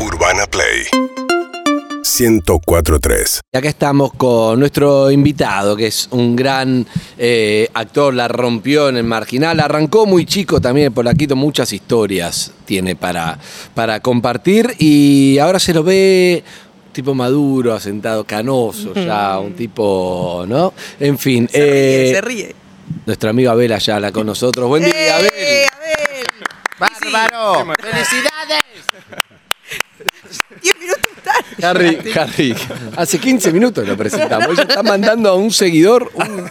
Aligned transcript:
Urbana 0.00 0.46
Play 0.46 0.86
1043. 2.02 3.40
Y 3.52 3.56
acá 3.56 3.68
estamos 3.68 4.12
con 4.14 4.58
nuestro 4.58 5.10
invitado, 5.10 5.76
que 5.76 5.88
es 5.88 6.08
un 6.10 6.34
gran 6.34 6.86
eh, 7.18 7.68
actor, 7.74 8.14
la 8.14 8.26
rompió 8.26 8.88
en 8.88 8.96
el 8.96 9.04
marginal, 9.04 9.60
arrancó 9.60 10.06
muy 10.06 10.24
chico 10.24 10.60
también, 10.60 10.92
por 10.92 11.06
aquí 11.06 11.26
muchas 11.28 11.72
historias 11.72 12.52
tiene 12.64 12.96
para, 12.96 13.38
para 13.74 14.00
compartir 14.00 14.74
y 14.78 15.38
ahora 15.38 15.58
se 15.58 15.74
lo 15.74 15.84
ve 15.84 16.42
tipo 16.92 17.14
maduro, 17.14 17.74
asentado, 17.74 18.24
canoso 18.24 18.94
ya, 18.94 19.38
un 19.38 19.54
tipo, 19.54 20.44
¿no? 20.48 20.72
En 20.98 21.18
fin. 21.18 21.48
Se 21.48 21.58
ríe, 21.58 22.10
eh, 22.10 22.14
se 22.14 22.20
ríe. 22.22 22.54
Nuestra 23.06 23.30
amiga 23.30 23.52
Abel 23.52 23.72
allá 23.72 24.00
la 24.00 24.10
con 24.10 24.26
nosotros. 24.26 24.66
Buen 24.66 24.84
día, 24.84 25.16
Abel. 25.16 25.30
¡Eh, 25.36 25.66
Abel! 25.72 26.26
¡Bárbaro! 26.78 27.74
¡Felicidades! 27.78 29.29
10 30.62 30.78
minutos 30.78 31.10
tarde. 31.24 31.66
Harry, 31.66 32.12
Harry, 32.18 32.54
hace 32.96 33.18
15 33.18 33.52
minutos 33.52 33.86
lo 33.86 33.96
presentamos. 33.96 34.48
Ella 34.50 34.62
está 34.62 34.82
mandando 34.82 35.28
a 35.30 35.34
un 35.34 35.50
seguidor 35.50 36.10
un- 36.14 36.50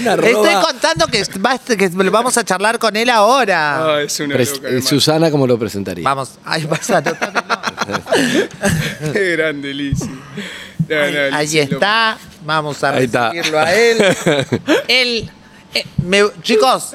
una 0.00 0.14
Estoy 0.14 0.32
roba. 0.32 0.60
contando 0.62 1.06
que, 1.06 1.22
va- 1.38 1.58
que 1.58 1.88
vamos 2.10 2.36
a 2.36 2.44
charlar 2.44 2.78
con 2.78 2.96
él 2.96 3.08
ahora. 3.10 3.96
Ah, 3.96 4.02
es 4.02 4.18
una 4.20 4.34
Pres- 4.36 4.54
loca, 4.56 4.66
eh, 4.66 4.70
hermano. 4.70 4.86
Susana, 4.86 5.30
¿cómo 5.30 5.46
lo 5.46 5.58
presentaría? 5.58 6.04
Vamos, 6.04 6.38
ay, 6.44 6.64
vas 6.66 6.90
a. 6.90 7.02
Qué 9.12 9.36
grande, 9.36 9.72
Lizzy. 9.74 10.06
No, 10.06 10.96
no, 11.30 11.36
Ahí 11.36 11.46
Lizzy, 11.46 11.58
lo- 11.66 11.72
está. 11.74 12.18
Vamos 12.44 12.82
a 12.84 12.90
Ahí 12.90 13.04
está. 13.04 13.30
recibirlo 13.30 13.58
a 13.60 13.74
él. 13.74 13.98
Él. 14.88 15.30
eh, 15.74 15.84
me- 16.04 16.30
chicos, 16.42 16.92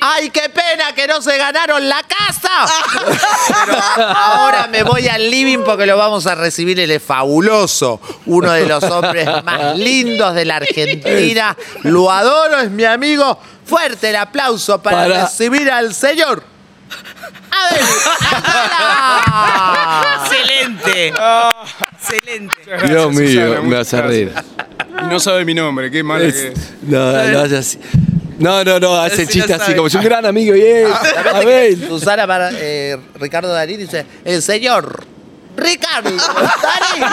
¡ay, 0.00 0.30
qué 0.30 0.48
pena 0.48 0.92
que 0.94 1.06
no 1.06 1.20
se 1.22 1.36
ganaron 1.36 1.88
la 1.88 2.02
casa! 2.02 2.66
Pero 3.96 4.08
ahora 4.08 4.66
me 4.68 4.82
voy 4.82 5.06
al 5.08 5.30
living 5.30 5.58
porque 5.64 5.86
lo 5.86 5.96
vamos 5.96 6.26
a 6.26 6.34
recibir. 6.34 6.78
Él 6.80 6.90
es 6.90 7.02
fabuloso, 7.02 8.00
uno 8.26 8.52
de 8.52 8.66
los 8.66 8.82
hombres 8.84 9.26
más 9.44 9.76
lindos 9.76 10.34
de 10.34 10.44
la 10.44 10.56
Argentina. 10.56 11.56
Lo 11.82 12.10
adoro, 12.10 12.58
es 12.60 12.70
mi 12.70 12.84
amigo. 12.84 13.38
Fuerte 13.64 14.10
el 14.10 14.16
aplauso 14.16 14.82
para, 14.82 15.02
Para- 15.08 15.22
recibir 15.24 15.70
al 15.70 15.94
señor. 15.94 16.42
Abel. 17.50 17.84
Excelente. 20.22 21.12
Excelente. 21.98 22.54
Gracias, 22.66 22.90
Dios 22.90 23.12
mío, 23.12 23.28
Susana, 23.46 23.60
me 23.68 23.76
vas 23.76 23.94
a 23.94 24.02
reír. 24.02 24.32
Y 25.02 25.06
no 25.06 25.20
sabe 25.20 25.44
mi 25.44 25.54
nombre, 25.54 25.90
qué 25.90 26.02
malo 26.02 26.24
Es- 26.24 26.34
que 26.34 26.54
no, 26.82 27.12
no, 27.12 27.40
hace 27.40 27.56
así. 27.56 27.78
No, 28.38 28.64
no, 28.64 28.78
no, 28.78 28.96
hace 28.96 29.26
chiste 29.26 29.52
así, 29.52 29.74
como 29.74 29.88
si 29.88 29.96
un 29.96 30.04
gran 30.04 30.24
amigo 30.24 30.54
y 30.54 30.62
es. 30.62 30.88
Abel. 31.34 31.88
Susana 31.88 32.26
para 32.26 32.50
eh, 32.54 32.96
Ricardo 33.16 33.52
Darín 33.52 33.78
dice, 33.78 34.06
el 34.24 34.42
señor 34.42 35.04
Ricardo 35.58 36.10
Darín. 36.62 37.04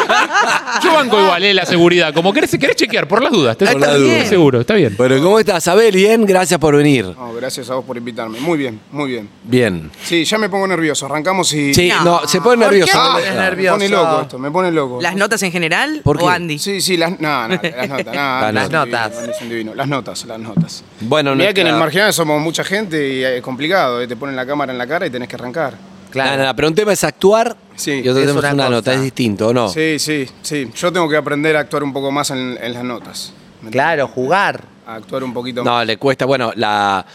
Yo 0.84 0.94
banco 0.94 1.20
igual, 1.20 1.44
eh, 1.44 1.54
la 1.54 1.66
seguridad. 1.66 2.14
Como 2.14 2.32
querés, 2.34 2.52
querés 2.60 2.76
chequear, 2.76 3.08
por 3.08 3.22
las 3.22 3.32
dudas. 3.32 3.58
Te 3.58 3.66
Por 3.66 3.80
las 3.82 3.98
dudas. 3.98 4.28
seguro, 4.28 4.62
está 4.62 4.76
bien. 4.76 4.96
Bueno, 4.98 5.22
¿cómo 5.22 5.40
estás, 5.40 5.68
Abel? 5.68 5.96
Bien, 5.96 6.26
gracias 6.26 6.60
por 6.60 6.76
venir. 6.76 7.06
No, 7.06 7.34
gracias 7.34 7.70
a 7.70 7.76
vos 7.76 7.86
por 7.86 7.98
invitarme. 7.98 8.40
Muy 8.40 8.58
bien, 8.58 8.80
muy 8.92 9.10
bien. 9.12 9.30
Bien. 9.44 9.92
Sí, 10.04 10.24
ya 10.26 10.38
me 10.38 10.50
pongo 10.50 10.68
nervioso. 10.68 11.06
Arrancamos 11.06 11.52
y. 11.54 11.74
Sí, 11.74 11.90
no, 11.90 12.04
No. 12.22 12.28
se 12.28 12.40
pone 12.42 12.64
¿Por 12.64 12.74
nervioso. 12.74 12.92
qué? 12.92 12.98
¿no? 12.98 13.20
Es 13.20 13.30
Me 13.34 13.36
nervioso. 13.42 13.76
pone 13.78 13.90
loco 13.90 14.22
esto, 14.22 14.40
me 14.40 14.52
pone 14.52 14.72
loco. 14.72 15.00
¿Las 15.02 15.16
notas 15.16 15.42
en 15.44 15.52
general 15.52 16.02
¿Por 16.04 16.18
qué? 16.18 16.24
o 16.24 16.30
Andy? 16.30 16.60
Sí, 16.60 16.82
sí, 16.82 16.98
las, 16.98 17.20
no, 17.20 17.48
no, 17.48 17.60
las 17.64 17.90
notas. 17.90 18.16
Las 18.54 18.70
no, 18.72 18.86
notas. 18.86 19.18
Andy 19.18 19.18
es 19.18 19.18
un 19.18 19.20
divino, 19.20 19.26
Andy 19.26 19.32
es 19.36 19.42
un 19.42 19.50
divino. 19.50 19.76
Las 19.76 19.88
notas, 19.88 20.26
las 20.26 20.40
notas. 20.40 20.84
Bueno, 21.02 21.36
Mirá 21.36 21.54
que 21.54 21.62
en 21.62 21.68
el 21.68 21.76
marginal 21.76 22.14
somos 22.14 22.42
mucha 22.42 22.64
gente 22.64 23.08
y 23.10 23.24
es 23.24 23.42
complicado. 23.42 24.02
eh, 24.02 24.08
Te 24.08 24.16
ponen 24.16 24.36
la 24.36 24.46
cámara 24.46 24.72
en 24.72 24.78
la 24.78 24.88
cara 24.88 25.06
y 25.08 25.10
tenés 25.10 25.28
que 25.28 25.36
arrancar. 25.36 25.74
No, 26.16 26.56
pero 26.56 26.68
un 26.68 26.76
tema 26.76 26.94
es 26.94 27.04
actuar 27.04 27.56
Sí, 27.76 28.02
y 28.04 28.08
otro 28.08 28.26
tema 28.26 28.48
es 28.48 28.54
una 28.54 28.70
nota, 28.70 28.94
es 28.94 29.02
distinto, 29.02 29.50
¿o 29.50 29.54
no? 29.54 29.70
Sí, 29.70 30.00
sí, 30.00 30.26
sí. 30.42 30.70
Yo 30.76 30.92
tengo 30.94 31.10
que 31.10 31.18
aprender 31.18 31.56
a 31.58 31.60
actuar 31.62 31.84
un 31.84 31.92
poco 31.94 32.12
más 32.12 32.32
en, 32.32 32.58
en 32.62 32.74
las 32.74 32.84
notas. 32.84 33.34
¿Me 33.62 33.70
Claro, 33.70 34.08
jugar. 34.08 34.64
A 34.88 34.96
actuar 34.96 35.24
un 35.24 35.34
poquito 35.34 35.64
más. 35.64 35.74
No, 35.74 35.84
le 35.84 35.98
cuesta, 35.98 36.26
bueno, 36.26 36.54
la, 36.56 37.06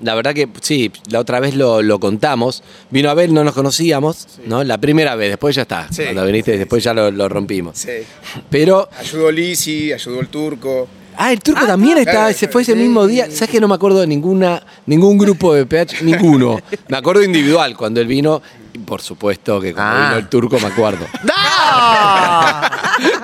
la 0.00 0.14
verdad 0.14 0.34
que 0.34 0.48
sí, 0.60 0.92
la 1.10 1.18
otra 1.18 1.40
vez 1.40 1.54
lo, 1.54 1.82
lo 1.82 1.98
contamos. 1.98 2.62
Vino 2.90 3.10
Abel, 3.10 3.34
no 3.34 3.42
nos 3.42 3.54
conocíamos, 3.54 4.26
¿no? 4.46 4.62
La 4.62 4.78
primera 4.78 5.16
vez, 5.16 5.30
después 5.30 5.56
ya 5.56 5.62
está. 5.62 5.88
Sí. 5.90 6.04
Cuando 6.04 6.26
viniste, 6.26 6.56
después 6.56 6.84
ya 6.84 6.94
lo, 6.94 7.10
lo 7.10 7.28
rompimos. 7.28 7.78
Sí. 7.78 8.04
Pero, 8.50 8.88
Ayudó 8.98 9.32
Lisi, 9.32 9.92
ayudó 9.92 10.20
el 10.20 10.28
turco. 10.28 10.86
Ah, 11.16 11.32
el 11.32 11.40
turco 11.40 11.66
también 11.66 11.98
está, 11.98 12.10
claro, 12.12 12.34
se 12.34 12.48
fue 12.48 12.62
ese 12.62 12.72
sí. 12.72 12.78
mismo 12.78 13.06
día. 13.06 13.30
¿Sabes 13.30 13.50
que 13.50 13.60
no 13.60 13.68
me 13.68 13.74
acuerdo 13.74 14.00
de 14.00 14.06
ninguna, 14.06 14.62
ningún 14.86 15.16
grupo 15.18 15.54
de 15.54 15.66
PH? 15.66 15.98
Ninguno. 16.04 16.60
Me 16.88 16.96
acuerdo 16.96 17.22
individual 17.22 17.76
cuando 17.76 18.00
él 18.00 18.06
vino. 18.06 18.40
Y 18.72 18.78
por 18.78 19.00
supuesto 19.00 19.60
que 19.60 19.72
cuando 19.72 19.92
Ah. 19.96 20.08
vino 20.08 20.18
el 20.18 20.28
turco 20.28 20.58
me 20.58 20.66
acuerdo. 20.66 21.06
¡No! 21.22 21.34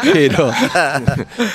Pero, 0.13 0.51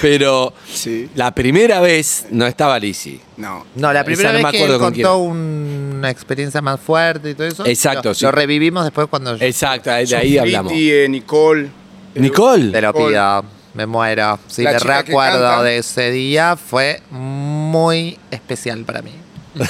pero 0.01 0.53
Sí. 0.71 1.09
la 1.15 1.33
primera 1.35 1.81
vez 1.81 2.27
no 2.31 2.45
estaba 2.45 2.79
Lisi. 2.79 3.19
No. 3.37 3.65
No, 3.75 3.91
la 3.91 3.99
Esa 3.99 4.05
primera 4.05 4.31
no 4.31 4.37
me 4.37 4.43
vez 4.43 4.51
que 4.51 4.57
acuerdo 4.57 4.75
él 4.75 4.79
con 4.81 4.93
quién. 4.93 5.05
contó 5.07 5.17
un- 5.23 5.93
una 5.97 6.09
experiencia 6.09 6.61
más 6.61 6.79
fuerte 6.79 7.31
y 7.31 7.35
todo 7.35 7.47
eso. 7.47 7.65
Exacto, 7.65 8.09
Lo, 8.09 8.15
sí. 8.15 8.23
lo 8.25 8.31
revivimos 8.31 8.83
después 8.85 9.07
cuando 9.07 9.35
yo 9.35 9.45
Exacto, 9.45 9.89
de 9.89 9.95
ahí 9.97 10.07
Sofriti, 10.07 10.37
hablamos. 10.37 10.71
eh, 10.75 11.07
Nicole. 11.09 11.69
Nicole. 12.15 12.71
te 12.71 12.81
lo 12.81 12.87
Nicole. 12.93 13.07
pido. 13.09 13.45
Me 13.75 13.85
muero. 13.85 14.39
Si 14.47 14.63
La 14.63 14.71
me 14.71 14.79
recuerdo 14.79 15.39
canta. 15.47 15.63
de 15.63 15.77
ese 15.77 16.11
día, 16.11 16.55
fue 16.55 17.01
muy 17.11 18.17
especial 18.31 18.83
para 18.85 19.01
mí. 19.01 19.11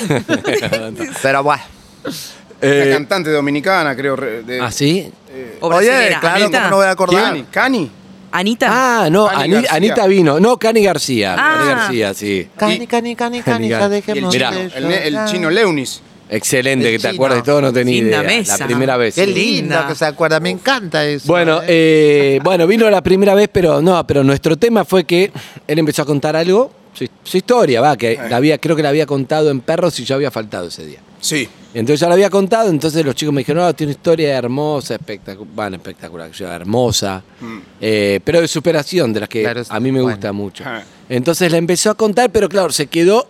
Pero 1.21 1.43
bueno. 1.43 1.63
Una 2.05 2.13
Eh, 2.61 2.89
cantante 2.93 3.29
dominicana, 3.31 3.95
creo. 3.95 4.15
De, 4.15 4.61
¿Ah, 4.61 4.71
sí? 4.71 5.11
¿O 5.59 5.67
brasileña? 5.69 6.19
claro, 6.19 6.35
¿Anita? 6.45 6.57
¿cómo 6.59 6.69
no 6.69 6.75
voy 6.77 6.85
a 6.85 6.91
acordar? 6.91 7.23
Cani. 7.23 7.45
Cani. 7.51 7.91
¿Anita? 8.31 8.67
Ah, 8.69 9.09
no, 9.09 9.27
Cani 9.27 9.55
Ani-. 9.55 9.67
Anita 9.69 10.07
vino. 10.07 10.39
No, 10.39 10.57
Cani 10.57 10.83
García. 10.83 11.35
Ah. 11.37 11.55
Cani 11.57 11.67
García, 11.69 12.13
sí. 12.13 12.47
Cani, 12.57 12.87
cani, 12.87 13.15
cani, 13.15 13.41
Cani, 13.41 13.69
cani, 13.69 14.01
cani. 14.01 14.19
El, 14.75 15.15
Excelente, 16.29 16.87
El 16.87 16.91
que 16.93 16.99
te 16.99 17.07
chino. 17.09 17.13
acuerdas 17.15 17.39
de 17.39 17.43
todo, 17.43 17.61
no 17.61 17.71
tenía 17.73 17.93
Linda 18.01 18.17
idea. 18.23 18.37
mesa. 18.37 18.57
La 18.57 18.65
primera 18.65 18.97
vez. 18.97 19.15
Qué 19.15 19.27
lindo 19.27 19.39
linda. 19.39 19.87
que 19.87 19.95
se 19.95 20.05
acuerda, 20.05 20.39
me 20.39 20.49
encanta 20.49 21.05
eso. 21.05 21.27
Bueno, 21.27 21.61
¿eh? 21.63 21.65
eh, 21.67 22.39
bueno, 22.43 22.65
vino 22.67 22.89
la 22.89 23.01
primera 23.01 23.35
vez, 23.35 23.49
pero 23.51 23.81
no, 23.81 24.05
pero 24.07 24.23
nuestro 24.23 24.57
tema 24.57 24.85
fue 24.85 25.03
que 25.03 25.31
él 25.67 25.79
empezó 25.79 26.01
a 26.01 26.05
contar 26.05 26.35
algo, 26.35 26.71
su, 26.93 27.07
su 27.23 27.37
historia, 27.37 27.81
va, 27.81 27.95
que 27.97 28.17
la 28.29 28.37
había, 28.37 28.57
creo 28.57 28.75
que 28.75 28.81
la 28.83 28.89
había 28.89 29.05
contado 29.05 29.51
en 29.51 29.61
Perros 29.61 29.99
y 29.99 30.05
yo 30.05 30.15
había 30.15 30.31
faltado 30.31 30.67
ese 30.67 30.85
día. 30.85 30.99
Sí. 31.19 31.47
Entonces 31.73 31.99
ya 31.99 32.07
la 32.07 32.13
había 32.13 32.29
contado, 32.29 32.69
entonces 32.69 33.03
los 33.05 33.15
chicos 33.15 33.33
me 33.33 33.41
dijeron, 33.41 33.63
no, 33.63 33.73
tiene 33.75 33.91
una 33.91 33.97
historia 33.97 34.37
hermosa, 34.37 34.95
espectacular, 34.95 35.53
bueno, 35.53 35.75
espectacular, 35.75 36.29
hermosa, 36.53 37.21
eh, 37.81 38.19
pero 38.23 38.39
de 38.39 38.47
superación, 38.47 39.11
de 39.11 39.19
las 39.19 39.27
que 39.29 39.41
Claro, 39.41 39.61
a 39.67 39.79
mí 39.81 39.91
me 39.91 40.01
bueno. 40.01 40.15
gusta 40.15 40.31
mucho. 40.31 40.63
Entonces 41.09 41.51
la 41.51 41.57
empezó 41.57 41.89
a 41.91 41.95
contar, 41.95 42.29
pero 42.31 42.47
claro, 42.47 42.71
se 42.71 42.87
quedó 42.87 43.27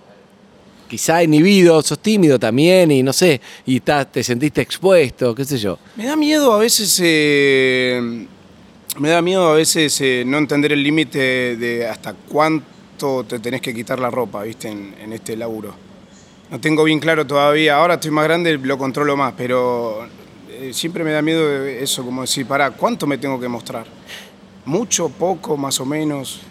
quizá 0.88 1.24
inhibido, 1.24 1.82
sos 1.82 2.00
tímido 2.00 2.40
también, 2.40 2.92
y 2.92 3.04
no 3.04 3.14
sé, 3.14 3.42
y 3.66 3.80
te 3.80 4.24
sentiste 4.24 4.62
expuesto, 4.62 5.34
qué 5.36 5.46
sé 5.46 5.58
yo. 5.58 5.78
Me 5.96 6.06
da 6.06 6.16
miedo 6.16 6.54
a 6.54 6.60
veces. 6.60 7.00
eh, 7.04 8.28
me 8.98 9.10
da 9.10 9.22
miedo 9.22 9.50
a 9.50 9.56
veces 9.56 10.00
eh, 10.00 10.24
no 10.26 10.38
entender 10.38 10.72
el 10.72 10.82
límite 10.82 11.58
de 11.58 11.86
hasta 11.86 12.14
cuánto 12.14 13.26
te 13.26 13.40
tenés 13.40 13.62
que 13.62 13.74
quitar 13.74 14.00
la 14.00 14.10
ropa, 14.10 14.44
¿viste? 14.44 14.70
En, 14.70 15.12
este 15.12 15.36
laburo. 15.36 15.74
No 16.50 16.62
tengo 16.62 16.84
bien 16.84 17.00
claro 17.00 17.28
todavía. 17.28 17.76
Ahora 17.78 17.96
estoy 17.96 18.12
más 18.12 18.24
grande, 18.24 18.58
lo 18.58 18.78
controlo 18.78 19.18
más, 19.18 19.34
pero 19.36 20.08
eh, 20.50 20.72
siempre 20.74 21.04
me 21.04 21.12
da 21.12 21.22
miedo 21.22 21.66
eso, 21.66 22.06
como 22.06 22.22
decir, 22.22 22.46
pará, 22.46 22.72
¿cuánto 22.72 23.06
me 23.06 23.18
tengo 23.18 23.40
que 23.40 23.50
mostrar? 23.50 23.86
Mucho, 24.66 25.10
poco, 25.10 25.58
más 25.58 25.80
o 25.80 25.86
menos. 25.86 26.42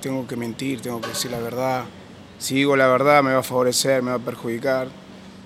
Tengo 0.00 0.26
que 0.28 0.36
mentir, 0.36 0.80
tengo 0.80 1.00
que 1.00 1.08
decir 1.08 1.30
la 1.30 1.40
verdad. 1.40 1.84
Si 2.40 2.54
digo 2.56 2.74
la 2.76 2.88
verdad 2.88 3.22
me 3.22 3.32
va 3.32 3.38
a 3.40 3.42
favorecer, 3.44 4.02
me 4.02 4.10
va 4.10 4.16
a 4.16 4.18
perjudicar. 4.18 4.88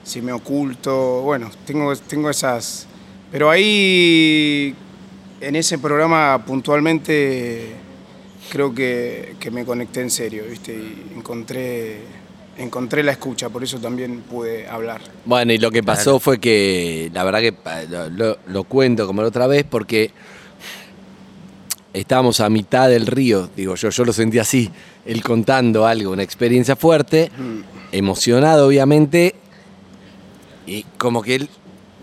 Si 0.05 0.23
me 0.23 0.33
oculto, 0.33 1.21
bueno, 1.23 1.51
tengo, 1.67 1.95
tengo 1.97 2.31
esas... 2.31 2.87
Pero 3.33 3.51
ahí, 3.51 4.75
en 5.41 5.57
ese 5.57 5.79
programa 5.79 6.45
puntualmente, 6.47 7.73
creo 8.51 8.73
que, 8.75 9.35
que 9.41 9.51
me 9.51 9.65
conecté 9.65 10.03
en 10.03 10.11
serio, 10.11 10.45
¿viste? 10.49 10.73
Y 10.73 11.13
encontré, 11.17 12.03
encontré 12.59 13.03
la 13.03 13.11
escucha, 13.13 13.49
por 13.49 13.65
eso 13.65 13.79
también 13.81 14.21
pude 14.21 14.69
hablar. 14.69 15.01
Bueno, 15.25 15.53
y 15.53 15.59
lo 15.59 15.73
que 15.73 15.83
pasó 15.83 16.21
fue 16.21 16.39
que, 16.39 17.11
la 17.13 17.25
verdad 17.25 17.41
que 17.41 17.55
lo- 18.13 18.39
lo 18.47 18.65
cuento 18.65 19.07
como 19.07 19.23
la 19.23 19.29
otra 19.29 19.49
vez, 19.49 19.65
porque 19.69 20.13
estábamos 21.95 22.41
a 22.41 22.51
mitad 22.51 22.89
del 22.89 23.07
río, 23.07 23.49
digo 23.57 23.77
yo, 23.77 23.89
yo 23.89 24.05
lo 24.05 24.13
sentí 24.13 24.39
así, 24.39 24.71
él 25.07 25.23
contando 25.23 25.87
algo, 25.87 26.11
una 26.11 26.23
experiencia 26.23 26.77
fuerte, 26.77 27.31
emocionado 27.93 28.67
obviamente, 28.67 29.35
y 30.67 30.83
como 30.99 31.23
que 31.23 31.37
él, 31.37 31.49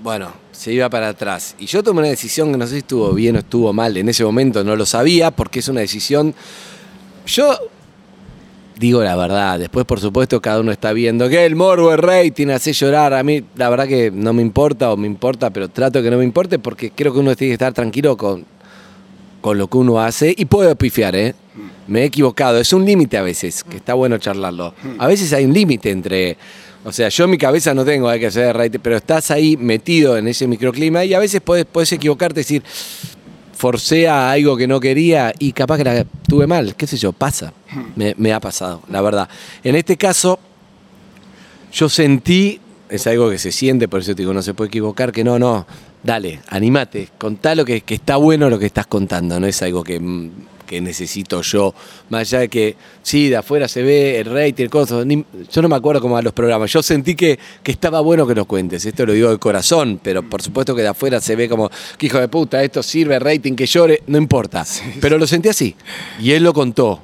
bueno, 0.02 0.34
se 0.52 0.72
iba 0.72 0.90
para 0.90 1.10
atrás. 1.10 1.56
Y 1.60 1.66
yo 1.66 1.84
tomé 1.84 2.00
una 2.00 2.10
decisión 2.10 2.52
que 2.52 2.58
no 2.58 2.66
sé 2.66 2.74
si 2.74 2.78
estuvo 2.80 3.12
bien 3.14 3.36
o 3.36 3.40
estuvo 3.40 3.74
mal, 3.74 3.96
en 3.98 4.10
ese 4.10 4.24
momento 4.24 4.64
no 4.64 4.76
lo 4.76 4.86
sabía, 4.86 5.32
porque 5.32 5.60
es 5.60 5.68
una 5.68 5.82
decisión... 5.82 6.34
Yo 7.28 7.58
digo 8.82 9.04
la 9.04 9.16
verdad. 9.16 9.60
Después, 9.60 9.86
por 9.86 10.00
supuesto, 10.00 10.42
cada 10.42 10.60
uno 10.60 10.72
está 10.72 10.92
viendo 10.92 11.30
que 11.30 11.46
el 11.46 11.56
morbo, 11.56 11.94
el 11.94 12.00
rating, 12.00 12.48
hace 12.48 12.74
llorar. 12.74 13.14
A 13.14 13.24
mí, 13.24 13.44
la 13.56 13.70
verdad 13.70 13.88
que 13.88 14.10
no 14.10 14.34
me 14.34 14.42
importa 14.42 14.92
o 14.92 14.98
me 14.98 15.06
importa, 15.06 15.52
pero 15.52 15.70
trato 15.70 16.02
que 16.02 16.10
no 16.10 16.18
me 16.18 16.24
importe 16.24 16.58
porque 16.58 16.90
creo 16.90 17.14
que 17.14 17.20
uno 17.20 17.36
tiene 17.36 17.52
que 17.52 17.54
estar 17.54 17.74
tranquilo 17.74 18.18
con, 18.18 18.44
con 19.42 19.58
lo 19.58 19.68
que 19.68 19.78
uno 19.78 20.00
hace 20.00 20.34
y 20.38 20.46
puedo 20.46 20.74
pifiar, 20.76 21.16
¿eh? 21.16 21.36
Me 21.88 22.02
he 22.02 22.06
equivocado. 22.06 22.60
Es 22.60 22.72
un 22.72 22.86
límite 22.86 23.18
a 23.18 23.24
veces, 23.24 23.64
que 23.64 23.78
está 23.78 23.96
bueno 23.96 24.18
charlarlo. 24.18 24.74
A 24.98 25.08
veces 25.08 25.34
hay 25.34 25.46
un 25.46 25.54
límite 25.54 25.92
entre. 25.92 26.38
O 26.84 26.92
sea, 26.92 27.10
yo 27.10 27.26
en 27.26 27.32
mi 27.32 27.38
cabeza 27.38 27.74
no 27.74 27.84
tengo 27.84 28.10
hay 28.10 28.20
que 28.20 28.28
hacer 28.28 28.56
rating, 28.56 28.80
pero 28.82 28.98
estás 28.98 29.30
ahí 29.30 29.58
metido 29.58 30.18
en 30.18 30.28
ese 30.28 30.48
microclima 30.48 31.06
y 31.06 31.14
a 31.14 31.20
veces 31.20 31.42
puedes, 31.42 31.66
puedes 31.66 31.92
equivocarte 31.92 32.40
decir, 32.40 32.64
forcé 33.54 34.08
a 34.08 34.32
algo 34.32 34.58
que 34.58 34.68
no 34.68 34.80
quería 34.80 35.32
y 35.38 35.52
capaz 35.52 35.78
que 35.78 35.84
la 35.84 36.06
tuve 36.28 36.48
mal, 36.48 36.76
qué 36.76 36.88
sé 36.88 36.98
yo, 36.98 37.12
pasa. 37.12 37.54
Me, 37.96 38.16
me 38.18 38.34
ha 38.34 38.40
pasado, 38.40 38.82
la 38.90 39.02
verdad. 39.02 39.30
En 39.64 39.76
este 39.76 39.96
caso, 39.96 40.40
yo 41.72 41.88
sentí, 41.88 42.60
es 42.90 43.06
algo 43.06 43.30
que 43.30 43.38
se 43.38 43.52
siente, 43.52 43.88
por 43.88 44.02
eso 44.02 44.16
te 44.16 44.24
digo, 44.24 44.34
no 44.34 44.42
se 44.42 44.56
puede 44.56 44.70
equivocar, 44.70 45.12
que 45.12 45.24
no, 45.24 45.38
no, 45.38 45.68
dale, 46.04 46.40
animate, 46.50 47.10
contá 47.18 47.56
lo 47.56 47.66
que, 47.66 47.82
que 47.82 47.96
está 47.96 48.16
bueno 48.18 48.50
lo 48.50 48.58
que 48.60 48.66
estás 48.66 48.88
contando, 48.88 49.40
no 49.40 49.48
es 49.48 49.62
algo 49.62 49.84
que, 49.84 50.00
mm, 50.00 50.30
que 50.66 50.80
necesito 50.82 51.42
yo, 51.42 51.74
más 52.10 52.22
allá 52.22 52.40
de 52.40 52.48
que, 52.50 52.76
sí, 53.04 53.28
de 53.30 53.36
afuera 53.36 53.68
se 53.68 53.84
ve 53.84 54.20
el 54.20 54.26
rating, 54.26 54.64
el 54.64 54.70
coso, 54.70 55.04
ni- 55.04 55.26
yo 55.52 55.62
no 55.62 55.68
me 55.68 55.76
acuerdo 55.76 56.02
cómo 56.02 56.14
van 56.16 56.24
los 56.24 56.32
programas, 56.34 56.72
yo 56.72 56.82
sentí 56.82 57.14
que, 57.14 57.38
que 57.62 57.72
estaba 57.74 58.00
bueno 58.00 58.26
que 58.26 58.34
lo 58.34 58.46
cuentes, 58.46 58.86
esto 58.86 59.06
lo 59.06 59.12
digo 59.14 59.30
de 59.30 59.38
corazón, 59.38 60.00
pero 60.02 60.24
por 60.24 60.42
supuesto 60.42 60.74
que 60.74 60.82
de 60.82 60.88
afuera 60.88 61.20
se 61.20 61.36
ve 61.36 61.50
como, 61.50 61.70
que 61.98 62.06
hijo 62.06 62.20
de 62.20 62.30
puta, 62.30 62.64
esto 62.64 62.82
sirve, 62.82 63.20
rating, 63.20 63.54
que 63.56 63.66
llore, 63.66 64.02
no 64.08 64.18
importa, 64.18 64.66
pero 65.02 65.18
lo 65.18 65.28
sentí 65.28 65.50
así, 65.50 65.76
y 66.22 66.32
él 66.32 66.44
lo 66.44 66.54
contó. 66.54 67.02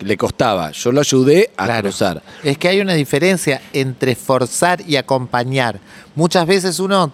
Le 0.00 0.16
costaba, 0.16 0.72
yo 0.72 0.90
lo 0.90 0.98
ayudé 0.98 1.50
a 1.56 1.64
Claro. 1.66 1.82
cruzar. 1.82 2.22
Es 2.42 2.58
que 2.58 2.66
hay 2.66 2.80
una 2.80 2.94
diferencia 2.94 3.62
entre 3.72 4.16
forzar 4.16 4.82
y 4.84 4.96
acompañar. 4.96 5.78
Muchas 6.16 6.44
veces 6.44 6.80
uno 6.80 7.12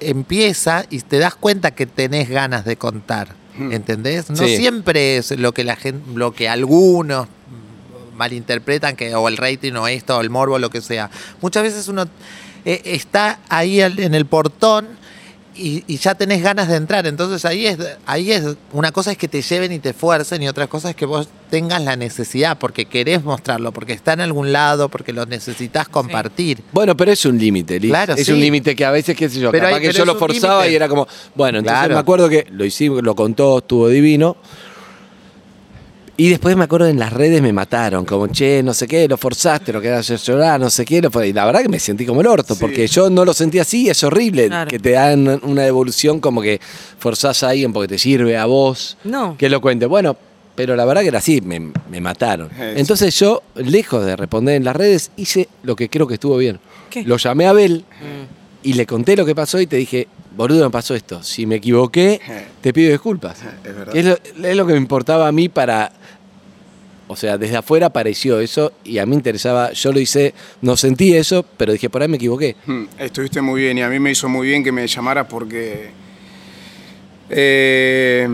empieza 0.00 0.84
y 0.90 1.00
te 1.00 1.18
das 1.18 1.34
cuenta 1.34 1.70
que 1.72 1.86
tenés 1.86 2.28
ganas 2.28 2.64
de 2.64 2.76
contar. 2.76 3.34
¿Entendés? 3.58 4.30
No 4.30 4.36
Sí. 4.36 4.56
siempre 4.56 5.16
es 5.16 5.32
lo 5.32 5.52
que 5.52 5.64
la 5.64 5.74
gente, 5.74 6.02
lo 6.14 6.32
que 6.32 6.48
algunos 6.48 7.26
malinterpretan 8.16 8.96
que 8.96 9.14
o 9.14 9.28
el 9.28 9.36
rating 9.36 9.72
o 9.74 9.86
esto 9.88 10.16
o 10.16 10.20
el 10.20 10.30
morbo 10.30 10.58
lo 10.58 10.70
que 10.70 10.80
sea. 10.80 11.10
Muchas 11.40 11.62
veces 11.62 11.88
uno 11.88 12.06
eh, 12.64 12.82
está 12.84 13.38
ahí 13.48 13.80
en 13.80 14.14
el 14.14 14.26
portón 14.26 14.88
y, 15.58 15.84
y 15.86 15.96
ya 15.98 16.14
tenés 16.14 16.42
ganas 16.42 16.68
de 16.68 16.76
entrar. 16.76 17.06
Entonces 17.06 17.44
ahí 17.44 17.66
es, 17.66 17.78
ahí 18.06 18.32
es, 18.32 18.44
una 18.72 18.92
cosa 18.92 19.10
es 19.12 19.18
que 19.18 19.28
te 19.28 19.42
lleven 19.42 19.72
y 19.72 19.78
te 19.78 19.92
fuercen 19.92 20.42
y 20.42 20.48
otra 20.48 20.66
cosa 20.68 20.90
es 20.90 20.96
que 20.96 21.04
vos 21.06 21.28
tengas 21.50 21.82
la 21.82 21.96
necesidad 21.96 22.58
porque 22.58 22.84
querés 22.86 23.24
mostrarlo, 23.24 23.72
porque 23.72 23.92
está 23.92 24.12
en 24.12 24.20
algún 24.20 24.52
lado, 24.52 24.88
porque 24.88 25.12
lo 25.12 25.26
necesitas 25.26 25.88
compartir. 25.88 26.62
Bueno, 26.72 26.96
pero 26.96 27.10
es 27.12 27.24
un 27.24 27.38
límite, 27.38 27.80
Liz. 27.80 27.90
Claro, 27.90 28.14
es 28.14 28.26
sí. 28.26 28.32
un 28.32 28.40
límite 28.40 28.76
que 28.76 28.84
a 28.84 28.90
veces, 28.90 29.16
qué 29.16 29.28
sé 29.28 29.40
yo, 29.40 29.50
Pero 29.50 29.64
capaz 29.66 29.76
hay- 29.78 29.82
que 29.82 29.92
yo 29.92 30.04
lo 30.04 30.14
forzaba 30.16 30.68
y 30.68 30.74
era 30.74 30.88
como, 30.88 31.06
bueno, 31.34 31.58
entonces 31.58 31.78
Claro. 31.80 31.94
me 31.94 32.00
acuerdo 32.00 32.28
que 32.28 32.46
lo 32.50 32.64
hicimos, 32.64 33.02
lo 33.02 33.14
contó, 33.14 33.58
estuvo 33.58 33.88
divino. 33.88 34.36
Y 36.20 36.30
después 36.30 36.56
me 36.56 36.64
acuerdo 36.64 36.88
en 36.88 36.98
las 36.98 37.12
redes 37.12 37.40
me 37.40 37.52
mataron, 37.52 38.04
como, 38.04 38.26
che, 38.26 38.60
no 38.64 38.74
sé 38.74 38.88
qué, 38.88 39.06
lo 39.06 39.16
forzaste, 39.16 39.72
lo 39.72 39.80
querías 39.80 40.00
hacer 40.00 40.18
llorar, 40.18 40.58
no 40.58 40.68
sé 40.68 40.84
qué. 40.84 41.00
Lo 41.00 41.12
for-". 41.12 41.24
y 41.24 41.32
la 41.32 41.44
verdad 41.46 41.62
que 41.62 41.68
me 41.68 41.78
sentí 41.78 42.04
como 42.04 42.20
el 42.22 42.26
orto, 42.26 42.56
porque 42.56 42.88
yo 42.88 43.08
no 43.08 43.24
lo 43.24 43.32
sentí 43.32 43.60
así, 43.60 43.88
es 43.88 44.02
horrible 44.02 44.48
Claro. 44.48 44.68
que 44.68 44.80
te 44.80 44.90
dan 44.90 45.40
una 45.44 45.62
devolución 45.62 46.18
como 46.18 46.42
que 46.42 46.60
forzás 46.98 47.44
a 47.44 47.50
alguien 47.50 47.72
porque 47.72 47.86
te 47.86 47.98
sirve 47.98 48.36
a 48.36 48.46
vos 48.46 48.96
No. 49.04 49.36
que 49.38 49.48
lo 49.48 49.60
cuente. 49.60 49.86
Bueno, 49.86 50.16
pero 50.56 50.74
la 50.74 50.84
verdad 50.84 51.02
que 51.02 51.08
era 51.08 51.18
así, 51.18 51.40
me, 51.40 51.70
me 51.88 52.00
mataron. 52.00 52.50
Entonces 52.58 53.16
yo, 53.20 53.44
lejos 53.54 54.04
de 54.04 54.16
responder 54.16 54.56
en 54.56 54.64
las 54.64 54.74
redes, 54.74 55.12
hice 55.16 55.48
lo 55.62 55.76
que 55.76 55.88
creo 55.88 56.08
que 56.08 56.14
estuvo 56.14 56.36
bien. 56.36 56.58
¿Qué? 56.90 57.04
Lo 57.04 57.16
llamé 57.16 57.46
a 57.46 57.50
Abel 57.50 57.84
y 58.64 58.72
le 58.72 58.86
conté 58.86 59.14
lo 59.16 59.24
que 59.24 59.36
pasó 59.36 59.60
y 59.60 59.68
te 59.68 59.76
dije, 59.76 60.08
boludo, 60.38 60.64
me 60.64 60.70
pasó 60.70 60.94
esto. 60.94 61.22
Si 61.22 61.44
me 61.44 61.56
equivoqué, 61.56 62.18
te 62.62 62.72
pido 62.72 62.90
disculpas. 62.92 63.40
Es 63.64 63.74
verdad. 63.76 63.94
Es 63.94 64.04
lo, 64.06 64.48
es 64.48 64.56
lo 64.56 64.66
que 64.66 64.72
me 64.72 64.78
importaba 64.78 65.28
a 65.28 65.32
mí 65.32 65.50
para... 65.50 65.92
O 67.10 67.16
sea, 67.16 67.38
desde 67.38 67.56
afuera 67.56 67.88
pareció 67.90 68.38
eso 68.38 68.72
y 68.84 68.98
a 68.98 69.06
mí 69.06 69.10
me 69.10 69.16
interesaba, 69.16 69.72
yo 69.72 69.92
lo 69.94 69.98
hice, 69.98 70.34
no 70.60 70.76
sentí 70.76 71.14
eso, 71.14 71.42
pero 71.56 71.72
dije, 71.72 71.88
por 71.88 72.02
ahí 72.02 72.08
me 72.08 72.16
equivoqué. 72.16 72.54
Hmm, 72.66 72.84
Estuviste 72.98 73.40
muy 73.40 73.62
bien 73.62 73.78
y 73.78 73.82
a 73.82 73.88
mí 73.88 73.98
me 73.98 74.10
hizo 74.10 74.28
muy 74.28 74.46
bien 74.46 74.62
que 74.62 74.70
me 74.72 74.86
llamaras 74.86 75.26
porque 75.26 75.88
eh, 77.30 78.26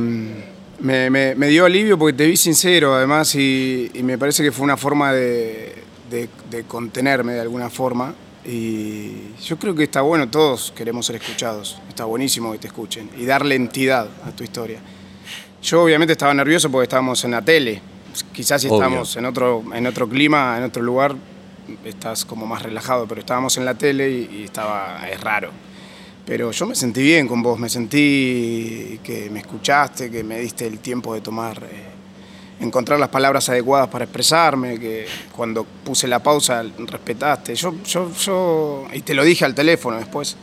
me, 0.81 1.09
me- 1.11 1.35
me 1.37 1.49
dio 1.49 1.65
alivio 1.65 1.97
porque 1.99 2.15
te 2.17 2.27
vi 2.27 2.37
sincero 2.37 2.95
además 2.95 3.35
y, 3.37 3.91
y 3.95 4.03
me 4.03 4.19
parece 4.19 4.43
que 4.43 4.53
fue 4.53 4.65
una 4.65 4.77
forma 4.77 5.13
de, 5.13 5.73
de- 6.11 6.29
de 6.51 6.65
contenerme 6.65 7.35
de 7.35 7.41
alguna 7.41 7.71
forma 7.71 8.13
y 8.45 9.35
yo 9.43 9.59
creo 9.59 9.75
que 9.75 9.85
está 9.85 10.03
bueno, 10.03 10.29
todos 10.29 10.73
queremos 10.77 11.07
ser 11.07 11.17
escuchados, 11.17 11.79
está 11.89 12.05
buenísimo 12.05 12.53
que 12.53 12.59
te 12.59 12.67
escuchen 12.67 13.11
y 13.19 13.25
darle 13.25 13.55
entidad 13.55 14.09
a 14.27 14.31
tu 14.33 14.45
historia. 14.45 14.81
Yo 15.63 15.83
obviamente 15.83 16.13
estaba 16.13 16.35
nervioso 16.35 16.71
porque 16.71 16.85
estábamos 16.85 17.25
en 17.25 17.31
la 17.31 17.43
tele, 17.43 17.81
quizás 18.33 18.61
si 18.61 18.69
estamos 18.69 19.17
en 19.17 19.25
otro, 19.25 19.65
en 19.75 19.87
otro 19.87 20.09
clima, 20.09 20.59
en 20.59 20.65
otro 20.65 20.83
lugar, 20.83 21.15
estás 21.85 22.25
como 22.25 22.47
más 22.47 22.63
relajado, 22.63 23.07
pero 23.07 23.21
estábamos 23.21 23.57
en 23.57 23.65
la 23.65 23.75
tele 23.75 24.11
y, 24.11 24.37
y 24.41 24.45
estaba, 24.45 25.09
es 25.11 25.21
raro. 25.21 25.51
Pero 26.27 26.51
yo 26.53 26.67
me 26.67 26.75
sentí 26.75 27.03
bien 27.03 27.29
con 27.29 27.43
vos, 27.43 27.59
me 27.59 27.69
sentí 27.69 28.99
que 29.03 29.29
me 29.31 29.41
escuchaste, 29.41 30.11
que 30.11 30.25
me 30.25 30.39
diste 30.41 30.67
el 30.67 30.79
tiempo 30.79 31.13
de 31.15 31.21
tomar, 31.21 31.63
eh, 31.65 31.85
encontrar 32.61 32.99
las 32.99 33.09
palabras 33.09 33.49
adecuadas 33.49 33.89
para 33.89 34.05
expresarme, 34.05 34.79
que 34.79 35.07
cuando 35.35 35.65
puse 35.65 36.07
la 36.07 36.23
pausa 36.23 36.63
respetaste. 36.79 37.55
Yo, 37.55 37.75
yo, 37.85 38.13
yo, 38.13 38.87
y 38.93 39.01
te 39.01 39.15
lo 39.15 39.25
dije 39.25 39.45
al 39.45 39.55
teléfono 39.55 39.97
después. 39.97 40.37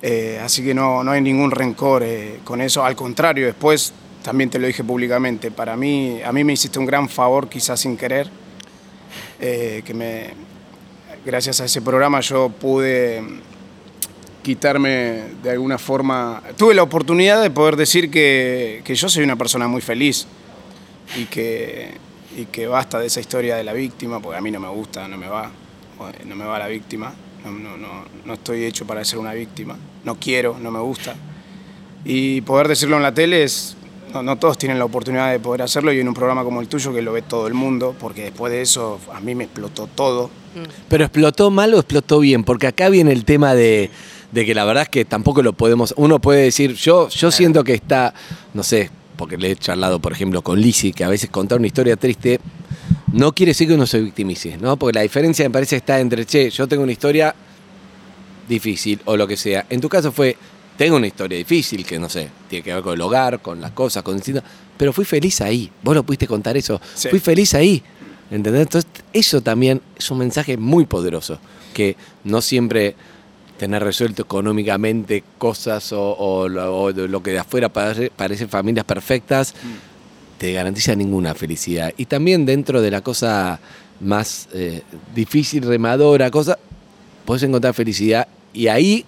Eh, 0.00 0.40
así 0.42 0.62
que 0.62 0.74
no, 0.74 1.02
no 1.02 1.10
hay 1.10 1.20
ningún 1.20 1.50
rencor 1.50 2.02
eh, 2.04 2.40
con 2.44 2.60
eso. 2.60 2.84
Al 2.84 2.94
contrario, 2.94 3.46
después 3.46 3.92
también 4.22 4.50
te 4.50 4.58
lo 4.58 4.66
dije 4.66 4.84
públicamente. 4.84 5.50
Para 5.50 5.76
mí, 5.76 6.20
a 6.22 6.32
mí 6.32 6.44
me 6.44 6.52
hiciste 6.52 6.78
un 6.78 6.86
gran 6.86 7.08
favor, 7.08 7.48
quizás 7.48 7.80
sin 7.80 7.96
querer, 7.96 8.28
eh, 9.40 9.82
que 9.84 9.94
me, 9.94 10.30
gracias 11.24 11.60
a 11.60 11.64
ese 11.64 11.82
programa 11.82 12.20
yo 12.20 12.48
pude 12.48 13.22
quitarme 14.42 15.24
de 15.42 15.50
alguna 15.50 15.78
forma. 15.78 16.42
Tuve 16.56 16.74
la 16.74 16.82
oportunidad 16.82 17.42
de 17.42 17.50
poder 17.50 17.76
decir 17.76 18.10
que, 18.10 18.82
que 18.84 18.94
yo 18.94 19.08
soy 19.08 19.24
una 19.24 19.36
persona 19.36 19.66
muy 19.66 19.80
feliz 19.80 20.26
y 21.16 21.24
que, 21.26 21.94
y 22.36 22.46
que 22.46 22.66
basta 22.66 22.98
de 22.98 23.06
esa 23.06 23.20
historia 23.20 23.56
de 23.56 23.64
la 23.64 23.72
víctima, 23.72 24.20
porque 24.20 24.38
a 24.38 24.40
mí 24.40 24.50
no 24.50 24.60
me 24.60 24.68
gusta, 24.68 25.08
no 25.08 25.16
me 25.16 25.28
va, 25.28 25.50
no 26.24 26.36
me 26.36 26.44
va 26.44 26.58
la 26.58 26.68
víctima. 26.68 27.14
No, 27.44 27.52
no, 27.52 27.76
no, 27.76 28.04
no 28.24 28.34
estoy 28.34 28.64
hecho 28.64 28.86
para 28.86 29.04
ser 29.04 29.18
una 29.18 29.32
víctima. 29.32 29.76
No 30.04 30.16
quiero, 30.18 30.58
no 30.60 30.70
me 30.70 30.80
gusta. 30.80 31.14
Y 32.04 32.40
poder 32.42 32.68
decirlo 32.68 32.96
en 32.96 33.02
la 33.02 33.14
tele 33.14 33.44
es. 33.44 33.76
No, 34.12 34.22
no 34.22 34.36
todos 34.36 34.56
tienen 34.56 34.78
la 34.78 34.86
oportunidad 34.86 35.30
de 35.30 35.38
poder 35.38 35.60
hacerlo 35.60 35.92
y 35.92 36.00
en 36.00 36.08
un 36.08 36.14
programa 36.14 36.42
como 36.42 36.62
el 36.62 36.68
tuyo 36.68 36.94
que 36.94 37.02
lo 37.02 37.12
ve 37.12 37.20
todo 37.20 37.46
el 37.46 37.52
mundo, 37.52 37.94
porque 38.00 38.24
después 38.24 38.50
de 38.50 38.62
eso 38.62 38.98
a 39.12 39.20
mí 39.20 39.34
me 39.34 39.44
explotó 39.44 39.86
todo. 39.86 40.30
Pero 40.88 41.04
explotó 41.04 41.50
mal 41.50 41.74
o 41.74 41.78
explotó 41.78 42.20
bien, 42.20 42.42
porque 42.42 42.66
acá 42.66 42.88
viene 42.88 43.12
el 43.12 43.26
tema 43.26 43.54
de, 43.54 43.90
de 44.32 44.46
que 44.46 44.54
la 44.54 44.64
verdad 44.64 44.84
es 44.84 44.88
que 44.88 45.04
tampoco 45.04 45.42
lo 45.42 45.52
podemos. 45.52 45.92
Uno 45.98 46.20
puede 46.20 46.42
decir, 46.42 46.72
yo, 46.74 47.10
yo 47.10 47.30
siento 47.30 47.64
que 47.64 47.74
está, 47.74 48.14
no 48.54 48.62
sé, 48.62 48.90
porque 49.18 49.36
le 49.36 49.50
he 49.50 49.56
charlado, 49.56 49.98
por 49.98 50.12
ejemplo, 50.12 50.40
con 50.40 50.58
Lizzie, 50.58 50.92
que 50.92 51.04
a 51.04 51.08
veces 51.08 51.28
contar 51.28 51.58
una 51.58 51.66
historia 51.66 51.96
triste 51.96 52.40
no 53.12 53.34
quiere 53.34 53.50
decir 53.50 53.68
que 53.68 53.74
uno 53.74 53.86
se 53.86 54.00
victimice, 54.00 54.56
¿no? 54.56 54.78
Porque 54.78 54.94
la 54.94 55.02
diferencia 55.02 55.44
me 55.44 55.50
parece 55.50 55.76
está 55.76 55.98
entre, 56.00 56.24
che, 56.24 56.48
yo 56.50 56.66
tengo 56.68 56.82
una 56.82 56.92
historia 56.92 57.34
difícil 58.48 59.00
o 59.04 59.16
lo 59.16 59.26
que 59.26 59.36
sea. 59.36 59.66
En 59.68 59.80
tu 59.80 59.88
caso 59.88 60.12
fue, 60.12 60.36
tengo 60.76 60.96
una 60.96 61.06
historia 61.06 61.36
difícil 61.36 61.84
que 61.84 61.98
no 61.98 62.08
sé, 62.08 62.28
tiene 62.48 62.62
que 62.62 62.72
ver 62.72 62.82
con 62.82 62.94
el 62.94 63.00
hogar, 63.00 63.40
con 63.40 63.60
las 63.60 63.72
cosas, 63.72 64.02
con 64.02 64.16
distintas, 64.16 64.44
pero 64.76 64.92
fui 64.92 65.04
feliz 65.04 65.40
ahí. 65.40 65.70
Vos 65.82 65.94
lo 65.94 66.04
pudiste 66.04 66.26
contar 66.26 66.56
eso. 66.56 66.80
Sí. 66.94 67.08
Fui 67.08 67.18
feliz 67.18 67.54
ahí. 67.54 67.82
¿Entendés? 68.30 68.62
Entonces, 68.62 68.90
eso 69.12 69.40
también 69.40 69.80
es 69.96 70.10
un 70.10 70.18
mensaje 70.18 70.56
muy 70.56 70.84
poderoso, 70.84 71.40
que 71.72 71.96
no 72.24 72.42
siempre 72.42 72.94
tener 73.58 73.82
resuelto 73.82 74.22
económicamente 74.22 75.22
cosas 75.36 75.92
o, 75.92 76.12
o 76.12 76.48
lo, 76.48 77.22
que 77.22 77.32
de 77.32 77.40
afuera 77.40 77.68
parece, 77.68 78.46
familias 78.48 78.86
perfectas, 78.86 79.54
te 80.38 80.52
garantiza 80.52 80.94
ninguna 80.94 81.34
felicidad. 81.34 81.92
Y 81.96 82.06
también 82.06 82.46
dentro 82.46 82.80
de 82.80 82.90
la 82.90 83.02
cosa 83.02 83.60
más 84.00 84.48
eh, 84.54 84.82
difícil, 85.14 85.64
remadora, 85.64 86.30
cosa, 86.30 86.58
puedes 87.24 87.42
encontrar 87.42 87.74
felicidad 87.74 88.28
y 88.54 88.68
ahí 88.68 89.04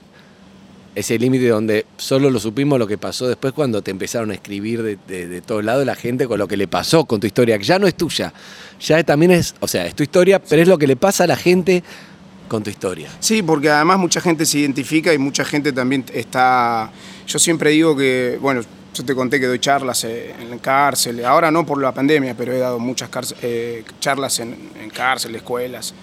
ese 0.95 1.16
límite 1.19 1.49
donde 1.49 1.87
solo 1.97 2.30
lo 2.30 2.40
supimos 2.40 2.76
lo 2.76 2.87
que 2.88 2.99
pasó 2.99 3.28
después 3.28 3.52
cuando 3.52 3.80
te 3.80 3.92
empezaron 3.92 4.33
a 4.33 4.35
escribir 4.35 4.83
de, 4.83 4.99
de, 5.07 5.28
de 5.28 5.40
todos 5.40 5.64
lados 5.64 5.87
la 5.87 5.95
gente 5.95 6.26
con 6.26 6.38
lo 6.38 6.49
que 6.49 6.57
le 6.57 6.66
pasó 6.66 7.04
con 7.04 7.21
tu 7.21 7.28
historia, 7.28 7.57
que 7.59 7.64
ya 7.64 7.78
no 7.78 7.87
es 7.87 7.95
tuya, 7.95 8.33
ya 8.80 9.02
también 9.04 9.30
es, 9.30 9.54
o 9.61 9.69
sea, 9.69 9.87
es 9.87 9.95
tu 9.95 10.02
historia, 10.02 10.40
pero 10.40 10.61
es 10.61 10.69
lo 10.69 10.78
que 10.78 10.88
le 10.88 10.97
pasa 10.97 11.25
a 11.25 11.26
la 11.28 11.37
gente 11.37 11.85
con 12.50 12.64
tu 12.64 12.71
historia. 12.71 13.09
Sí, 13.21 13.45
porque 13.45 13.71
además 13.71 14.00
mucha 14.00 14.21
gente 14.21 14.45
se 14.45 14.59
identifica 14.59 15.14
y 15.14 15.19
mucha 15.19 15.45
gente 15.45 15.73
también 15.73 16.04
está... 16.12 16.90
Yo 17.28 17.38
siempre 17.38 17.71
digo 17.71 17.97
que, 17.97 18.38
bueno, 18.42 18.62
yo 18.92 19.04
te 19.04 19.14
conté 19.14 19.38
que 19.38 19.47
doy 19.47 19.61
charlas 19.61 20.02
eh, 20.02 20.35
en 20.37 20.59
cárcel, 20.59 21.25
ahora 21.25 21.52
no 21.52 21.64
por 21.64 21.80
la 21.80 21.95
pandemia, 21.95 22.35
pero 22.37 22.52
he 22.52 22.59
dado 22.59 22.80
muchas 22.80 23.37
eh, 23.42 23.85
charlas 24.00 24.40
en, 24.40 24.57
cárcel, 24.92 25.37
escuelas. 25.37 25.95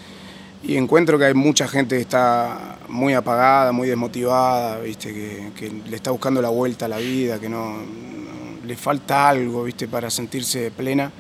Y 0.64 0.78
encuentro 0.78 1.20
que 1.20 1.26
hay 1.26 1.34
mucha 1.34 1.68
gente 1.68 1.98
que 1.98 2.02
está 2.02 2.78
muy 2.88 3.14
apagada, 3.14 3.74
muy 3.74 3.90
desmotivada, 3.90 4.80
¿viste? 4.80 5.14
Que, 5.54 5.70
le 5.86 5.96
está 5.98 6.12
buscando 6.12 6.42
la 6.42 6.50
vuelta 6.50 6.86
a 6.86 6.88
la 6.88 6.98
vida, 6.98 7.40
que 7.42 7.50
no, 7.50 7.74
no- 7.74 8.66
le 8.66 8.78
falta 8.78 9.28
algo 9.28 9.66
¿viste? 9.66 9.90
para 9.90 10.10
sentirse 10.10 10.72
plena. 10.72 11.12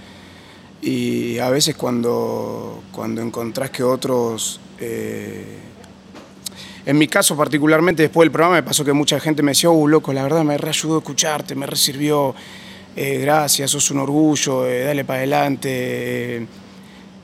Y 0.82 1.38
a 1.40 1.50
veces 1.50 1.76
cuando, 1.76 2.82
cuando 2.94 3.22
encontrás 3.22 3.72
que 3.72 3.84
otros... 3.84 4.62
eh, 4.80 5.46
en 6.86 6.98
mi 6.98 7.08
caso 7.08 7.36
particularmente, 7.36 8.04
después 8.04 8.26
del 8.26 8.32
programa, 8.32 8.56
me 8.56 8.64
pasó 8.64 8.86
que 8.86 8.94
mucha 8.94 9.20
gente 9.20 9.44
me 9.44 9.52
decía, 9.52 9.70
uh, 9.70 9.88
loco, 9.88 10.14
la 10.14 10.24
verdad 10.24 10.44
me 10.44 10.58
reayudó 10.58 10.96
a 10.96 11.00
escucharte, 11.00 11.54
me 11.56 11.66
resirvió, 11.66 12.34
eh, 12.96 13.20
gracias, 13.20 13.72
sos 13.72 13.92
un 13.92 14.00
orgullo, 14.00 14.66
eh, 14.66 14.84
dale 14.86 15.04
para 15.04 15.20
adelante. 15.20 15.70
eh, 16.38 16.46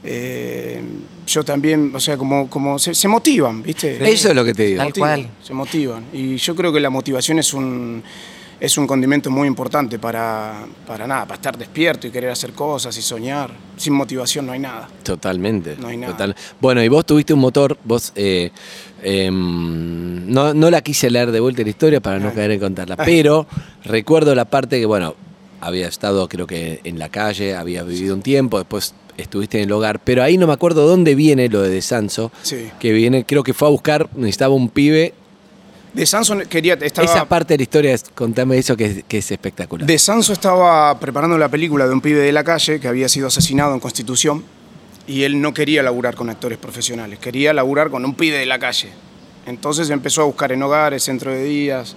eh, 0.04 0.82
yo 1.26 1.44
también, 1.46 1.94
o 1.96 2.00
sea, 2.00 2.18
como, 2.18 2.50
como 2.50 2.78
se, 2.78 2.94
se 2.94 3.08
motivan, 3.08 3.64
¿viste? 3.64 3.96
Eso 4.12 4.30
es 4.30 4.36
lo 4.36 4.44
que 4.44 4.54
te 4.54 4.66
digo. 4.66 4.80
Tal 4.80 4.88
motivan, 4.90 5.22
cual. 5.22 5.32
Se 5.42 5.54
motivan. 5.54 6.06
Y 6.12 6.36
yo 6.36 6.56
creo 6.56 6.74
que 6.74 6.82
la 6.82 6.90
motivación 6.90 7.40
es 7.40 7.54
un, 7.54 8.04
es 8.60 8.78
un 8.78 8.88
condimento 8.88 9.30
muy 9.30 9.48
importante 9.48 10.00
para, 10.00 10.66
para 10.88 11.06
nada, 11.08 11.24
para 11.26 11.36
estar 11.36 11.58
despierto 11.58 12.08
y 12.08 12.12
querer 12.12 12.30
hacer 12.30 12.54
cosas 12.54 12.96
y 12.98 13.02
soñar. 13.02 13.52
Sin 13.78 13.94
motivación 13.94 14.46
no 14.46 14.52
hay 14.54 14.60
nada. 14.60 14.88
Totalmente. 15.04 15.76
No 15.78 15.88
hay 15.88 15.98
nada. 15.98 16.14
total. 16.14 16.36
Bueno, 16.62 16.82
y 16.84 16.88
vos 16.88 17.06
tuviste 17.06 17.34
un 17.34 17.40
motor, 17.40 17.78
vos 17.84 18.12
eh, 18.16 18.52
em, 19.02 20.32
no, 20.32 20.54
no 20.54 20.70
la 20.70 20.82
quise 20.82 21.10
leer 21.10 21.32
de 21.32 21.40
vuelta 21.40 21.62
la 21.64 21.70
historia 21.70 22.00
para 22.02 22.20
no 22.20 22.34
caer 22.34 22.52
en 22.52 22.60
contarla, 22.60 22.96
pero 23.06 23.48
recuerdo 23.84 24.34
la 24.36 24.46
parte 24.46 24.80
que, 24.80 24.86
bueno, 24.86 25.16
había 25.62 25.88
estado 25.88 26.28
creo 26.28 26.48
que 26.48 26.82
en 26.84 27.00
la 27.00 27.10
calle, 27.10 27.56
había 27.56 27.84
vivido 27.84 28.16
un 28.16 28.22
tiempo, 28.22 28.58
después 28.58 28.94
estuviste 29.18 29.60
en 29.60 29.66
el 29.66 29.72
hogar, 29.72 30.00
pero 30.00 30.24
ahí 30.24 30.38
no 30.38 30.48
me 30.48 30.54
acuerdo 30.54 30.88
dónde 30.88 31.16
viene 31.16 31.48
lo 31.50 31.62
de 31.62 31.70
Desanso, 31.70 32.32
Sí. 32.42 32.70
que 32.80 32.92
viene, 32.92 33.26
creo 33.26 33.44
que 33.44 33.54
fue 33.54 33.68
a 33.68 33.72
buscar, 33.72 34.10
necesitaba 34.16 34.54
un 34.56 34.70
pibe. 34.70 35.14
De 35.94 36.06
Sanson 36.08 36.44
quería, 36.50 36.74
estaba, 36.82 37.06
Esa 37.06 37.26
parte 37.26 37.54
de 37.54 37.58
la 37.60 37.64
historia, 37.64 37.94
es- 37.94 38.06
contame 38.16 38.58
eso 38.58 38.76
que, 38.76 38.86
es- 38.86 39.04
que 39.08 39.20
es 39.20 39.32
espectacular. 39.32 39.86
De 39.86 40.00
Sanso 40.00 40.34
estaba 40.34 41.00
preparando 41.00 41.38
la 41.38 41.50
película 41.50 41.86
de 41.88 41.94
un 41.94 42.02
pibe 42.02 42.20
de 42.20 42.32
la 42.32 42.44
calle 42.44 42.80
que 42.80 42.88
había 42.88 43.08
sido 43.08 43.28
asesinado 43.28 43.74
en 43.76 43.80
Constitución 43.80 44.44
y 45.06 45.24
él 45.24 45.40
no 45.40 45.54
quería 45.54 45.84
laburar 45.84 46.16
con 46.16 46.30
actores 46.32 46.58
profesionales, 46.58 47.20
quería 47.20 47.54
laburar 47.54 47.90
con 47.92 48.04
un 48.06 48.16
pibe 48.16 48.38
de 48.40 48.46
la 48.48 48.58
calle. 48.58 48.90
Entonces 49.46 49.90
empezó 49.92 50.22
a 50.22 50.26
buscar 50.26 50.52
en 50.52 50.64
hogares, 50.64 51.04
centro 51.04 51.32
de 51.32 51.44
días. 51.44 51.96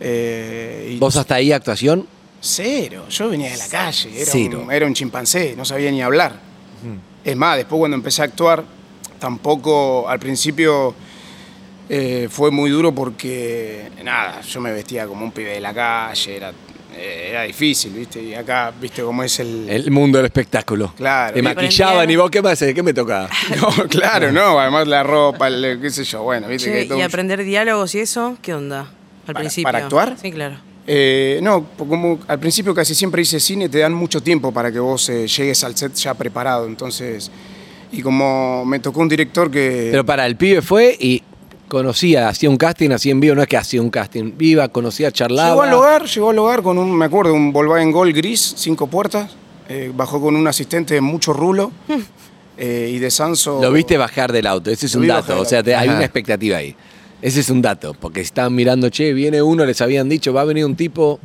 eh, 0.00 0.92
y 0.94 0.98
¿Vos 0.98 1.16
hasta 1.16 1.34
ahí 1.36 1.52
actuación? 1.52 2.06
Cero, 2.40 3.04
yo 3.08 3.28
venía 3.28 3.50
de 3.52 3.56
la 3.58 3.68
calle, 3.68 4.10
era, 4.22 4.30
Cero. 4.32 4.62
Un, 4.64 4.72
era 4.72 4.86
un 4.86 4.94
chimpancé, 4.94 5.54
no 5.56 5.64
sabía 5.64 5.90
ni 5.92 6.02
hablar. 6.02 6.32
Es 7.24 7.36
más, 7.36 7.56
después 7.56 7.78
cuando 7.78 7.96
empecé 7.96 8.22
a 8.22 8.24
actuar, 8.24 8.64
tampoco 9.20 10.08
al 10.08 10.18
principio 10.18 10.92
eh, 11.88 12.28
fue 12.30 12.50
muy 12.50 12.70
duro 12.70 12.92
porque, 12.94 13.90
nada, 14.02 14.40
yo 14.42 14.60
me 14.60 14.72
vestía 14.72 15.06
como 15.06 15.24
un 15.24 15.32
pibe 15.32 15.50
de 15.54 15.60
la 15.60 15.74
calle, 15.74 16.36
era, 16.36 16.50
eh, 16.96 17.28
era 17.30 17.42
difícil, 17.42 17.92
¿viste? 17.92 18.22
Y 18.22 18.34
acá, 18.34 18.72
¿viste 18.80 19.02
cómo 19.02 19.22
es 19.22 19.38
el... 19.40 19.68
El 19.68 19.90
mundo 19.90 20.18
del 20.18 20.26
espectáculo. 20.26 20.92
Claro. 20.96 21.32
Te 21.34 21.40
Y 21.40 21.42
maquillaban 21.42 22.10
y 22.10 22.16
vos, 22.16 22.30
¿qué 22.30 22.40
más? 22.42 22.58
¿Qué 22.58 22.82
me 22.82 22.94
tocaba? 22.94 23.28
No, 23.60 23.88
claro, 23.88 24.32
no, 24.32 24.58
además 24.58 24.86
la 24.88 25.02
ropa, 25.02 25.48
el- 25.48 25.78
qué 25.82 25.90
sé 25.90 26.04
yo, 26.04 26.22
bueno, 26.22 26.48
¿viste? 26.48 26.70
Che, 26.70 26.78
que 26.80 26.84
todo 26.86 26.98
y 26.98 27.00
un- 27.02 27.06
aprender 27.06 27.42
diálogos 27.44 27.94
y 27.94 28.00
eso, 28.00 28.36
¿qué 28.42 28.54
onda? 28.54 28.80
Al 28.80 29.26
¿Para- 29.26 29.38
principio. 29.40 29.64
para 29.64 29.78
actuar? 29.84 30.16
Sí, 30.20 30.30
claro. 30.32 30.56
Eh, 30.86 31.38
no, 31.42 31.64
como 31.78 32.18
al 32.26 32.40
principio 32.40 32.74
casi 32.74 32.94
siempre 32.94 33.22
hice 33.22 33.38
cine, 33.38 33.68
te 33.68 33.78
dan 33.78 33.94
mucho 33.94 34.20
tiempo 34.20 34.50
para 34.50 34.72
que 34.72 34.80
vos 34.80 35.08
eh, 35.10 35.28
llegues 35.28 35.62
al 35.62 35.76
set 35.76 35.94
ya 35.94 36.12
preparado. 36.14 36.66
Entonces, 36.66 37.30
y 37.92 38.02
como 38.02 38.64
me 38.64 38.80
tocó 38.80 38.98
un 39.00 39.08
director 39.08 39.48
que. 39.48 39.88
Pero 39.92 40.04
para, 40.04 40.26
el 40.26 40.34
pibe 40.34 40.60
fue 40.60 40.96
y 40.98 41.22
conocía, 41.72 42.28
hacía 42.28 42.50
un 42.50 42.58
casting, 42.58 42.90
hacía 42.90 43.12
en 43.12 43.20
vivo, 43.20 43.34
no 43.34 43.40
es 43.40 43.48
que 43.48 43.56
hacía 43.56 43.80
un 43.80 43.88
casting, 43.88 44.32
iba, 44.40 44.68
conocía, 44.68 45.10
charlaba. 45.10 45.48
llegó 45.52 45.62
al 45.62 45.72
hogar, 45.72 46.04
llegó 46.04 46.28
al 46.30 46.38
hogar 46.38 46.62
con 46.62 46.76
un, 46.76 46.94
me 46.94 47.06
acuerdo, 47.06 47.32
un 47.32 47.50
Volkswagen 47.50 47.90
Gol 47.90 48.12
gris, 48.12 48.52
cinco 48.58 48.88
puertas. 48.88 49.30
eh, 49.70 49.90
bajó 49.94 50.20
con 50.20 50.36
un 50.36 50.46
asistente 50.46 50.92
de 50.92 51.00
mucho 51.00 51.32
rulo. 51.32 51.72
eh, 52.58 52.90
y 52.94 52.98
de 52.98 53.10
Sanso. 53.10 53.58
Lo 53.62 53.72
viste 53.72 53.96
bajar 53.96 54.32
del 54.32 54.46
auto, 54.48 54.70
ese 54.70 54.84
es 54.84 54.94
un 54.94 55.06
dato, 55.06 55.40
o 55.40 55.46
sea, 55.46 55.62
te- 55.62 55.74
hay 55.74 55.88
una 55.88 56.04
expectativa 56.04 56.58
ahí. 56.58 56.76
Ese 57.22 57.40
es 57.40 57.48
un 57.48 57.62
dato, 57.62 57.94
porque 57.98 58.20
estaban 58.20 58.54
mirando, 58.54 58.90
che, 58.90 59.14
viene 59.14 59.40
uno, 59.40 59.64
les 59.64 59.80
habían 59.80 60.10
dicho, 60.10 60.34
va 60.34 60.42
a 60.42 60.44
venir 60.44 60.66
un 60.66 60.76
tipo, 60.76 61.20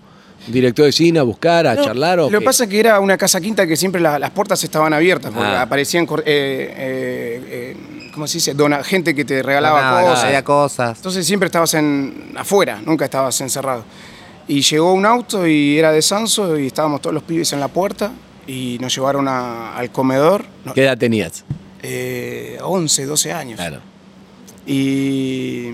director 0.47 0.85
de 0.85 0.91
cine 0.91 1.19
a 1.19 1.23
buscar, 1.23 1.65
a 1.67 1.75
No, 1.75 1.83
charlar 1.83 2.19
o 2.19 2.29
Lo 2.29 2.39
que 2.39 2.45
pasa 2.45 2.65
es 2.65 2.69
que 2.69 2.79
era 2.79 2.99
una 2.99 3.17
casa 3.17 3.41
quinta 3.41 3.65
que 3.65 3.75
siempre 3.75 3.99
la- 3.99 4.19
las 4.19 4.29
puertas 4.31 4.63
estaban 4.63 4.93
abiertas, 4.93 5.31
porque 5.33 5.49
Ah. 5.49 5.63
aparecían, 5.63 6.05
eh, 6.05 6.17
eh, 6.25 7.43
eh, 7.49 8.09
¿cómo 8.13 8.27
se 8.27 8.37
dice? 8.37 8.53
Dona, 8.53 8.83
gente 8.83 9.13
que 9.15 9.25
te 9.25 9.41
regalaba 9.43 10.01
cosas. 10.03 10.23
había 10.25 10.43
cosas. 10.43 10.97
Entonces 10.97 11.25
siempre 11.25 11.47
estabas 11.47 11.73
en, 11.73 12.33
afuera, 12.37 12.79
nunca 12.85 13.05
estabas 13.05 13.39
encerrado. 13.41 13.83
Y 14.47 14.61
llegó 14.61 14.93
un 14.93 15.05
auto 15.05 15.45
y 15.45 15.77
era 15.77 15.91
de 15.91 16.01
Sanso 16.01 16.57
y 16.57 16.67
estábamos 16.67 17.01
todos 17.01 17.13
los 17.13 17.23
pibes 17.23 17.51
en 17.51 17.59
la 17.59 17.67
puerta 17.67 18.11
y 18.47 18.77
nos 18.79 18.95
llevaron 18.95 19.27
a- 19.27 19.75
al 19.75 19.91
comedor. 19.91 20.45
No, 20.63 20.73
¿Qué 20.73 20.83
edad 20.83 20.97
tenías? 20.97 21.43
eh, 21.83 22.57
11, 22.61 23.05
12 23.05 23.33
años. 23.33 23.57
Claro. 23.57 23.79
Y 24.65 25.69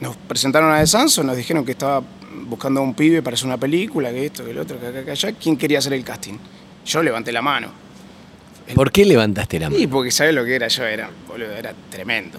nos 0.00 0.16
presentaron 0.16 0.72
a 0.72 0.78
De 0.80 0.86
Sanso, 0.86 1.22
nos 1.22 1.36
dijeron 1.36 1.64
que 1.64 1.72
estaba 1.72 2.02
buscando 2.46 2.80
a 2.80 2.82
un 2.82 2.94
pibe 2.94 3.22
para 3.22 3.34
hacer 3.34 3.46
una 3.46 3.58
película, 3.58 4.10
que 4.10 4.26
esto, 4.26 4.44
que 4.44 4.50
el 4.52 4.58
otro, 4.58 4.78
que 4.80 4.86
acá, 4.86 5.04
que 5.04 5.10
allá. 5.10 5.32
¿Quién 5.32 5.56
quería 5.56 5.78
hacer 5.78 5.92
el 5.92 6.04
casting? 6.04 6.34
Yo 6.84 7.02
levanté 7.02 7.32
la 7.32 7.42
mano. 7.42 7.68
¿Por 8.74 8.90
qué 8.92 9.04
levantaste 9.04 9.58
la 9.58 9.68
mano? 9.68 9.80
Y 9.82 9.86
porque 9.86 10.10
sabes 10.10 10.34
lo 10.34 10.44
que 10.44 10.54
era 10.54 10.68
yo, 10.68 10.84
era, 10.84 11.10
boludo, 11.28 11.50
era 11.52 11.74
tremendo. 11.90 12.38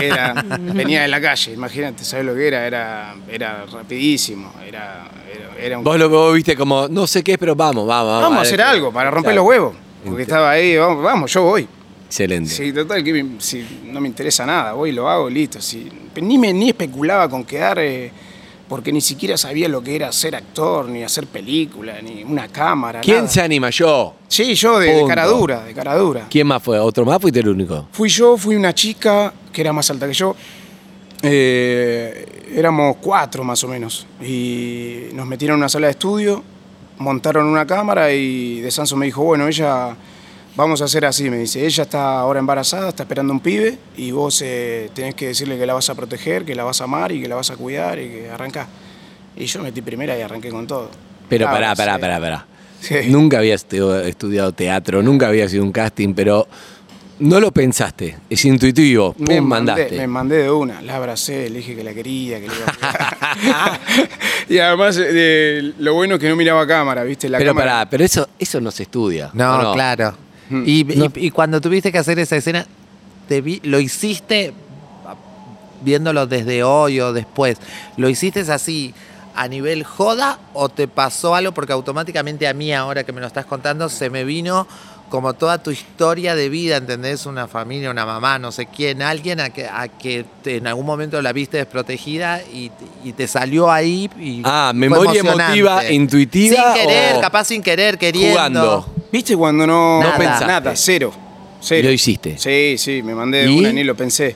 Era, 0.00 0.32
venía 0.72 1.02
de 1.02 1.08
la 1.08 1.20
calle, 1.20 1.52
imagínate, 1.52 2.04
sabes 2.04 2.24
lo 2.24 2.34
que 2.34 2.46
era, 2.48 2.66
era, 2.66 3.14
era 3.30 3.66
rapidísimo, 3.66 4.52
era, 4.66 5.08
era, 5.32 5.64
era 5.64 5.78
un... 5.78 5.84
Vos 5.84 5.98
lo 5.98 6.08
vos 6.08 6.34
viste 6.34 6.56
como, 6.56 6.88
no 6.88 7.06
sé 7.06 7.22
qué 7.22 7.32
es, 7.32 7.38
pero 7.38 7.54
vamos, 7.56 7.86
vamos, 7.86 8.06
vamos. 8.12 8.22
Vamos 8.22 8.38
a 8.38 8.42
hacer 8.42 8.62
algo 8.62 8.92
para 8.92 9.10
romper 9.10 9.34
los 9.34 9.44
huevos. 9.44 9.74
Porque 10.04 10.22
estaba 10.22 10.50
ahí, 10.52 10.76
vamos, 10.76 11.02
vamos, 11.02 11.32
yo 11.32 11.42
voy. 11.42 11.68
Excelente. 12.06 12.48
Sí, 12.50 12.72
total, 12.72 13.04
que 13.04 13.12
me- 13.22 13.40
si 13.40 13.82
no 13.84 14.00
me 14.00 14.08
interesa 14.08 14.46
nada, 14.46 14.72
voy, 14.72 14.92
lo 14.92 15.08
hago, 15.08 15.28
listo. 15.28 15.60
Si, 15.60 15.86
ni, 16.22 16.38
me, 16.38 16.52
ni 16.54 16.68
especulaba 16.70 17.28
con 17.28 17.44
quedar, 17.44 17.78
eh, 17.80 18.10
porque 18.68 18.92
ni 18.92 19.00
siquiera 19.00 19.36
sabía 19.36 19.68
lo 19.68 19.82
que 19.82 19.96
era 19.96 20.12
ser 20.12 20.36
actor, 20.36 20.88
ni 20.88 21.02
hacer 21.02 21.26
película, 21.26 22.00
ni 22.02 22.22
una 22.22 22.48
cámara. 22.48 23.00
¿Quién 23.00 23.18
nada. 23.18 23.28
se 23.28 23.40
anima? 23.40 23.70
Yo. 23.70 24.14
Sí, 24.28 24.54
yo 24.54 24.78
de, 24.78 24.94
de 24.94 25.06
cara 25.06 25.26
dura, 25.26 25.64
de 25.64 25.74
cara 25.74 25.96
dura. 25.96 26.26
¿Quién 26.28 26.46
más 26.46 26.62
fue? 26.62 26.78
¿Otro 26.78 27.04
más? 27.04 27.20
¿Fuiste 27.20 27.40
el 27.40 27.48
único? 27.48 27.88
Fui 27.92 28.08
yo, 28.08 28.36
fui 28.36 28.56
una 28.56 28.74
chica 28.74 29.32
que 29.52 29.60
era 29.60 29.72
más 29.72 29.90
alta 29.90 30.06
que 30.06 30.12
yo. 30.12 30.36
Eh, 31.22 32.46
éramos 32.54 32.96
cuatro 33.00 33.44
más 33.44 33.62
o 33.64 33.68
menos. 33.68 34.06
Y 34.22 35.06
nos 35.14 35.26
metieron 35.26 35.56
en 35.56 35.60
una 35.60 35.68
sala 35.68 35.86
de 35.86 35.92
estudio, 35.92 36.42
montaron 36.98 37.46
una 37.46 37.66
cámara 37.66 38.12
y 38.12 38.60
De 38.60 38.70
Sanso 38.70 38.96
me 38.96 39.06
dijo, 39.06 39.22
bueno, 39.24 39.48
ella, 39.48 39.96
vamos 40.56 40.82
a 40.82 40.86
hacer 40.86 41.04
así, 41.04 41.30
me 41.30 41.38
dice, 41.38 41.64
ella 41.64 41.82
está 41.84 42.18
ahora 42.20 42.40
embarazada, 42.40 42.88
está 42.90 43.04
esperando 43.04 43.32
un 43.32 43.40
pibe 43.40 43.78
y 43.96 44.10
vos 44.10 44.42
eh, 44.44 44.90
tenés 44.94 45.14
que 45.14 45.28
decirle 45.28 45.56
que 45.58 45.66
la 45.66 45.74
vas 45.74 45.88
a 45.90 45.94
proteger, 45.94 46.44
que 46.44 46.54
la 46.54 46.64
vas 46.64 46.80
a 46.80 46.84
amar 46.84 47.12
y 47.12 47.20
que 47.22 47.28
la 47.28 47.36
vas 47.36 47.50
a 47.50 47.56
cuidar 47.56 47.98
y 47.98 48.08
que 48.08 48.30
arrancás. 48.30 48.66
Y 49.36 49.46
yo 49.46 49.62
metí 49.62 49.82
primera 49.82 50.18
y 50.18 50.20
arranqué 50.22 50.50
con 50.50 50.66
todo. 50.66 50.90
Pero 51.28 51.44
Claro, 51.46 51.56
pará, 51.56 51.74
pará, 51.76 51.94
sí. 51.94 52.00
pará, 52.00 52.20
pará. 52.20 52.46
Sí. 52.80 52.94
Nunca 53.08 53.38
habías 53.38 53.68
estu- 53.68 54.04
estudiado 54.04 54.52
teatro, 54.52 55.02
nunca 55.02 55.28
habías 55.28 55.50
sido 55.50 55.62
un 55.64 55.72
casting, 55.72 56.14
pero 56.14 56.46
no 57.20 57.38
lo 57.40 57.50
pensaste. 57.52 58.16
Es 58.30 58.44
intuitivo. 58.44 59.12
Pum, 59.12 59.26
Me 59.28 59.40
mandaste. 59.40 59.82
mandé, 59.82 59.96
me 59.98 60.06
mandé 60.06 60.36
de 60.44 60.50
una, 60.50 60.80
la 60.82 60.96
abracé, 60.96 61.50
le 61.50 61.58
dije 61.58 61.74
que 61.76 61.82
la 61.84 61.92
quería, 61.92 62.40
que 62.40 62.48
le 62.48 62.54
iba 62.56 62.66
a 62.82 63.78
y 64.48 64.58
además, 64.58 64.98
eh, 65.00 65.72
lo 65.78 65.94
bueno 65.94 66.14
es 66.14 66.20
que 66.20 66.28
no 66.28 66.36
miraba 66.36 66.66
cámara, 66.66 67.02
¿viste? 67.04 67.28
La 67.28 67.38
pero 67.38 67.50
cámara, 67.52 67.72
pará, 67.72 67.90
pero 67.90 68.04
eso, 68.04 68.28
eso 68.38 68.60
no 68.60 68.70
se 68.70 68.84
estudia. 68.84 69.30
No, 69.34 69.70
¿o 69.70 69.74
claro. 69.74 70.14
Y, 70.50 70.84
No. 70.84 71.06
y- 71.14 71.26
y 71.26 71.30
cuando 71.30 71.60
tuviste 71.60 71.92
que 71.92 71.98
hacer 71.98 72.18
esa 72.18 72.36
escena, 72.36 72.66
te 73.28 73.40
vi- 73.40 73.60
¿lo 73.64 73.78
hiciste 73.80 74.52
viéndolo 75.82 76.26
desde 76.26 76.62
hoy 76.62 77.00
o 77.00 77.12
después? 77.12 77.58
¿Lo 77.96 78.08
hiciste 78.08 78.40
así 78.40 78.94
a 79.34 79.46
nivel 79.48 79.84
joda 79.84 80.38
o 80.54 80.68
te 80.68 80.88
pasó 80.88 81.34
algo? 81.34 81.52
Porque 81.52 81.72
automáticamente 81.72 82.48
a 82.48 82.54
mí, 82.54 82.72
ahora 82.72 83.04
que 83.04 83.12
me 83.12 83.20
lo 83.20 83.26
estás 83.26 83.46
contando, 83.46 83.88
se 83.88 84.10
me 84.10 84.24
vino 84.24 84.66
como 85.08 85.32
toda 85.32 85.62
tu 85.62 85.70
historia 85.70 86.34
de 86.34 86.50
vida, 86.50 86.76
¿entendés? 86.76 87.24
Una 87.24 87.48
familia, 87.48 87.90
una 87.90 88.04
mamá, 88.04 88.38
no 88.38 88.52
sé 88.52 88.66
quién, 88.66 89.00
alguien 89.00 89.40
a 89.40 89.48
que, 89.48 89.66
a 89.66 89.88
que 89.88 90.26
te- 90.42 90.56
en 90.56 90.66
algún 90.66 90.84
momento 90.84 91.22
la 91.22 91.32
viste 91.32 91.56
desprotegida 91.56 92.42
y, 92.42 92.70
y 93.02 93.12
te 93.14 93.26
salió 93.26 93.70
ahí. 93.70 94.10
Y 94.20 94.42
Ah, 94.44 94.72
memoria 94.74 95.20
emotiva, 95.20 95.90
intuitiva 95.90 96.56
Sin 96.74 96.82
querer, 96.82 97.16
o 97.16 97.20
capaz 97.22 97.44
sin 97.46 97.62
querer, 97.62 97.96
queriendo. 97.96 98.32
jugando. 98.32 98.86
¿Viste 99.12 99.36
cuando 99.36 99.66
no, 99.66 100.00
Nada. 100.00 100.12
no 100.12 100.18
pensaste? 100.18 100.46
Nada, 100.46 100.72
cero. 100.76 101.12
cero. 101.60 101.88
Lo 101.88 101.92
hiciste. 101.92 102.36
Sí, 102.38 102.76
sí, 102.78 103.02
me 103.02 103.14
mandé 103.14 103.38
de 103.44 103.50
¿Y? 103.50 103.58
una, 103.58 103.72
ni 103.72 103.84
lo 103.84 103.94
pensé. 103.94 104.34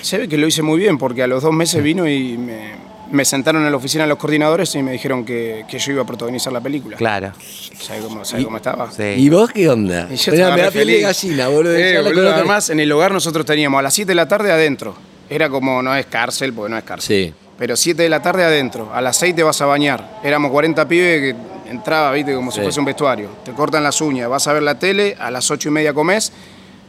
Se 0.00 0.18
ve 0.18 0.28
que 0.28 0.36
lo 0.38 0.46
hice 0.46 0.62
muy 0.62 0.78
bien 0.78 0.96
porque 0.98 1.22
a 1.22 1.26
los 1.26 1.42
dos 1.42 1.52
meses 1.52 1.82
vino 1.82 2.08
y 2.08 2.38
me, 2.38 2.70
me 3.10 3.24
sentaron 3.24 3.64
en 3.64 3.70
la 3.72 3.76
oficina 3.76 4.04
de 4.04 4.08
los 4.08 4.18
coordinadores 4.18 4.72
y 4.76 4.82
me 4.82 4.92
dijeron 4.92 5.24
que, 5.24 5.64
que 5.68 5.78
yo 5.80 5.92
iba 5.92 6.02
a 6.02 6.06
protagonizar 6.06 6.52
la 6.52 6.60
película. 6.60 6.96
Claro. 6.96 7.32
¿Sabes 7.80 8.04
cómo, 8.04 8.24
sabe 8.24 8.44
cómo 8.44 8.58
estaba? 8.58 8.90
Sí. 8.92 9.02
¿Y 9.02 9.28
vos 9.28 9.50
qué 9.50 9.68
onda? 9.68 10.06
Y 10.08 10.14
yo 10.16 10.32
Mirá, 10.32 10.44
estaba 10.44 10.56
me 10.56 10.62
da 10.62 10.70
piel 10.70 10.86
de 10.86 10.92
feliz. 10.92 11.02
gallina, 11.06 11.48
boludo. 11.48 11.74
Eh, 11.76 11.92
Ya 11.94 11.94
la 11.94 12.02
boludo, 12.02 12.14
conozco. 12.22 12.38
además, 12.38 12.70
en 12.70 12.80
el 12.80 12.92
hogar 12.92 13.10
nosotros 13.12 13.44
teníamos 13.44 13.78
a 13.80 13.82
las 13.82 13.94
7 13.94 14.08
de 14.08 14.14
la 14.14 14.28
tarde 14.28 14.52
adentro. 14.52 14.94
Era 15.28 15.48
como, 15.48 15.82
no 15.82 15.94
es 15.96 16.06
cárcel, 16.06 16.52
porque 16.52 16.70
no 16.70 16.78
es 16.78 16.84
cárcel. 16.84 17.26
Sí. 17.28 17.34
Pero 17.58 17.74
7 17.76 18.02
de 18.04 18.08
la 18.08 18.22
tarde 18.22 18.44
adentro. 18.44 18.92
A 18.94 19.00
las 19.00 19.16
6 19.16 19.34
te 19.34 19.42
vas 19.42 19.60
a 19.60 19.66
bañar. 19.66 20.20
Éramos 20.22 20.50
40 20.52 20.86
pibes 20.86 21.20
que 21.20 21.36
entraba, 21.72 22.12
viste, 22.12 22.34
como 22.34 22.50
si 22.52 22.60
fuese 22.60 22.78
un 22.78 22.86
vestuario. 22.86 23.28
Te 23.44 23.52
cortan 23.52 23.82
las 23.82 24.00
uñas, 24.00 24.28
vas 24.28 24.46
a 24.46 24.52
ver 24.52 24.62
la 24.62 24.78
tele, 24.78 25.16
a 25.18 25.30
las 25.30 25.50
8 25.50 25.68
y 25.68 25.72
media 25.72 25.92
comes, 25.92 26.32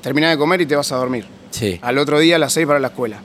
terminás 0.01 0.31
de 0.31 0.37
comer 0.37 0.61
y 0.61 0.65
te 0.65 0.75
vas 0.75 0.91
a 0.91 0.97
dormir. 0.97 1.25
Sí. 1.49 1.79
Al 1.81 1.97
otro 1.97 2.19
día 2.19 2.35
a 2.35 2.39
las 2.39 2.53
6 2.53 2.67
para 2.67 2.79
la 2.79 2.87
escuela. 2.89 3.17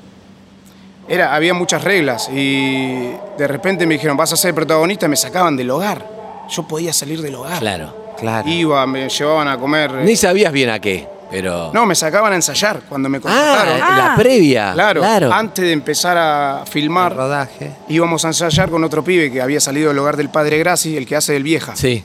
Era, 1.08 1.34
había 1.34 1.54
muchas 1.54 1.84
reglas 1.84 2.28
y 2.32 3.10
de 3.38 3.48
repente 3.48 3.86
me 3.86 3.94
dijeron, 3.94 4.16
vas 4.16 4.32
a 4.32 4.36
ser 4.36 4.54
protagonista, 4.54 5.06
y 5.06 5.08
me 5.08 5.16
sacaban 5.16 5.56
del 5.56 5.70
hogar. 5.70 6.06
Yo 6.50 6.66
podía 6.68 6.92
salir 6.92 7.22
del 7.22 7.34
hogar. 7.34 7.58
Claro. 7.60 8.08
Claro. 8.18 8.48
Iba, 8.48 8.84
me 8.86 9.08
llevaban 9.08 9.46
a 9.48 9.56
comer. 9.58 9.90
eh, 10.00 10.04
Ni 10.04 10.16
sabías 10.16 10.52
bien 10.52 10.70
a 10.70 10.80
qué, 10.80 11.06
pero. 11.30 11.70
No, 11.72 11.86
me 11.86 11.94
sacaban 11.94 12.32
a 12.32 12.36
ensayar 12.36 12.80
cuando 12.88 13.08
me 13.08 13.18
ah, 13.18 13.20
contrataron. 13.20 13.78
la 13.78 14.12
Ah. 14.12 14.16
previa. 14.16 14.72
claro, 14.72 15.00
Claro. 15.00 15.32
antes 15.32 15.64
de 15.64 15.72
empezar 15.72 16.16
a 16.16 16.62
El 16.64 16.72
filmar, 16.72 17.14
rodaje. 17.14 17.72
íbamos 17.88 18.24
a 18.24 18.28
ensayar 18.28 18.70
con 18.70 18.82
otro 18.84 19.02
pibe 19.04 19.30
que 19.32 19.40
había 19.42 19.60
salido 19.60 19.88
del 19.88 19.98
hogar 19.98 20.16
del 20.16 20.28
padre 20.30 20.58
Graci, 20.58 20.96
el 20.96 21.06
que 21.06 21.16
hace 21.16 21.32
del 21.32 21.42
vieja. 21.42 21.74
Sí. 21.76 22.04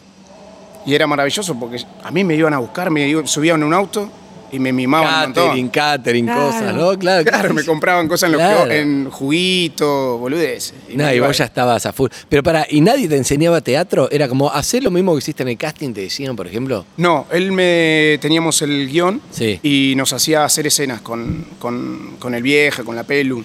Y 0.86 0.96
era 0.96 1.08
maravilloso 1.08 1.56
porque 1.58 1.84
a 2.04 2.12
mí 2.12 2.24
me 2.24 2.36
iban 2.36 2.54
a 2.54 2.58
buscar, 2.58 2.90
me 2.90 3.26
subían 3.26 3.62
en 3.62 3.68
un 3.68 3.74
auto 3.74 4.10
y 4.54 4.60
me 4.60 4.72
mimaban 4.72 5.30
un 5.30 5.34
Catering, 5.34 5.64
montón. 5.66 5.70
catering, 5.70 6.26
Claro. 6.26 6.42
cosas, 6.48 6.76
¿no? 6.76 7.00
Claro. 7.00 7.24
Claro, 7.26 7.54
me 7.54 7.64
compraban 7.66 8.08
cosas 8.08 8.28
en, 8.28 8.32
los 8.34 8.40
Claro. 8.42 8.70
que- 8.70 8.80
en 8.80 9.10
juguito, 9.10 10.18
boludez. 10.20 10.74
No, 10.94 11.12
y 11.14 11.20
vos 11.20 11.38
ya 11.38 11.46
estabas 11.46 11.86
a 11.86 11.92
full. 11.94 12.10
Pero 12.30 12.44
para, 12.44 12.66
¿y 12.70 12.80
nadie 12.82 13.08
te 13.08 13.18
enseñaba 13.18 13.62
teatro? 13.62 14.10
Era 14.12 14.28
como, 14.28 14.50
hacer 14.52 14.84
lo 14.84 14.92
mismo 14.92 15.14
que 15.14 15.20
hiciste 15.20 15.44
en 15.44 15.50
el 15.50 15.58
casting, 15.58 15.92
te 15.94 16.02
decían, 16.02 16.36
por 16.36 16.48
ejemplo. 16.48 16.86
No, 16.98 17.26
él 17.32 17.52
me 17.52 18.18
teníamos 18.22 18.62
el 18.62 18.88
guion 18.90 19.22
Sí. 19.32 19.60
y 19.64 19.94
nos 19.98 20.14
hacía 20.14 20.46
hacer 20.46 20.68
escenas 20.68 21.02
con, 21.02 21.46
con- 21.60 22.16
con 22.20 22.36
el 22.36 22.44
vieja, 22.44 22.84
con 22.84 22.96
la 22.96 23.04
pelu. 23.04 23.44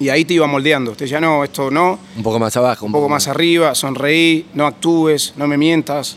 Y 0.00 0.08
ahí 0.08 0.24
te 0.24 0.34
iba 0.34 0.46
moldeando. 0.46 0.92
Te 0.92 1.04
decía, 1.04 1.20
no, 1.20 1.44
esto 1.44 1.70
no, 1.70 1.98
Un 2.16 2.22
poco 2.22 2.38
más 2.38 2.56
abajo. 2.56 2.86
un 2.86 2.92
poco 2.92 3.08
más 3.08 3.28
arriba, 3.28 3.74
sonreí, 3.74 4.46
no 4.54 4.66
actúes, 4.66 5.34
no 5.36 5.46
me 5.46 5.56
mientas. 5.56 6.16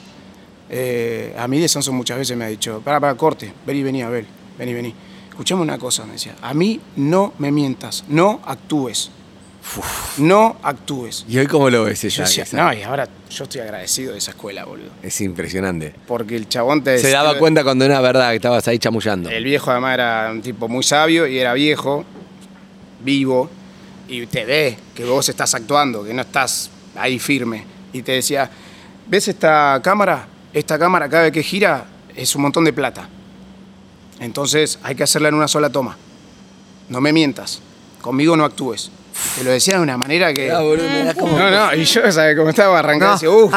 Eh, 0.70 1.36
a 1.38 1.48
mí 1.48 1.60
de 1.60 1.68
Sanso 1.68 1.92
muchas 1.92 2.18
veces 2.18 2.36
me 2.36 2.46
ha 2.46 2.48
dicho, 2.48 2.82
para, 2.84 3.00
para, 3.00 3.16
corte, 3.16 3.54
vení, 3.66 3.84
vení, 3.84 4.02
Abel, 4.02 4.26
vení, 4.58 4.74
vení. 4.74 4.94
Escuchame 5.30 5.62
una 5.62 5.78
cosa, 5.78 6.06
me 6.06 6.14
decía, 6.14 6.36
a 6.42 6.54
mí 6.54 6.80
no 6.96 7.34
me 7.40 7.52
mientas, 7.52 8.06
no 8.08 8.42
actúes. 8.46 9.12
No 10.18 10.58
actúes. 10.62 11.26
¿Y 11.28 11.40
hoy 11.40 11.48
cómo 11.48 11.70
lo 11.70 11.86
ves 11.86 12.02
Yo 12.04 12.08
esa? 12.08 12.24
decía, 12.24 12.46
no, 12.54 12.72
y 12.72 12.84
ahora 12.84 13.10
yo 13.30 13.44
estoy 13.46 13.62
agradecido 13.62 14.12
de 14.12 14.20
esa 14.20 14.32
escuela, 14.32 14.64
boludo. 14.64 14.92
Es 15.02 15.20
impresionante. 15.22 15.94
Porque 16.08 16.36
el 16.36 16.48
chabón 16.48 16.84
te 16.84 17.00
Se 17.00 17.10
daba 17.10 17.38
cuenta 17.38 17.64
cuando 17.64 17.84
era 17.84 18.00
verdad 18.00 18.30
que 18.30 18.36
estabas 18.36 18.68
ahí 18.68 18.78
chamullando. 18.78 19.30
El 19.30 19.44
viejo 19.44 19.72
además 19.72 19.96
era 19.96 20.30
un 20.32 20.42
tipo 20.42 20.68
muy 20.68 20.84
sabio 20.84 21.26
y 21.28 21.40
era 21.40 21.54
viejo, 21.54 22.06
vivo, 23.04 23.50
y 24.08 24.26
te 24.28 24.46
ve 24.46 24.78
que 24.94 25.04
vos 25.04 25.28
estás 25.30 25.56
actuando, 25.56 26.04
que 26.04 26.14
no 26.14 26.22
estás 26.22 26.70
ahí 26.96 27.18
firme. 27.20 27.66
Y 27.92 28.04
te 28.04 28.14
decía, 28.14 28.50
¿ves 29.08 29.28
esta 29.28 29.80
cámara? 29.84 30.28
Esta 30.56 30.80
cámara 30.80 31.10
cada 31.10 31.24
vez 31.24 31.34
que 31.34 31.44
gira 31.44 31.84
es 32.16 32.34
un 32.36 32.42
montón 32.44 32.64
de 32.64 32.72
plata. 32.74 33.08
Entonces 34.20 34.80
hay 34.84 34.96
que 34.96 35.04
hacerla 35.04 35.28
en 35.28 35.36
una 35.36 35.50
sola 35.50 35.70
toma. 35.70 35.98
No 36.88 37.02
me 37.02 37.12
mientas, 37.12 37.62
conmigo 38.02 38.38
no 38.38 38.46
actúes. 38.46 38.90
Te 39.38 39.44
lo 39.44 39.52
decía 39.52 39.76
de 39.76 39.82
una 39.82 39.98
manera 39.98 40.34
que... 40.34 40.50
Ah, 40.52 40.60
boludo, 40.62 40.88
me 40.90 41.04
das 41.04 41.16
como- 41.16 41.38
No, 41.38 41.52
no, 41.52 41.74
y 41.76 41.84
yo, 41.84 42.10
¿sabes 42.12 42.38
cómo 42.38 42.50
estaba? 42.50 42.80
Arrancando, 42.80 43.14
decía, 43.16 43.30
uff, 43.30 43.54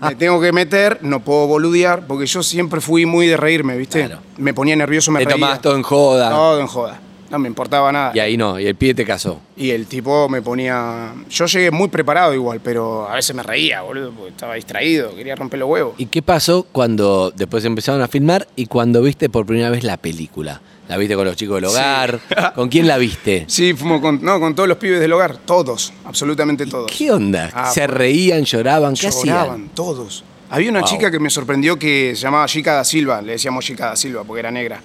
me 0.00 0.14
tengo 0.14 0.40
que 0.40 0.52
meter, 0.52 0.98
no 1.02 1.20
puedo 1.20 1.46
boludear, 1.46 2.06
porque 2.06 2.24
yo 2.26 2.42
siempre 2.42 2.80
fui 2.80 3.04
muy 3.06 3.26
de 3.26 3.36
reírme, 3.36 3.76
¿viste? 3.76 4.04
Claro. 4.06 4.22
Me 4.38 4.52
ponía 4.54 4.74
nervioso, 4.76 5.10
me 5.12 5.18
Te 5.20 5.24
reía. 5.26 5.34
tomabas 5.36 5.60
todo 5.60 5.76
en 5.76 5.82
joda. 5.82 6.30
Todo 6.30 6.60
en 6.60 6.66
joda. 6.66 7.00
No 7.30 7.38
me 7.38 7.48
importaba 7.48 7.90
nada. 7.92 8.12
Y 8.14 8.20
ahí 8.20 8.36
no, 8.36 8.58
y 8.60 8.66
el 8.66 8.74
pie 8.76 8.94
te 8.94 9.04
casó. 9.04 9.40
Y 9.56 9.70
el 9.70 9.86
tipo 9.86 10.28
me 10.28 10.42
ponía. 10.42 11.12
Yo 11.28 11.46
llegué 11.46 11.70
muy 11.70 11.88
preparado 11.88 12.32
igual, 12.34 12.60
pero 12.62 13.08
a 13.08 13.14
veces 13.14 13.34
me 13.34 13.42
reía, 13.42 13.82
boludo, 13.82 14.12
porque 14.12 14.30
estaba 14.30 14.54
distraído, 14.54 15.14
quería 15.14 15.34
romper 15.34 15.58
los 15.60 15.68
huevos. 15.68 15.94
¿Y 15.98 16.06
qué 16.06 16.22
pasó 16.22 16.66
cuando 16.70 17.32
después 17.34 17.64
empezaron 17.64 18.00
a 18.02 18.08
filmar 18.08 18.46
y 18.56 18.66
cuando 18.66 19.02
viste 19.02 19.28
por 19.28 19.44
primera 19.46 19.70
vez 19.70 19.82
la 19.84 19.96
película? 19.96 20.60
¿La 20.88 20.96
viste 20.96 21.16
con 21.16 21.24
los 21.24 21.34
chicos 21.34 21.56
del 21.56 21.64
hogar? 21.64 22.20
¿Con 22.54 22.68
quién 22.68 22.86
la 22.86 22.96
viste? 22.96 23.44
Sí, 23.48 23.74
fuimos 23.74 24.00
con, 24.00 24.22
no, 24.22 24.38
con 24.38 24.54
todos 24.54 24.68
los 24.68 24.78
pibes 24.78 25.00
del 25.00 25.12
hogar, 25.12 25.36
todos, 25.38 25.92
absolutamente 26.04 26.64
todos. 26.66 26.92
¿Qué 26.96 27.10
onda? 27.10 27.50
Ah, 27.52 27.70
¿Se 27.72 27.88
reían, 27.88 28.44
lloraban? 28.44 28.94
¿Qué 28.94 29.10
Lloraban, 29.10 29.50
hacían? 29.50 29.68
todos. 29.74 30.22
Había 30.48 30.70
una 30.70 30.80
Wow. 30.82 30.88
chica 30.88 31.10
que 31.10 31.18
me 31.18 31.28
sorprendió 31.28 31.76
que 31.76 32.12
se 32.14 32.22
llamaba 32.22 32.46
Chica 32.46 32.74
da 32.74 32.84
Silva, 32.84 33.20
le 33.20 33.32
decíamos 33.32 33.64
Chica 33.64 33.86
da 33.86 33.96
Silva 33.96 34.22
porque 34.22 34.38
era 34.38 34.52
negra. 34.52 34.80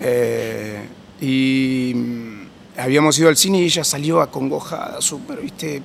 Eh, 0.00 0.80
y 1.22 1.92
mm, 1.94 2.80
habíamos 2.80 3.16
ido 3.16 3.28
al 3.28 3.36
cine 3.36 3.60
y 3.60 3.64
ella 3.64 3.84
salió 3.84 4.20
acongojada, 4.20 5.00
súper, 5.00 5.40
¿viste? 5.40 5.80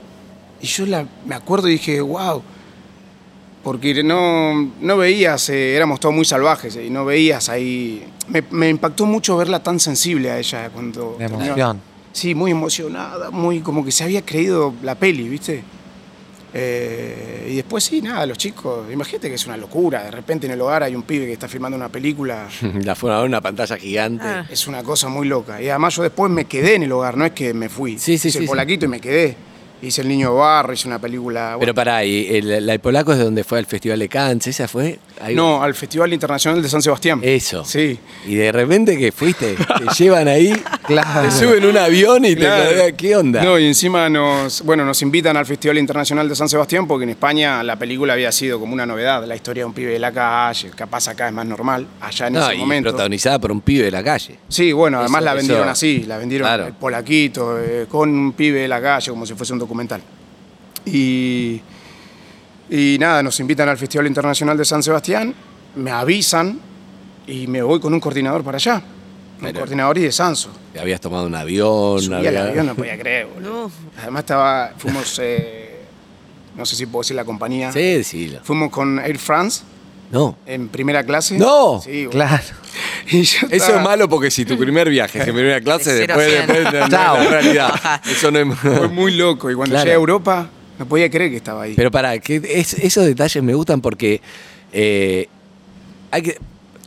Y 0.59 0.65
yo 0.65 0.87
la, 0.87 1.05
me 1.27 1.35
acuerdo 1.35 1.67
y 1.69 1.73
dije, 1.73 2.01
wow, 2.01 2.41
porque 3.63 4.03
no, 4.03 4.71
no 4.81 4.97
veías, 4.97 5.49
eh, 5.49 5.75
éramos 5.75 5.99
todos 5.99 6.15
muy 6.15 6.25
salvajes 6.25 6.75
eh, 6.75 6.85
y 6.87 6.89
no 6.89 7.05
veías 7.05 7.49
ahí. 7.49 8.03
Me, 8.27 8.43
me 8.49 8.67
impactó 8.67 9.05
mucho 9.05 9.37
verla 9.37 9.61
tan 9.61 9.79
sensible 9.79 10.31
a 10.31 10.39
ella 10.39 10.71
cuando. 10.71 11.15
De 11.19 11.25
emoción. 11.25 11.81
Sí, 12.13 12.33
muy 12.33 12.49
emocionada, 12.49 13.29
muy 13.29 13.59
como 13.59 13.85
que 13.85 13.91
se 13.91 14.03
había 14.03 14.23
creído 14.23 14.73
la 14.81 14.95
peli, 14.95 15.29
¿viste? 15.29 15.63
Eh, 16.59 17.49
y 17.51 17.55
después 17.55 17.83
sí, 17.83 18.01
nada, 18.01 18.25
los 18.25 18.37
chicos, 18.37 18.91
imagínate 18.91 19.29
que 19.29 19.35
es 19.35 19.45
una 19.45 19.57
locura, 19.57 20.03
de 20.03 20.11
repente 20.11 20.47
en 20.47 20.53
el 20.53 20.61
hogar 20.61 20.81
hay 20.83 20.95
un 20.95 21.03
pibe 21.03 21.25
que 21.27 21.33
está 21.33 21.47
filmando 21.47 21.75
una 21.75 21.89
película, 21.89 22.47
La 22.83 22.95
fueron 22.95 23.17
a 23.17 23.21
ver 23.21 23.29
una 23.29 23.41
pantalla 23.41 23.77
gigante. 23.77 24.25
Ah. 24.25 24.45
es 24.49 24.67
una 24.67 24.81
cosa 24.83 25.07
muy 25.07 25.27
loca. 25.27 25.61
Y 25.61 25.69
además 25.69 25.95
yo 25.95 26.03
después 26.03 26.31
me 26.31 26.45
quedé 26.45 26.75
en 26.75 26.83
el 26.83 26.91
hogar, 26.91 27.15
no 27.15 27.25
es 27.25 27.31
que 27.33 27.53
me 27.53 27.69
fui, 27.69 27.93
Sí, 27.99 28.17
sí, 28.17 28.27
hice 28.27 28.31
sí, 28.31 28.37
el 28.39 28.43
sí. 28.45 28.47
polaquito 28.47 28.85
y 28.85 28.87
me 28.89 28.99
quedé. 28.99 29.35
Hice 29.81 30.01
el 30.01 30.07
niño 30.07 30.31
de 30.31 30.37
barro, 30.39 30.73
hice 30.73 30.87
una 30.87 30.97
película... 30.99 31.49
Pero 31.49 31.57
bueno. 31.59 31.73
pará, 31.75 32.03
¿y 32.03 32.27
el, 32.35 32.65
la 32.65 32.71
de 32.73 32.79
Polaco 32.79 33.11
es 33.11 33.19
de 33.19 33.25
donde 33.25 33.43
fue 33.43 33.59
al 33.59 33.65
Festival 33.67 33.99
de 33.99 34.09
Cannes? 34.09 34.47
¿Esa 34.47 34.67
fue? 34.67 34.97
Ahí- 35.21 35.35
No, 35.35 35.61
al 35.61 35.75
Festival 35.75 36.11
Internacional 36.13 36.61
de 36.63 36.67
San 36.67 36.81
Sebastián. 36.81 37.19
Eso. 37.21 37.63
Sí. 37.63 37.99
Y 38.25 38.35
de 38.35 38.51
repente 38.51 38.97
que 38.97 39.11
fuiste, 39.11 39.55
te 39.55 39.85
llevan 40.03 40.27
ahí, 40.27 40.51
Claro. 40.87 41.29
te 41.29 41.31
suben 41.31 41.63
un 41.65 41.77
avión 41.77 42.25
y 42.25 42.35
Claro. 42.35 42.69
te 42.71 42.95
¿qué 42.95 43.15
onda? 43.15 43.43
No, 43.43 43.59
y 43.59 43.67
encima 43.67 44.09
nos, 44.09 44.63
bueno, 44.63 44.83
nos 44.83 44.99
invitan 45.03 45.37
al 45.37 45.45
Festival 45.45 45.77
Internacional 45.77 46.27
de 46.27 46.35
San 46.35 46.49
Sebastián 46.49 46.87
porque 46.87 47.03
en 47.03 47.09
España 47.11 47.61
la 47.63 47.75
película 47.77 48.13
había 48.13 48.31
sido 48.31 48.59
como 48.59 48.73
una 48.73 48.85
novedad, 48.87 49.25
la 49.25 49.35
historia 49.35 49.61
de 49.61 49.65
un 49.65 49.73
pibe 49.73 49.91
de 49.91 49.99
la 49.99 50.11
calle, 50.11 50.71
capaz 50.75 51.07
acá 51.09 51.27
es 51.27 51.33
más 51.33 51.45
normal, 51.45 51.85
allá 52.01 52.27
en 52.27 52.33
No, 52.33 52.45
ese 52.45 52.55
y 52.55 52.57
momento. 52.57 52.89
protagonizada 52.89 53.37
por 53.37 53.51
un 53.51 53.61
pibe 53.61 53.85
de 53.85 53.91
la 53.91 54.03
calle. 54.03 54.37
Sí, 54.47 54.71
bueno, 54.71 54.99
además 54.99 55.19
Eso- 55.21 55.25
la 55.25 55.33
vendieron 55.35 55.63
eso- 55.65 55.71
así, 55.71 56.03
la 56.07 56.17
vendieron 56.17 56.47
Claro. 56.47 56.65
el 56.67 56.73
polaquito, 56.73 57.59
eh, 57.61 57.85
con 57.87 58.09
un 58.09 58.33
pibe 58.33 58.61
de 58.61 58.67
la 58.67 58.81
calle, 58.81 59.11
como 59.11 59.25
si 59.25 59.35
fuese 59.35 59.53
un 59.53 59.59
documental. 59.67 60.01
Y, 60.85 61.61
y 62.69 62.97
nada, 62.99 63.21
nos 63.23 63.39
invitan 63.39 63.67
al 63.69 63.77
Festival 63.77 64.07
Internacional 64.07 64.57
de 64.57 64.65
San 64.65 64.81
Sebastián, 64.81 65.33
me 65.75 65.91
avisan 65.91 66.59
y 67.27 67.47
me 67.47 67.61
voy 67.61 67.79
con 67.79 67.93
un 67.93 67.99
coordinador 67.99 68.43
para 68.43 68.55
allá. 68.57 68.75
Un 68.75 69.43
Pero- 69.43 69.59
coordinador 69.59 69.97
y 69.99 70.01
de 70.01 70.11
Sanso. 70.11 70.49
Te 70.73 70.79
habías 70.79 70.99
tomado 70.99 71.27
un 71.27 71.35
avión. 71.35 72.01
Subí 72.01 72.15
había- 72.15 72.29
al 72.29 72.47
avión, 72.49 72.65
no 72.67 72.75
podía 72.75 72.97
creer, 72.97 73.27
boludo. 73.33 73.67
No. 73.67 73.71
Además 74.01 74.21
estaba, 74.21 74.71
fuimos, 74.77 75.19
eh, 75.21 75.79
no 76.55 76.65
sé 76.65 76.75
si 76.75 76.85
puedo 76.87 77.03
decir 77.03 77.15
la 77.15 77.25
compañía. 77.25 77.71
Sí, 77.71 77.79
decilo. 77.79 78.39
Fuimos 78.43 78.71
con 78.71 78.97
Air 78.99 79.19
France 79.19 79.61
No. 80.11 80.37
en 80.45 80.69
primera 80.69 81.03
clase. 81.05 81.37
¡No! 81.37 81.79
Sí, 81.83 82.05
boludo. 82.07 82.11
Claro. 82.11 82.43
Y 83.11 83.21
yo 83.23 83.47
Eso 83.47 83.55
estaba- 83.55 83.77
es 83.77 83.83
malo 83.83 84.09
porque 84.09 84.31
si 84.31 84.45
tu 84.45 84.57
primer 84.57 84.89
viaje 84.89 85.19
es 85.19 85.27
en 85.27 85.33
primera 85.35 85.61
clase, 85.61 85.93
De 85.93 86.07
después, 86.07 86.27
después 86.47 86.89
Chao. 86.89 87.17
la 87.23 87.29
realidad. 87.29 88.01
Eso 88.09 88.31
no 88.31 88.39
es. 88.39 88.57
Fue 88.59 88.87
muy 88.87 89.13
loco. 89.15 89.49
Y 89.51 89.55
cuando 89.55 89.73
Claro. 89.73 89.83
llegué 89.85 89.93
a 89.93 89.97
Europa, 89.99 90.49
no 90.79 90.85
podía 90.87 91.09
creer 91.09 91.31
que 91.31 91.37
estaba 91.37 91.63
ahí. 91.63 91.73
Pero 91.75 91.91
para, 91.91 92.17
que 92.19 92.41
es- 92.43 92.73
esos 92.75 93.05
detalles 93.05 93.41
me 93.43 93.53
gustan 93.53 93.81
porque 93.81 94.21
eh, 94.73 95.27
hay 96.11 96.21
que. 96.21 96.37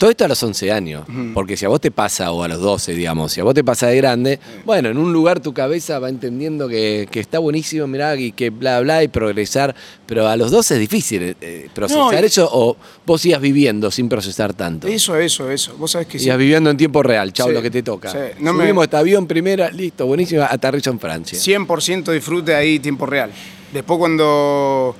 Todo 0.00 0.08
esto 0.08 0.24
a 0.24 0.28
los 0.28 0.42
11 0.42 0.72
años, 0.72 1.04
porque 1.34 1.58
si 1.58 1.66
a 1.66 1.68
vos 1.68 1.78
te 1.78 1.90
pasa, 1.90 2.32
o 2.32 2.42
a 2.42 2.48
los 2.48 2.58
12, 2.58 2.94
digamos, 2.94 3.32
si 3.32 3.40
a 3.42 3.44
vos 3.44 3.52
te 3.52 3.62
pasa 3.62 3.86
de 3.88 3.96
grande, 3.98 4.40
bueno, 4.64 4.88
en 4.88 4.96
un 4.96 5.12
lugar 5.12 5.40
tu 5.40 5.52
cabeza 5.52 5.98
va 5.98 6.08
entendiendo 6.08 6.68
que, 6.68 7.06
que 7.10 7.20
está 7.20 7.38
buenísimo, 7.38 7.86
mirá, 7.86 8.16
y 8.16 8.32
que 8.32 8.48
bla, 8.48 8.80
bla, 8.80 9.04
y 9.04 9.08
progresar, 9.08 9.74
pero 10.06 10.26
a 10.26 10.38
los 10.38 10.50
12 10.50 10.72
es 10.74 10.80
difícil 10.80 11.36
eh, 11.42 11.68
procesar 11.74 12.14
No, 12.14 12.18
y- 12.18 12.24
eso, 12.24 12.48
o 12.50 12.78
vos 13.04 13.20
sigas 13.20 13.42
viviendo 13.42 13.90
sin 13.90 14.08
procesar 14.08 14.54
tanto. 14.54 14.88
Eso, 14.88 15.16
eso, 15.16 15.50
eso. 15.50 15.74
Vos 15.76 15.90
sabés 15.90 16.06
que 16.08 16.18
sí. 16.18 16.24
Sigas 16.24 16.38
viviendo 16.38 16.70
en 16.70 16.78
tiempo 16.78 17.02
real, 17.02 17.30
chau, 17.34 17.48
Sí, 17.48 17.52
lo 17.54 17.60
que 17.60 17.70
te 17.70 17.82
toca. 17.82 18.10
sí. 18.10 18.18
No 18.40 18.54
me- 18.54 18.64
Subimos 18.64 18.84
este 18.84 18.96
avión 18.96 19.26
primera, 19.26 19.70
listo, 19.70 20.06
buenísimo, 20.06 20.42
aterrizo 20.48 20.88
en 20.90 20.98
Francia. 20.98 21.38
100% 21.38 22.10
disfrute 22.10 22.54
ahí 22.54 22.78
tiempo 22.78 23.04
real. 23.04 23.30
Después 23.70 23.98
cuando... 23.98 24.96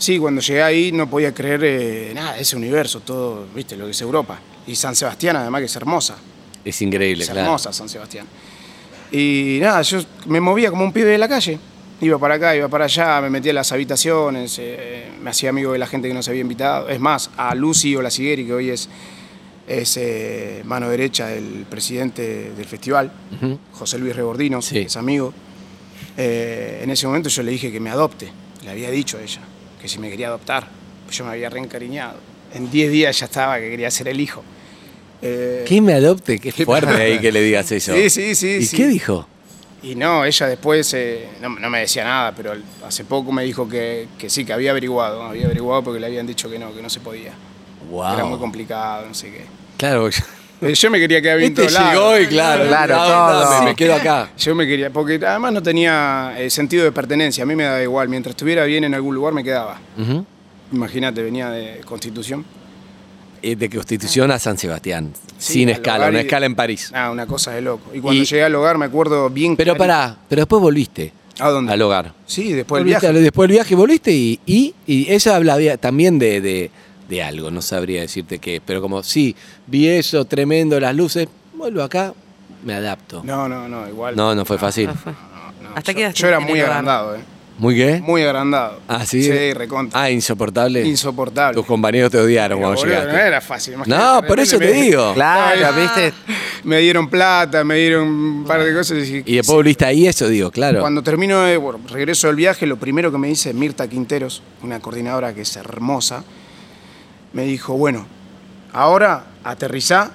Sí, 0.00 0.18
cuando 0.18 0.40
llegué 0.40 0.62
ahí 0.62 0.92
no 0.92 1.10
podía 1.10 1.34
creer 1.34 1.60
eh, 1.62 2.12
nada, 2.14 2.38
ese 2.38 2.56
universo, 2.56 3.00
todo, 3.00 3.46
viste, 3.54 3.76
lo 3.76 3.84
que 3.84 3.90
es 3.90 4.00
Europa. 4.00 4.40
Y 4.66 4.74
San 4.74 4.96
Sebastián 4.96 5.36
además 5.36 5.60
que 5.60 5.66
es 5.66 5.76
hermosa. 5.76 6.16
Es 6.64 6.80
increíble, 6.80 7.22
Es 7.24 7.28
claro. 7.30 7.44
hermosa 7.46 7.70
San 7.70 7.86
Sebastián. 7.86 8.26
Y 9.12 9.58
nada, 9.60 9.82
yo 9.82 10.00
me 10.26 10.40
movía 10.40 10.70
como 10.70 10.84
un 10.84 10.92
pibe 10.92 11.10
de 11.10 11.18
la 11.18 11.28
calle. 11.28 11.58
Iba 12.00 12.18
para 12.18 12.36
acá, 12.36 12.56
iba 12.56 12.66
para 12.68 12.86
allá, 12.86 13.20
me 13.20 13.28
metía 13.28 13.50
en 13.50 13.56
las 13.56 13.72
habitaciones, 13.72 14.56
eh, 14.58 15.10
me 15.20 15.28
hacía 15.30 15.50
amigo 15.50 15.72
de 15.74 15.78
la 15.78 15.86
gente 15.86 16.08
que 16.08 16.14
nos 16.14 16.26
había 16.28 16.40
invitado. 16.40 16.88
Es 16.88 16.98
más, 16.98 17.28
a 17.36 17.54
Lucy 17.54 17.94
Olasigueri, 17.94 18.46
que 18.46 18.54
hoy 18.54 18.70
es, 18.70 18.88
es 19.68 19.98
eh, 19.98 20.62
mano 20.64 20.88
derecha 20.88 21.26
del 21.26 21.66
presidente 21.68 22.52
del 22.56 22.64
festival. 22.64 23.12
José 23.72 23.98
Luis 23.98 24.16
Rebordino, 24.16 24.62
Sí. 24.62 24.78
es 24.78 24.96
amigo. 24.96 25.34
Eh, 26.16 26.80
en 26.82 26.88
ese 26.90 27.06
momento 27.06 27.28
yo 27.28 27.42
le 27.42 27.50
dije 27.52 27.70
que 27.70 27.80
me 27.80 27.90
adopte. 27.90 28.30
Le 28.64 28.70
había 28.70 28.90
dicho 28.90 29.18
a 29.18 29.22
ella 29.22 29.40
que 29.80 29.88
si 29.88 29.98
me 29.98 30.10
quería 30.10 30.28
adoptar. 30.28 30.68
Pues 31.04 31.16
yo 31.16 31.24
me 31.24 31.32
había 31.32 31.50
reencariñado. 31.50 32.18
En 32.54 32.70
10 32.70 32.90
días 32.90 33.18
ya 33.18 33.26
estaba 33.26 33.58
que 33.58 33.70
quería 33.70 33.90
ser 33.90 34.08
el 34.08 34.20
hijo. 34.20 34.42
Eh, 35.22 35.64
¿Qué 35.66 35.80
me 35.80 35.94
adopte? 35.94 36.38
Qué 36.38 36.52
fuerte 36.52 36.90
ahí 36.90 37.18
que 37.18 37.30
le 37.30 37.42
digas 37.42 37.70
eso. 37.72 37.94
Sí, 37.94 38.10
sí, 38.10 38.34
sí, 38.34 38.48
¿Y 38.60 38.66
sí. 38.66 38.76
qué 38.76 38.86
dijo? 38.86 39.26
Y 39.82 39.94
no, 39.94 40.24
ella 40.24 40.46
después 40.46 40.92
eh, 40.94 41.28
no, 41.40 41.48
no 41.48 41.70
me 41.70 41.80
decía 41.80 42.04
nada, 42.04 42.34
pero 42.34 42.52
hace 42.86 43.04
poco 43.04 43.32
me 43.32 43.44
dijo 43.44 43.68
que, 43.68 44.08
que 44.18 44.28
sí, 44.28 44.44
que 44.44 44.52
había 44.52 44.72
averiguado. 44.72 45.22
Había 45.22 45.46
averiguado 45.46 45.82
porque 45.82 46.00
le 46.00 46.06
habían 46.06 46.26
dicho 46.26 46.50
que 46.50 46.58
no, 46.58 46.74
que 46.74 46.82
no 46.82 46.90
se 46.90 47.00
podía. 47.00 47.32
Wow. 47.90 48.14
Era 48.14 48.24
muy 48.24 48.38
complicado, 48.38 49.06
no 49.06 49.14
sé 49.14 49.30
qué. 49.30 49.44
Claro, 49.76 50.08
Yo 50.60 50.90
me 50.90 50.98
quería 50.98 51.22
quedar 51.22 51.38
bien 51.38 51.54
este 51.56 51.70
lados. 51.72 51.92
llegó 51.92 52.18
y 52.20 52.26
claro, 52.26 52.66
Claro, 52.66 52.94
todo. 52.96 53.40
dame, 53.50 53.70
me 53.70 53.74
quedo 53.76 53.94
acá. 53.94 54.30
Yo 54.36 54.54
me 54.54 54.66
quería, 54.66 54.90
porque 54.90 55.18
además 55.26 55.52
no 55.54 55.62
tenía 55.62 56.34
eh, 56.38 56.50
sentido 56.50 56.84
de 56.84 56.92
pertenencia, 56.92 57.44
a 57.44 57.46
mí 57.46 57.56
me 57.56 57.64
daba 57.64 57.82
igual, 57.82 58.08
mientras 58.08 58.32
estuviera 58.32 58.64
bien 58.64 58.84
en 58.84 58.94
algún 58.94 59.14
lugar 59.14 59.32
me 59.32 59.42
quedaba. 59.42 59.78
Imagínate, 60.72 61.22
venía 61.22 61.50
de 61.50 61.80
Constitución. 61.84 62.44
Eh, 63.42 63.56
De 63.56 63.70
Constitución 63.70 64.30
a 64.30 64.38
San 64.38 64.58
Sebastián, 64.58 65.14
sin 65.38 65.68
al 65.70 65.76
escala, 65.76 66.08
una 66.08 66.18
y- 66.18 66.22
escala 66.26 66.44
en 66.44 66.54
París. 66.54 66.90
Ah, 66.94 67.10
una 67.10 67.26
cosa 67.26 67.52
de 67.52 67.62
loco. 67.62 67.90
Y 67.94 68.00
cuando 68.00 68.20
Y- 68.20 68.26
llegué 68.26 68.44
al 68.44 68.54
hogar 68.54 68.76
me 68.76 68.84
acuerdo 68.84 69.30
bien 69.30 69.56
Pero 69.56 69.72
clarito- 69.74 69.78
pará, 69.78 70.16
pero 70.28 70.40
después 70.42 70.60
volviste 70.60 71.10
¿A 71.38 71.48
dónde? 71.48 71.72
al 71.72 71.80
hogar. 71.80 72.12
Sí, 72.26 72.52
después 72.52 72.80
del 72.80 72.84
viaje. 72.88 73.10
después 73.14 73.48
del 73.48 73.54
viaje 73.56 73.74
volviste 73.74 74.12
y, 74.12 74.38
y, 74.44 74.74
y 74.86 75.10
ella 75.10 75.36
hablaba 75.36 75.78
también 75.78 76.18
de, 76.18 76.42
de, 76.42 76.70
de 77.10 77.22
algo, 77.22 77.50
no 77.50 77.60
sabría 77.60 78.00
decirte 78.00 78.38
qué, 78.38 78.62
pero 78.64 78.80
como 78.80 79.02
sí, 79.02 79.36
vi 79.66 79.88
eso, 79.88 80.24
tremendo, 80.24 80.80
las 80.80 80.94
luces, 80.94 81.28
vuelvo 81.52 81.82
acá, 81.82 82.14
me 82.64 82.72
adapto. 82.72 83.20
No, 83.24 83.48
no, 83.48 83.68
no, 83.68 83.86
igual. 83.88 84.16
No, 84.16 84.34
no 84.34 84.44
fue 84.46 84.56
fácil. 84.56 84.86
No 84.86 84.94
fue. 84.94 85.12
no, 85.12 85.70
Hasta 85.74 85.92
yo, 85.92 86.08
yo 86.10 86.28
era 86.28 86.40
muy 86.40 86.60
agrandado, 86.60 87.16
¿eh? 87.16 87.20
¿Muy 87.58 87.76
qué? 87.76 88.00
Muy 88.00 88.22
agrandado. 88.22 88.80
Ah, 88.88 89.04
sí. 89.04 89.22
Sí, 89.22 89.52
recontra. 89.52 90.00
Ah, 90.00 90.10
insoportable. 90.10 90.82
Insoportable. 90.86 91.54
Tus 91.54 91.66
compañeros 91.66 92.10
te 92.10 92.16
odiaron 92.16 92.56
Pero, 92.58 92.68
cuando 92.68 92.80
boludo, 92.80 92.94
llegaste. 92.96 93.12
no 93.12 93.26
era 93.26 93.40
fácil. 93.42 93.74
imagínate, 93.74 94.02
No, 94.02 94.22
por 94.26 94.40
eso 94.40 94.58
te 94.58 94.72
digo. 94.72 95.12
Claro, 95.12 95.68
¿viste? 95.78 96.14
Me 96.64 96.78
dieron 96.78 97.10
plata, 97.10 97.62
me 97.62 97.74
dieron 97.76 98.08
un 98.08 98.44
par 98.44 98.62
de 98.64 98.72
cosas. 98.72 99.06
Y, 99.06 99.22
Y 99.26 99.36
después 99.36 99.54
volviste 99.56 99.84
ahí, 99.84 100.06
eso 100.06 100.26
digo, 100.28 100.50
claro. 100.50 100.80
Cuando 100.80 101.02
termino, 101.02 101.42
de, 101.42 101.58
bueno, 101.58 101.80
regreso 101.88 102.28
del 102.28 102.36
viaje, 102.36 102.66
lo 102.66 102.76
primero 102.78 103.12
que 103.12 103.18
me 103.18 103.28
dice 103.28 103.52
Mirta 103.52 103.86
Quinteros, 103.88 104.42
una 104.62 104.80
coordinadora 104.80 105.34
que 105.34 105.42
es 105.42 105.54
hermosa, 105.56 106.24
me 107.32 107.44
dijo, 107.44 107.74
bueno, 107.74 108.06
ahora 108.72 109.24
aterrizá 109.44 110.10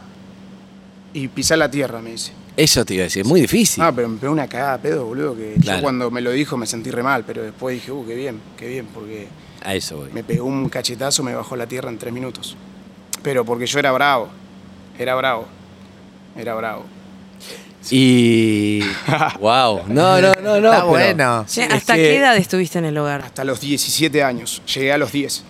y 1.14 1.28
pisá 1.30 1.56
la 1.58 1.70
tierra, 1.72 2.02
me 2.02 2.12
dice. 2.12 2.32
Eso 2.58 2.86
te 2.86 2.94
iba 2.94 3.02
a 3.02 3.06
decir, 3.06 3.22
es 3.24 3.28
muy 3.28 3.42
difícil. 3.42 3.84
Ah, 3.84 3.92
pero 3.94 4.08
me 4.08 4.18
pegó 4.18 4.32
una 4.32 4.48
cagada 4.48 4.78
de 4.78 4.90
pedo, 4.90 5.06
boludo, 5.06 5.36
que 5.36 5.56
Claro. 5.62 5.80
yo 5.80 5.84
cuando 5.84 6.10
me 6.12 6.22
lo 6.22 6.32
dijo 6.32 6.56
me 6.58 6.66
sentí 6.66 6.90
re 6.90 7.04
mal, 7.04 7.24
pero 7.26 7.44
después 7.44 7.76
dije, 7.76 7.92
uh, 7.92 8.06
qué 8.08 8.16
bien, 8.16 8.40
qué 8.58 8.68
bien, 8.68 8.88
porque 8.94 9.28
A 9.64 9.76
eso 9.76 9.98
voy. 9.98 10.10
me 10.14 10.24
pegó 10.24 10.46
un 10.46 10.70
cachetazo, 10.70 11.22
me 11.24 11.36
bajó 11.36 11.56
la 11.58 11.68
tierra 11.68 11.90
en 11.90 11.98
tres 11.98 12.14
minutos. 12.14 12.56
Pero 13.24 13.44
porque 13.44 13.66
yo 13.66 13.80
era 13.80 13.92
bravo, 13.92 14.30
era 14.98 15.16
bravo, 15.16 15.46
era 16.38 16.54
bravo. 16.56 16.86
Y. 17.92 18.80
wow. 19.40 19.82
No, 19.88 20.20
no, 20.22 20.34
no, 20.42 20.60
no. 20.60 20.68
Está 20.70 20.72
pero- 20.78 20.88
bueno. 20.88 21.46
Es 21.48 21.58
¿Hasta 21.60 21.96
que- 21.96 22.02
qué 22.02 22.18
edad 22.18 22.36
estuviste 22.38 22.80
en 22.80 22.86
el 22.86 22.98
hogar? 22.98 23.22
Hasta 23.22 23.44
los 23.44 23.60
17 23.62 24.24
años, 24.24 24.62
llegué 24.74 24.92
a 24.94 24.98
los 24.98 25.12
10. 25.12 25.44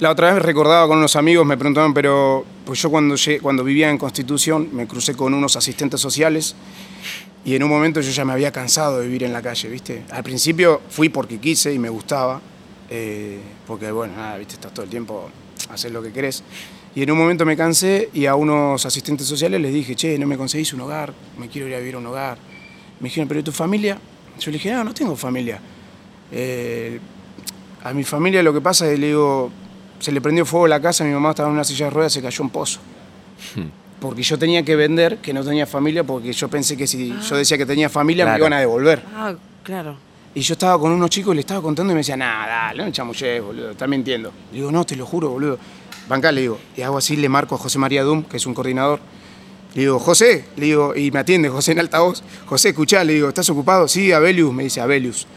La 0.00 0.10
otra 0.10 0.32
vez 0.32 0.42
recordaba 0.42 0.88
con 0.88 0.98
unos 0.98 1.16
amigos, 1.16 1.46
me 1.46 1.56
preguntaban, 1.56 1.92
pero 1.94 2.44
pues 2.64 2.80
yo 2.80 2.90
cuando, 2.90 3.14
cuando 3.40 3.62
vivía 3.62 3.90
en 3.90 3.98
Constitución 3.98 4.68
me 4.72 4.86
crucé 4.86 5.14
con 5.14 5.34
unos 5.34 5.54
asistentes 5.56 6.00
sociales 6.00 6.56
y 7.44 7.54
en 7.54 7.62
un 7.62 7.68
momento 7.68 8.00
yo 8.00 8.10
ya 8.10 8.24
me 8.24 8.32
había 8.32 8.50
cansado 8.50 9.00
de 9.00 9.06
vivir 9.06 9.24
en 9.24 9.32
la 9.32 9.42
calle, 9.42 9.68
¿viste? 9.68 10.04
Al 10.10 10.22
principio 10.22 10.80
fui 10.88 11.08
porque 11.08 11.38
quise 11.38 11.72
y 11.74 11.78
me 11.78 11.88
gustaba, 11.88 12.40
eh, 12.88 13.40
porque 13.66 13.90
bueno, 13.90 14.16
nada, 14.16 14.38
¿viste? 14.38 14.54
Estás 14.54 14.72
todo 14.72 14.84
el 14.84 14.90
tiempo, 14.90 15.28
hacer 15.68 15.92
lo 15.92 16.02
que 16.02 16.10
querés. 16.10 16.42
Y 16.94 17.02
en 17.02 17.10
un 17.10 17.18
momento 17.18 17.44
me 17.44 17.56
cansé 17.56 18.10
y 18.12 18.26
a 18.26 18.34
unos 18.34 18.84
asistentes 18.84 19.26
sociales 19.26 19.60
les 19.60 19.72
dije, 19.72 19.94
che, 19.94 20.18
no 20.18 20.26
me 20.26 20.36
conseguís 20.36 20.72
un 20.72 20.80
hogar, 20.80 21.12
me 21.38 21.48
quiero 21.48 21.68
ir 21.68 21.74
a 21.74 21.78
vivir 21.78 21.94
a 21.94 21.98
un 21.98 22.06
hogar. 22.06 22.38
Me 23.00 23.08
dijeron, 23.08 23.28
pero 23.28 23.40
¿y 23.40 23.42
tu 23.42 23.52
familia? 23.52 23.98
Yo 24.38 24.50
le 24.50 24.58
dije, 24.58 24.72
no, 24.72 24.84
no 24.84 24.94
tengo 24.94 25.16
familia. 25.16 25.60
Eh, 26.30 26.98
a 27.82 27.92
mi 27.92 28.04
familia 28.04 28.42
lo 28.42 28.52
que 28.52 28.60
pasa 28.60 28.86
es 28.86 28.92
que 28.92 28.98
le 28.98 29.06
digo, 29.08 29.50
se 30.02 30.10
le 30.10 30.20
prendió 30.20 30.44
fuego 30.44 30.66
la 30.66 30.82
casa, 30.82 31.04
mi 31.04 31.12
mamá 31.12 31.30
estaba 31.30 31.48
en 31.48 31.54
una 31.54 31.62
silla 31.62 31.86
de 31.86 31.90
ruedas, 31.90 32.12
se 32.12 32.20
cayó 32.20 32.42
un 32.42 32.50
pozo. 32.50 32.80
Porque 34.00 34.22
yo 34.24 34.36
tenía 34.36 34.64
que 34.64 34.74
vender 34.74 35.18
que 35.18 35.32
no 35.32 35.44
tenía 35.44 35.64
familia, 35.64 36.02
porque 36.02 36.32
yo 36.32 36.48
pensé 36.48 36.76
que 36.76 36.88
si 36.88 37.14
yo 37.28 37.36
decía 37.36 37.56
que 37.56 37.64
tenía 37.64 37.88
familia 37.88 38.26
me 38.26 38.36
iban 38.36 38.52
a 38.52 38.58
devolver. 38.58 39.00
Ah, 39.14 39.34
claro. 39.62 39.96
Y 40.34 40.40
yo 40.40 40.54
estaba 40.54 40.76
con 40.80 40.90
unos 40.90 41.08
chicos 41.08 41.34
y 41.34 41.36
le 41.36 41.40
estaba 41.42 41.62
contando 41.62 41.92
y 41.92 41.94
me 41.94 42.00
decían, 42.00 42.18
nada, 42.18 42.46
dale, 42.48 42.84
no 42.84 42.90
chamullés, 42.90 43.40
boludo, 43.40 43.70
está 43.70 43.86
mintiendo. 43.86 44.32
Le 44.50 44.58
digo, 44.58 44.72
no, 44.72 44.84
te 44.84 44.96
lo 44.96 45.06
juro, 45.06 45.28
boludo. 45.28 45.56
Bancá, 46.08 46.32
le 46.32 46.40
digo. 46.40 46.58
Y 46.76 46.82
hago 46.82 46.98
así, 46.98 47.14
le 47.14 47.28
marco 47.28 47.54
a 47.54 47.58
José 47.58 47.78
María 47.78 48.02
Dum, 48.02 48.24
que 48.24 48.38
es 48.38 48.46
un 48.46 48.54
coordinador. 48.54 48.98
Le 49.74 49.82
digo, 49.82 50.00
José, 50.00 50.46
le 50.56 50.66
digo, 50.66 50.96
y 50.96 51.12
me 51.12 51.20
atiende 51.20 51.48
José 51.48 51.72
en 51.72 51.78
altavoz. 51.78 52.24
José, 52.46 52.70
escuchá, 52.70 53.04
le 53.04 53.12
digo, 53.12 53.28
¿estás 53.28 53.48
ocupado? 53.50 53.86
Sí, 53.86 54.10
Abelius, 54.10 54.52
me 54.52 54.64
dice, 54.64 54.80
Abelius. 54.80 55.28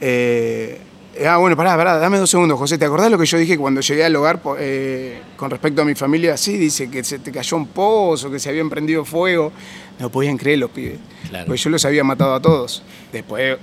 Eh, 0.00 0.80
ah, 1.26 1.36
bueno, 1.38 1.56
pará, 1.56 1.76
pará, 1.76 1.98
dame 1.98 2.18
dos 2.18 2.28
segundos, 2.30 2.58
José. 2.58 2.76
¿Te 2.78 2.84
acordás 2.84 3.10
lo 3.10 3.18
que 3.18 3.26
yo 3.26 3.38
dije 3.38 3.56
cuando 3.56 3.80
llegué 3.80 4.04
al 4.04 4.14
hogar 4.16 4.40
eh, 4.58 5.20
con 5.36 5.50
respecto 5.50 5.82
a 5.82 5.84
mi 5.84 5.94
familia? 5.94 6.36
Sí, 6.36 6.56
dice 6.56 6.90
que 6.90 7.02
se 7.04 7.18
te 7.18 7.32
cayó 7.32 7.56
un 7.56 7.66
pozo, 7.68 8.30
que 8.30 8.38
se 8.38 8.48
habían 8.48 8.68
prendido 8.70 9.04
fuego. 9.04 9.52
No 9.98 10.10
podían 10.10 10.36
creer 10.36 10.58
los 10.58 10.70
pibes. 10.70 10.98
Claro. 11.28 11.46
Pues 11.46 11.62
yo 11.62 11.70
los 11.70 11.84
había 11.84 12.04
matado 12.04 12.34
a 12.34 12.40
todos. 12.42 12.82
Después 13.12 13.56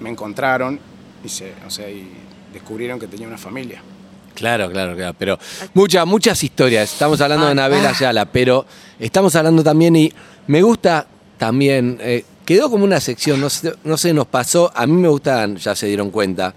me 0.00 0.10
encontraron 0.10 0.78
y, 1.24 1.28
se, 1.28 1.52
o 1.66 1.70
sea, 1.70 1.88
y 1.90 2.08
descubrieron 2.52 2.98
que 2.98 3.06
tenía 3.06 3.26
una 3.28 3.38
familia. 3.38 3.82
Claro, 4.34 4.70
claro, 4.70 4.96
claro. 4.96 5.14
Pero 5.18 5.38
muchas, 5.74 6.06
muchas 6.06 6.42
historias. 6.42 6.92
Estamos 6.92 7.20
hablando 7.20 7.44
Ah, 7.44 7.48
de 7.48 7.52
Anabel 7.52 7.84
Ayala, 7.86 8.24
pero 8.24 8.64
estamos 8.98 9.34
hablando 9.36 9.62
también 9.62 9.94
y 9.96 10.12
me 10.46 10.62
gusta 10.62 11.06
también. 11.38 11.98
eh, 12.00 12.24
quedó 12.44 12.70
como 12.70 12.84
una 12.84 12.98
sección, 12.98 13.40
no 13.40 13.48
sé, 13.50 13.72
no 13.84 13.96
sé, 13.96 14.12
nos 14.14 14.26
pasó. 14.26 14.72
A 14.74 14.86
mí 14.86 14.94
me 14.94 15.08
gustan, 15.08 15.56
ya 15.56 15.76
se 15.76 15.86
dieron 15.86 16.10
cuenta. 16.10 16.54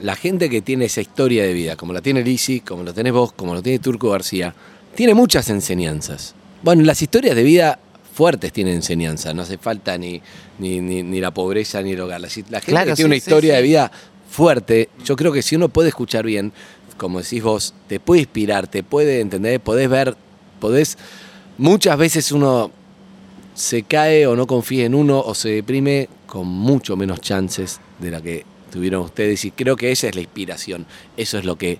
La 0.00 0.14
gente 0.16 0.48
que 0.48 0.62
tiene 0.62 0.84
esa 0.84 1.00
historia 1.00 1.42
de 1.42 1.52
vida, 1.52 1.76
como 1.76 1.92
la 1.92 2.00
tiene 2.00 2.22
Lisi, 2.22 2.60
como 2.60 2.82
lo 2.84 2.94
tenés 2.94 3.12
vos, 3.12 3.32
como 3.32 3.54
lo 3.54 3.62
tiene 3.62 3.78
Turco 3.80 4.10
García, 4.10 4.54
tiene 4.94 5.14
muchas 5.14 5.48
enseñanzas. 5.50 6.34
Bueno, 6.62 6.82
las 6.84 7.02
historias 7.02 7.34
de 7.34 7.42
vida 7.42 7.78
fuertes 8.14 8.52
tienen 8.52 8.74
enseñanza, 8.74 9.32
no 9.34 9.42
hace 9.42 9.58
falta 9.58 9.96
ni, 9.98 10.20
ni, 10.58 10.80
ni- 10.80 11.02
ni 11.02 11.20
la 11.20 11.32
pobreza 11.32 11.82
ni 11.82 11.92
el 11.92 12.00
hogar. 12.00 12.20
La, 12.20 12.28
la 12.28 12.30
gente 12.60 12.62
Claro, 12.70 12.90
que 12.90 12.94
tiene 12.96 13.06
una 13.06 13.14
sí, 13.14 13.18
historia 13.18 13.52
sí. 13.54 13.56
de 13.58 13.62
vida 13.62 13.92
fuerte, 14.30 14.88
yo 15.04 15.16
creo 15.16 15.32
que 15.32 15.42
si 15.42 15.56
uno 15.56 15.68
puede 15.68 15.88
escuchar 15.88 16.24
bien, 16.24 16.52
como 16.96 17.20
decís 17.20 17.42
vos, 17.42 17.74
te 17.88 18.00
puede 18.00 18.20
inspirar, 18.22 18.66
te 18.68 18.82
puede 18.82 19.20
entender, 19.20 19.60
podés 19.60 19.88
ver, 19.88 20.16
podés. 20.60 20.96
Muchas 21.58 21.96
veces 21.98 22.30
uno 22.32 22.70
se 23.54 23.82
cae 23.84 24.26
o 24.26 24.36
no 24.36 24.46
confía 24.46 24.84
en 24.84 24.94
uno 24.94 25.20
o 25.20 25.34
se 25.34 25.48
deprime 25.50 26.08
con 26.26 26.46
mucho 26.46 26.96
menos 26.96 27.20
chances 27.20 27.80
de 27.98 28.10
la 28.10 28.20
que 28.20 28.44
tuvieron 28.68 29.02
ustedes 29.02 29.44
y 29.44 29.50
creo 29.50 29.76
que 29.76 29.90
esa 29.90 30.08
es 30.08 30.14
la 30.14 30.20
inspiración. 30.20 30.86
Eso 31.16 31.38
es 31.38 31.44
lo 31.44 31.56
que 31.56 31.78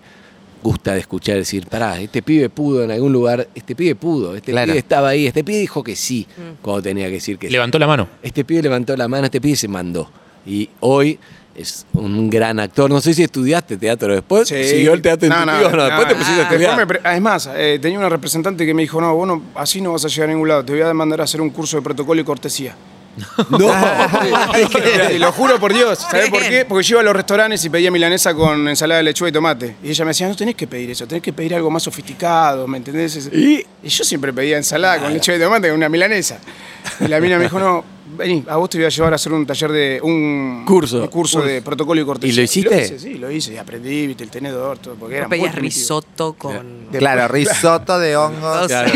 gusta 0.62 0.92
de 0.94 1.00
escuchar, 1.00 1.36
decir, 1.36 1.66
pará, 1.68 2.00
este 2.00 2.20
pibe 2.20 2.48
pudo 2.48 2.82
en 2.82 2.90
algún 2.90 3.12
lugar, 3.12 3.48
este 3.54 3.76
pibe 3.76 3.94
pudo, 3.94 4.34
este 4.34 4.50
Claro. 4.52 4.66
pibe 4.72 4.78
estaba 4.78 5.08
ahí, 5.10 5.26
este 5.28 5.44
pibe 5.44 5.58
dijo 5.58 5.84
que 5.84 5.94
sí, 5.94 6.26
cuando 6.62 6.82
tenía 6.82 7.06
que 7.06 7.12
decir 7.12 7.38
que 7.38 7.46
sí. 7.46 7.52
Levantó 7.52 7.78
la 7.78 7.86
mano. 7.86 8.08
Este 8.22 8.44
pibe 8.44 8.62
levantó 8.62 8.96
la 8.96 9.06
mano, 9.06 9.26
este 9.26 9.40
pibe 9.40 9.54
se 9.56 9.68
mandó. 9.68 10.10
Y 10.44 10.68
hoy 10.80 11.18
es 11.54 11.86
un 11.92 12.28
gran 12.30 12.58
actor. 12.60 12.88
No 12.90 13.00
sé 13.00 13.14
si 13.14 13.22
estudiaste 13.22 13.76
teatro 13.76 14.12
después. 14.14 14.48
Sí. 14.48 14.64
¿Siguió 14.64 14.94
el 14.94 15.02
teatro 15.02 15.28
No, 15.28 15.40
intuitivo? 15.42 15.70
no, 15.70 15.76
No, 15.76 15.84
después 15.84 16.06
no. 16.06 16.08
te 16.08 16.14
pusiste 16.16 16.32
a 16.32 16.38
Después 16.48 16.60
estudiar. 16.60 16.76
me 16.76 16.86
pre- 16.86 17.00
ah, 17.04 17.14
es 17.16 17.20
más, 17.22 17.50
eh, 17.54 17.78
tenía 17.82 17.98
una 17.98 18.08
representante 18.08 18.64
que 18.66 18.74
me 18.74 18.82
dijo, 18.82 19.00
no, 19.00 19.14
vos 19.14 19.28
no, 19.28 19.42
así 19.54 19.80
no 19.80 19.92
vas 19.92 20.04
a 20.04 20.08
llegar 20.08 20.28
a 20.28 20.32
ningún 20.32 20.48
lado, 20.48 20.64
te 20.64 20.72
voy 20.72 20.80
a 20.82 20.92
mandar 20.94 21.20
a 21.20 21.24
hacer 21.24 21.40
un 21.40 21.50
curso 21.50 21.76
de 21.76 21.82
protocolo 21.82 22.20
y 22.20 22.24
cortesía. 22.24 22.74
No. 23.50 23.68
Y 25.12 25.18
lo 25.18 25.32
juro 25.32 25.58
por 25.58 25.72
Dios. 25.72 25.98
¿Sabés 25.98 26.30
por 26.30 26.40
qué? 26.42 26.64
Porque 26.64 26.82
yo 26.86 26.94
iba 26.94 27.00
a 27.00 27.04
los 27.04 27.14
restaurantes 27.16 27.64
y 27.64 27.70
pedía 27.70 27.90
milanesa 27.90 28.34
con 28.34 28.68
ensalada 28.68 28.98
de 28.98 29.04
lechuga 29.04 29.30
y 29.30 29.32
tomate. 29.32 29.76
Y 29.82 29.90
ella 29.90 30.04
me 30.04 30.10
decía, 30.10 30.28
no 30.28 30.36
tenés 30.36 30.54
que 30.54 30.66
pedir 30.66 30.90
eso, 30.90 31.06
tenés 31.06 31.22
que 31.22 31.32
pedir 31.32 31.54
algo 31.54 31.70
más 31.70 31.82
sofisticado, 31.82 32.66
¿me 32.66 32.78
entendés? 32.78 33.28
Y- 33.32 33.64
Y 33.82 33.88
yo 33.88 34.04
siempre 34.04 34.32
pedía 34.32 34.56
ensalada 34.56 35.00
con 35.02 35.12
lechuga 35.12 35.36
y 35.38 35.40
tomate 35.40 35.68
con 35.68 35.76
una 35.76 35.88
milanesa. 35.88 36.38
Y 37.00 37.08
la 37.08 37.20
mina 37.20 37.36
me 37.38 37.44
dijo, 37.44 37.58
no, 37.58 37.84
vení, 38.16 38.44
a 38.48 38.56
vos 38.56 38.68
te 38.70 38.78
voy 38.78 38.86
a 38.86 38.88
llevar 38.88 39.12
a 39.12 39.16
hacer 39.16 39.32
un 39.32 39.46
taller 39.46 39.70
de. 39.72 40.00
un 40.02 40.64
Curso. 40.66 41.02
un 41.02 41.08
curso 41.08 41.40
de 41.42 41.62
protocolo 41.62 42.00
y 42.00 42.04
cortesía. 42.04 42.32
¿Y 42.32 42.36
lo 42.36 42.42
hiciste? 42.42 42.82
hice, 42.84 42.98
sí, 42.98 43.14
lo 43.14 43.30
hice. 43.30 43.54
Y 43.54 43.56
aprendí, 43.56 44.06
viste, 44.06 44.24
el 44.24 44.30
tenedor, 44.30 44.78
todo. 44.78 44.94
Porque 44.94 45.16
era 45.16 45.28
pedías 45.28 45.54
risotto 45.54 46.32
con... 46.34 46.86
Claro, 46.92 47.28
risotto 47.28 47.98
de 47.98 48.16
hongos. 48.16 48.66
Claro. 48.68 48.90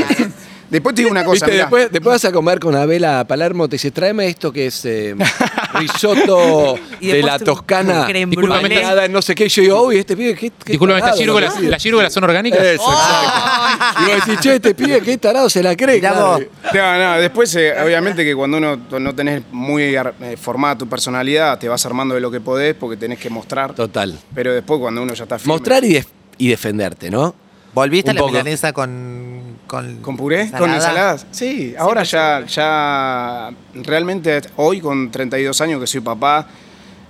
Después 0.73 0.95
te 0.95 1.03
digo 1.03 1.11
una 1.13 1.25
cosa, 1.25 1.47
Viste, 1.47 1.51
mirá. 1.53 1.65
después, 1.65 1.93
después 1.93 2.15
vas 2.15 2.25
a 2.25 2.33
comer 2.33 2.59
con 2.59 2.75
Abel 2.75 3.05
a 3.05 3.25
Palermo, 3.27 3.69
te 3.69 3.77
dice, 3.77 3.91
tráeme 3.93 4.27
esto 4.27 4.53
que 4.53 4.67
es... 4.67 4.85
eh, 4.85 5.15
risotto 5.75 6.77
de 7.01 7.23
la 7.23 7.39
Toscana, 7.39 8.07
brulee. 8.29 8.83
nada, 8.83 9.09
no 9.09 9.23
sé 9.23 9.35
qué, 9.35 9.47
y 9.47 9.49
yo 9.49 9.63
digo, 9.63 9.83
uy, 9.87 9.99
este 9.99 10.17
pibe, 10.17 10.35
qué, 10.35 10.51
qué 10.51 10.73
Disculpame, 10.73 10.99
¿estas 10.99 11.11
tarado 11.13 11.19
gírgolas, 11.23 11.55
lo 11.55 11.61
que 11.63 11.69
las 11.71 11.83
gírgolas 11.83 12.13
son 12.13 12.25
orgánicas? 12.25 12.61
hace". 12.61 12.75
Eso, 12.75 12.93
exacto. 12.93 14.03
Y 14.03 14.05
vos 14.05 14.27
decís, 14.27 14.41
che, 14.41 14.55
este 14.57 14.75
pibe, 14.75 15.01
qué 15.01 15.19
tarado 15.19 15.49
se 15.49 15.63
la 15.63 15.77
cree. 15.77 15.97
Mirá 15.97 16.11
claro. 16.13 16.27
vos. 16.33 16.43
No, 16.75 16.99
no, 16.99 17.21
después, 17.21 17.55
eh, 17.57 17.75
obviamente 17.83 18.25
que 18.25 18.35
cuando 18.35 18.59
uno 18.59 18.77
no 18.99 19.15
tenés 19.15 19.43
muy 19.51 19.97
ar- 19.97 20.15
eh, 20.21 20.37
formada 20.41 20.77
tu 20.79 20.89
personalidad, 20.89 21.59
te 21.59 21.69
vas 21.69 21.85
armando 21.87 22.15
de 22.15 22.21
lo 22.21 22.31
que 22.31 22.41
podés 22.41 22.75
porque 22.75 22.97
tenés 22.97 23.19
que 23.19 23.31
mostrar. 23.31 23.75
Total. 23.75 24.19
Pero 24.35 24.53
después 24.53 24.81
cuando 24.81 25.03
uno 25.03 25.15
ya 25.15 25.25
está 25.25 25.39
firme. 25.39 25.55
Mostrar 25.55 25.85
y, 25.85 25.95
def- 25.95 26.09
y 26.39 26.49
defenderte, 26.49 27.11
¿no? 27.11 27.35
¿Volviste 27.75 28.11
a 28.11 28.15
la 28.15 28.21
poco. 28.21 28.33
milanesa 28.33 28.73
con, 28.73 29.57
con. 29.67 29.97
¿Con 30.03 30.17
puré? 30.17 30.51
¿Con 30.51 30.71
ensaladas? 30.73 31.27
Sí, 31.31 31.75
ahora 31.79 32.03
ya, 32.03 32.45
ya 32.47 33.51
realmente 33.75 34.43
hoy 34.57 34.81
con 34.81 35.11
32 35.11 35.61
años 35.61 35.81
que 35.81 35.87
soy 35.87 36.01
papá, 36.01 36.47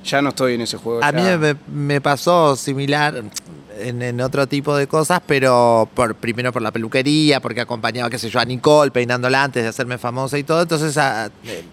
ya 0.04 0.22
no 0.22 0.28
estoy 0.30 0.54
en 0.54 0.60
ese 0.62 0.76
juego. 0.76 1.02
A 1.02 1.10
ya- 1.10 1.12
mí 1.12 1.22
me, 1.38 1.56
me 1.72 2.00
pasó 2.00 2.54
similar 2.56 3.22
en, 3.80 4.02
en 4.02 4.20
otro 4.20 4.46
tipo 4.46 4.76
de 4.76 4.86
cosas, 4.86 5.20
pero 5.26 5.88
por, 5.94 6.14
primero 6.14 6.52
por 6.52 6.62
la 6.62 6.70
peluquería, 6.70 7.40
porque 7.40 7.60
acompañaba, 7.60 8.08
qué 8.10 8.18
sé 8.18 8.30
yo, 8.30 8.38
a 8.38 8.44
Nicole 8.44 8.90
peinándola 8.92 9.42
antes 9.42 9.62
de 9.64 9.68
hacerme 9.68 9.98
famosa 9.98 10.38
y 10.38 10.44
todo. 10.44 10.62
Entonces 10.62 10.96
a- 10.96 11.26
eh, 11.44 11.64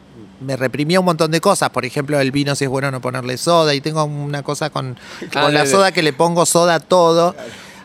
me 0.42 0.56
reprimía 0.56 1.00
un 1.00 1.06
montón 1.06 1.30
de 1.32 1.42
cosas. 1.42 1.70
Por 1.70 1.86
ejemplo, 1.86 2.20
el 2.20 2.32
vino 2.32 2.56
si 2.56 2.64
es 2.64 2.70
bueno 2.70 2.90
no 2.92 3.02
ponerle 3.02 3.38
soda. 3.38 3.76
Y 3.76 3.82
tengo 3.82 4.04
una 4.06 4.42
cosa 4.42 4.70
con, 4.72 4.98
Ah, 5.36 5.42
con 5.44 5.54
la 5.54 5.66
soda 5.68 5.92
que 5.92 6.02
le 6.02 6.14
pongo 6.14 6.46
soda 6.48 6.76
a 6.76 6.80
todo. 6.80 7.36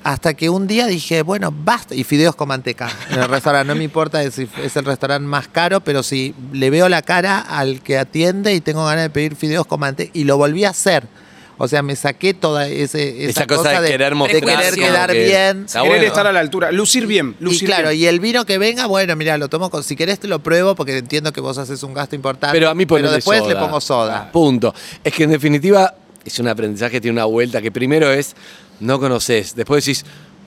Hasta 0.04 0.34
que 0.34 0.50
un 0.50 0.66
día 0.66 0.86
dije, 0.86 1.22
bueno, 1.22 1.52
basta. 1.52 1.94
Y 1.94 2.04
fideos 2.04 2.36
con 2.36 2.48
manteca 2.48 2.90
en 3.10 3.20
el 3.20 3.28
restaurante. 3.28 3.66
No 3.68 3.74
me 3.74 3.84
importa 3.84 4.30
si 4.30 4.46
es 4.62 4.76
el 4.76 4.84
restaurante 4.84 5.26
más 5.26 5.48
caro, 5.48 5.80
pero 5.80 6.02
si 6.02 6.34
le 6.52 6.68
veo 6.70 6.88
la 6.88 7.00
cara 7.02 7.38
al 7.40 7.80
que 7.82 7.96
atiende 7.98 8.54
y 8.54 8.60
tengo 8.60 8.84
ganas 8.84 9.04
de 9.04 9.10
pedir 9.10 9.34
fideos 9.34 9.66
con 9.66 9.80
manteca. 9.80 10.10
Y 10.14 10.24
lo 10.24 10.36
volví 10.36 10.64
a 10.64 10.70
hacer. 10.70 11.04
O 11.56 11.68
sea, 11.68 11.82
me 11.82 11.94
saqué 11.94 12.34
toda 12.34 12.66
ese, 12.66 13.26
esa, 13.30 13.42
Esa 13.42 13.46
cosa 13.46 13.80
de 13.80 13.88
querer 13.88 14.14
mostrar 14.16 14.40
de 14.40 14.46
querer 14.46 14.74
como 14.74 14.86
quedar 14.88 15.12
que- 15.12 15.24
bien. 15.24 15.66
Querer 15.72 15.86
bueno. 15.88 16.02
estar 16.04 16.26
a 16.26 16.32
la 16.32 16.40
altura, 16.40 16.72
lucir 16.72 17.06
bien, 17.06 17.36
Y 17.40 17.58
claro, 17.60 17.90
bien. 17.90 18.00
y 18.02 18.06
el 18.06 18.18
vino 18.20 18.44
que 18.44 18.58
venga, 18.58 18.86
bueno, 18.86 19.14
mira, 19.14 19.38
lo 19.38 19.48
tomo 19.48 19.70
con. 19.70 19.84
Si 19.84 19.94
querés 19.94 20.18
te 20.18 20.26
lo 20.26 20.40
pruebo 20.40 20.74
porque 20.74 20.98
entiendo 20.98 21.32
que 21.32 21.40
vos 21.40 21.56
haces 21.56 21.82
un 21.84 21.94
gasto 21.94 22.16
importante. 22.16 22.52
Pero 22.58 22.68
a 22.70 22.74
mí 22.74 22.84
Pero 22.86 23.10
después 23.10 23.46
le 23.46 23.54
pongo 23.54 23.80
soda. 23.80 24.30
Punto. 24.32 24.74
Es 25.04 25.14
que 25.14 25.22
en 25.24 25.30
definitiva 25.30 25.94
es 26.24 26.38
un 26.40 26.48
aprendizaje 26.48 26.90
que 26.92 27.00
tiene 27.02 27.12
una 27.12 27.26
vuelta 27.26 27.62
que 27.62 27.70
primero 27.70 28.10
es 28.10 28.34
no 28.80 28.98
conoces, 29.00 29.54
después 29.54 29.84
decís 29.84 30.04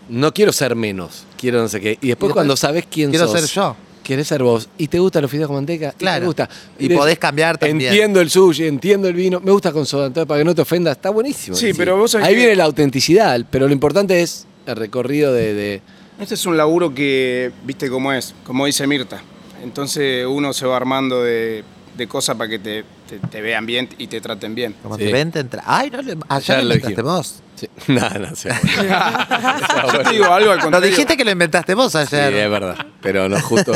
no 0.10 0.34
quiero 0.34 0.54
ser 0.54 0.76
menos, 0.76 1.26
quiero 1.38 1.62
no 1.62 1.68
sé 1.68 1.80
qué. 1.82 1.90
Y 1.90 1.92
después, 1.92 2.10
después, 2.10 2.34
cuando 2.34 2.56
sabes 2.56 2.86
quién 2.90 3.10
quiero 3.10 3.28
sos, 3.28 3.42
ser 3.42 3.50
yo. 3.50 3.76
Querés 4.04 4.26
ser 4.30 4.42
vos 4.42 4.70
y 4.78 4.88
te 4.88 5.00
gustan 5.00 5.22
los 5.24 5.30
fideos 5.30 5.48
con 5.48 5.58
manteca, 5.58 5.94
y 5.94 6.00
Claro. 6.00 6.22
te 6.22 6.26
gusta. 6.28 6.50
Y 6.80 6.88
podés 6.90 7.20
cambiar 7.20 7.58
también. 7.58 7.92
Entiendo 7.92 8.22
el 8.22 8.30
sushi, 8.30 8.66
entiendo 8.66 9.10
el 9.10 9.13
vino, 9.13 9.42
me 9.42 9.52
gusta 9.52 9.74
con 9.74 9.86
soda, 9.86 10.08
entonces 10.08 10.28
para 10.28 10.40
que 10.40 10.46
no 10.46 10.56
te 10.56 10.62
ofendas, 10.62 10.96
está 10.96 11.10
buenísimo. 11.10 11.58
Sí, 11.58 11.74
pero 11.74 11.98
vos 11.98 12.16
Ahí 12.16 12.30
que- 12.30 12.36
viene 12.36 12.56
la 12.56 12.63
autenticidad, 12.63 13.46
pero 13.52 13.68
lo 13.68 13.74
importante 13.74 14.22
es 14.22 14.48
el 14.66 14.78
recorrido 14.78 15.34
de, 15.34 15.54
de- 15.54 15.82
Este 16.22 16.36
es 16.36 16.46
un 16.46 16.56
laburo 16.56 16.94
que, 16.96 17.52
viste 17.66 17.90
cómo 17.90 18.13
es, 18.13 18.34
como 18.46 18.66
dice 18.66 18.88
Mirta. 18.88 19.22
Entonces 19.62 20.26
uno 20.26 20.54
se 20.54 20.66
va 20.66 20.78
armando 20.78 21.22
de, 21.24 21.66
de 21.97 22.07
cosas 22.07 22.36
para 22.36 22.49
que 22.49 22.60
te, 22.60 22.83
te- 23.10 23.19
te 23.19 23.41
vean 23.41 23.65
bien 23.65 23.89
y 23.97 24.07
te 24.07 24.21
traten 24.21 24.53
bien. 24.55 24.75
Como 24.83 24.95
Sí. 24.97 25.05
te 25.05 25.12
ven, 25.12 25.31
te 25.31 25.39
entra. 25.39 25.63
Ay, 25.65 25.89
no 25.89 26.01
le. 26.01 26.15
Ayer 26.29 26.57
lo 26.60 26.63
lo 26.69 26.75
inventaste 26.75 27.01
vos. 27.01 27.39
Sí. 27.55 27.67
No, 27.88 28.07
no 28.10 28.36
sé. 28.36 28.49
Yo 29.93 29.99
te 30.03 30.12
digo 30.12 30.25
algo 30.25 30.51
al 30.51 30.57
Lo 30.57 30.63
contrario. 30.63 30.89
dijiste 30.89 31.17
que 31.17 31.25
lo 31.25 31.31
inventaste 31.31 31.73
vos 31.73 31.91
Sí, 31.91 31.97
ayer. 31.97 32.33
es 32.33 32.49
verdad. 32.51 32.86
Pero 33.01 33.27
no 33.27 33.39
justo. 33.41 33.71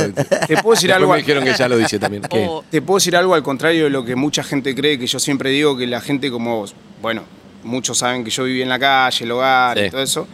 Te 0.47 0.57
puedo 0.61 0.75
decir 0.75 0.93
algo. 0.93 1.11
me 1.11 1.17
dijeron 1.17 1.43
que 1.43 1.53
ya 1.53 1.67
lo 1.67 1.77
dice 1.77 1.97
también. 1.99 2.23
Te 2.69 2.81
puedo 2.81 2.97
decir 2.97 3.15
algo 3.15 3.33
al 3.33 3.41
contrario 3.43 3.85
de 3.85 3.89
lo 3.89 4.05
que 4.05 4.15
mucha 4.15 4.43
gente 4.43 4.75
cree, 4.75 4.99
que 4.99 5.07
yo 5.07 5.19
siempre 5.19 5.49
digo 5.49 5.75
que 5.77 5.87
la 5.87 5.99
gente 6.01 6.29
como 6.29 6.59
vos, 6.59 6.75
bueno, 7.01 7.23
muchos 7.63 7.97
saben 7.97 8.23
que 8.23 8.29
yo 8.29 8.43
viví 8.43 8.61
en 8.61 8.69
la 8.69 8.77
calle, 8.79 9.25
el 9.25 9.31
hogar 9.31 9.77
Sí. 9.79 9.85
y 9.85 9.89
todo 9.89 10.01
eso, 10.01 10.27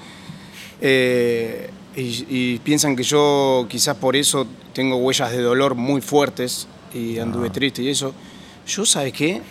eh, 0.81 1.69
y, 1.95 2.25
y 2.29 2.59
piensan 2.59 2.95
que 2.95 3.03
yo 3.03 3.65
quizás 3.69 3.95
por 3.97 4.15
eso 4.15 4.45
tengo 4.73 4.97
huellas 4.97 5.31
de 5.31 5.41
dolor 5.41 5.75
muy 5.75 6.01
fuertes 6.01 6.67
y 6.93 7.19
anduve 7.19 7.49
triste 7.49 7.81
y 7.81 7.89
eso. 7.89 8.13
Yo, 8.67 8.85
¿sabes 8.85 9.13
qué? 9.13 9.41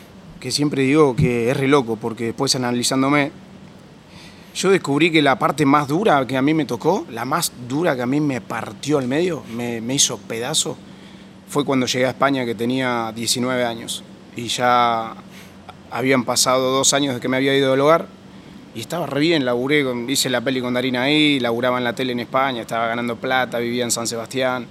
Que 0.41 0.51
siempre 0.51 0.83
digo 0.83 1.17
que 1.17 1.51
es 1.51 1.57
re 1.57 1.69
loco, 1.69 1.97
porque 1.97 2.27
después 2.27 2.55
analizándome, 2.55 3.31
yo 4.55 4.71
descubrí 4.71 5.11
que 5.11 5.23
la 5.23 5.39
parte 5.39 5.67
más 5.67 5.89
dura 5.89 6.27
que 6.27 6.37
a 6.37 6.43
mí 6.43 6.55
me 6.55 6.65
tocó, 6.65 7.07
la 7.11 7.25
más 7.25 7.53
dura 7.69 7.95
que 7.97 8.03
a 8.03 8.07
mí 8.07 8.21
me 8.21 8.41
partió 8.41 8.99
al 8.99 9.07
medio, 9.07 9.43
me, 9.55 9.81
me 9.81 9.95
hizo 9.95 10.19
pedazo, 10.19 10.77
fue 11.49 11.65
cuando 11.65 11.87
llegué 11.87 12.07
a 12.07 12.11
España 12.11 12.45
que 12.45 12.55
tenía 12.55 13.13
19 13.15 13.65
años 13.65 14.03
y 14.35 14.49
ya 14.49 15.15
habían 15.91 16.25
pasado 16.25 16.73
dos 16.73 16.93
años 16.93 17.15
de 17.15 17.21
que 17.21 17.29
me 17.29 17.37
había 17.37 17.57
ido 17.57 17.71
del 17.71 17.81
hogar 17.81 18.09
y 18.77 18.81
estaba 18.81 19.07
re 19.07 19.21
bien, 19.21 19.47
laburé, 19.47 19.85
hice 20.09 20.29
la 20.29 20.43
peli 20.43 20.61
con 20.61 20.75
Darina 20.75 21.05
ahí, 21.05 21.41
laburaba 21.41 21.79
en 21.79 21.85
la 21.85 21.95
tele 21.95 22.13
en 22.13 22.21
España, 22.21 22.61
estaba 22.61 22.87
ganando 22.87 23.17
plata, 23.17 23.59
vivía 23.59 23.85
en 23.85 23.91
San 23.91 24.07
Sebastián, 24.07 24.67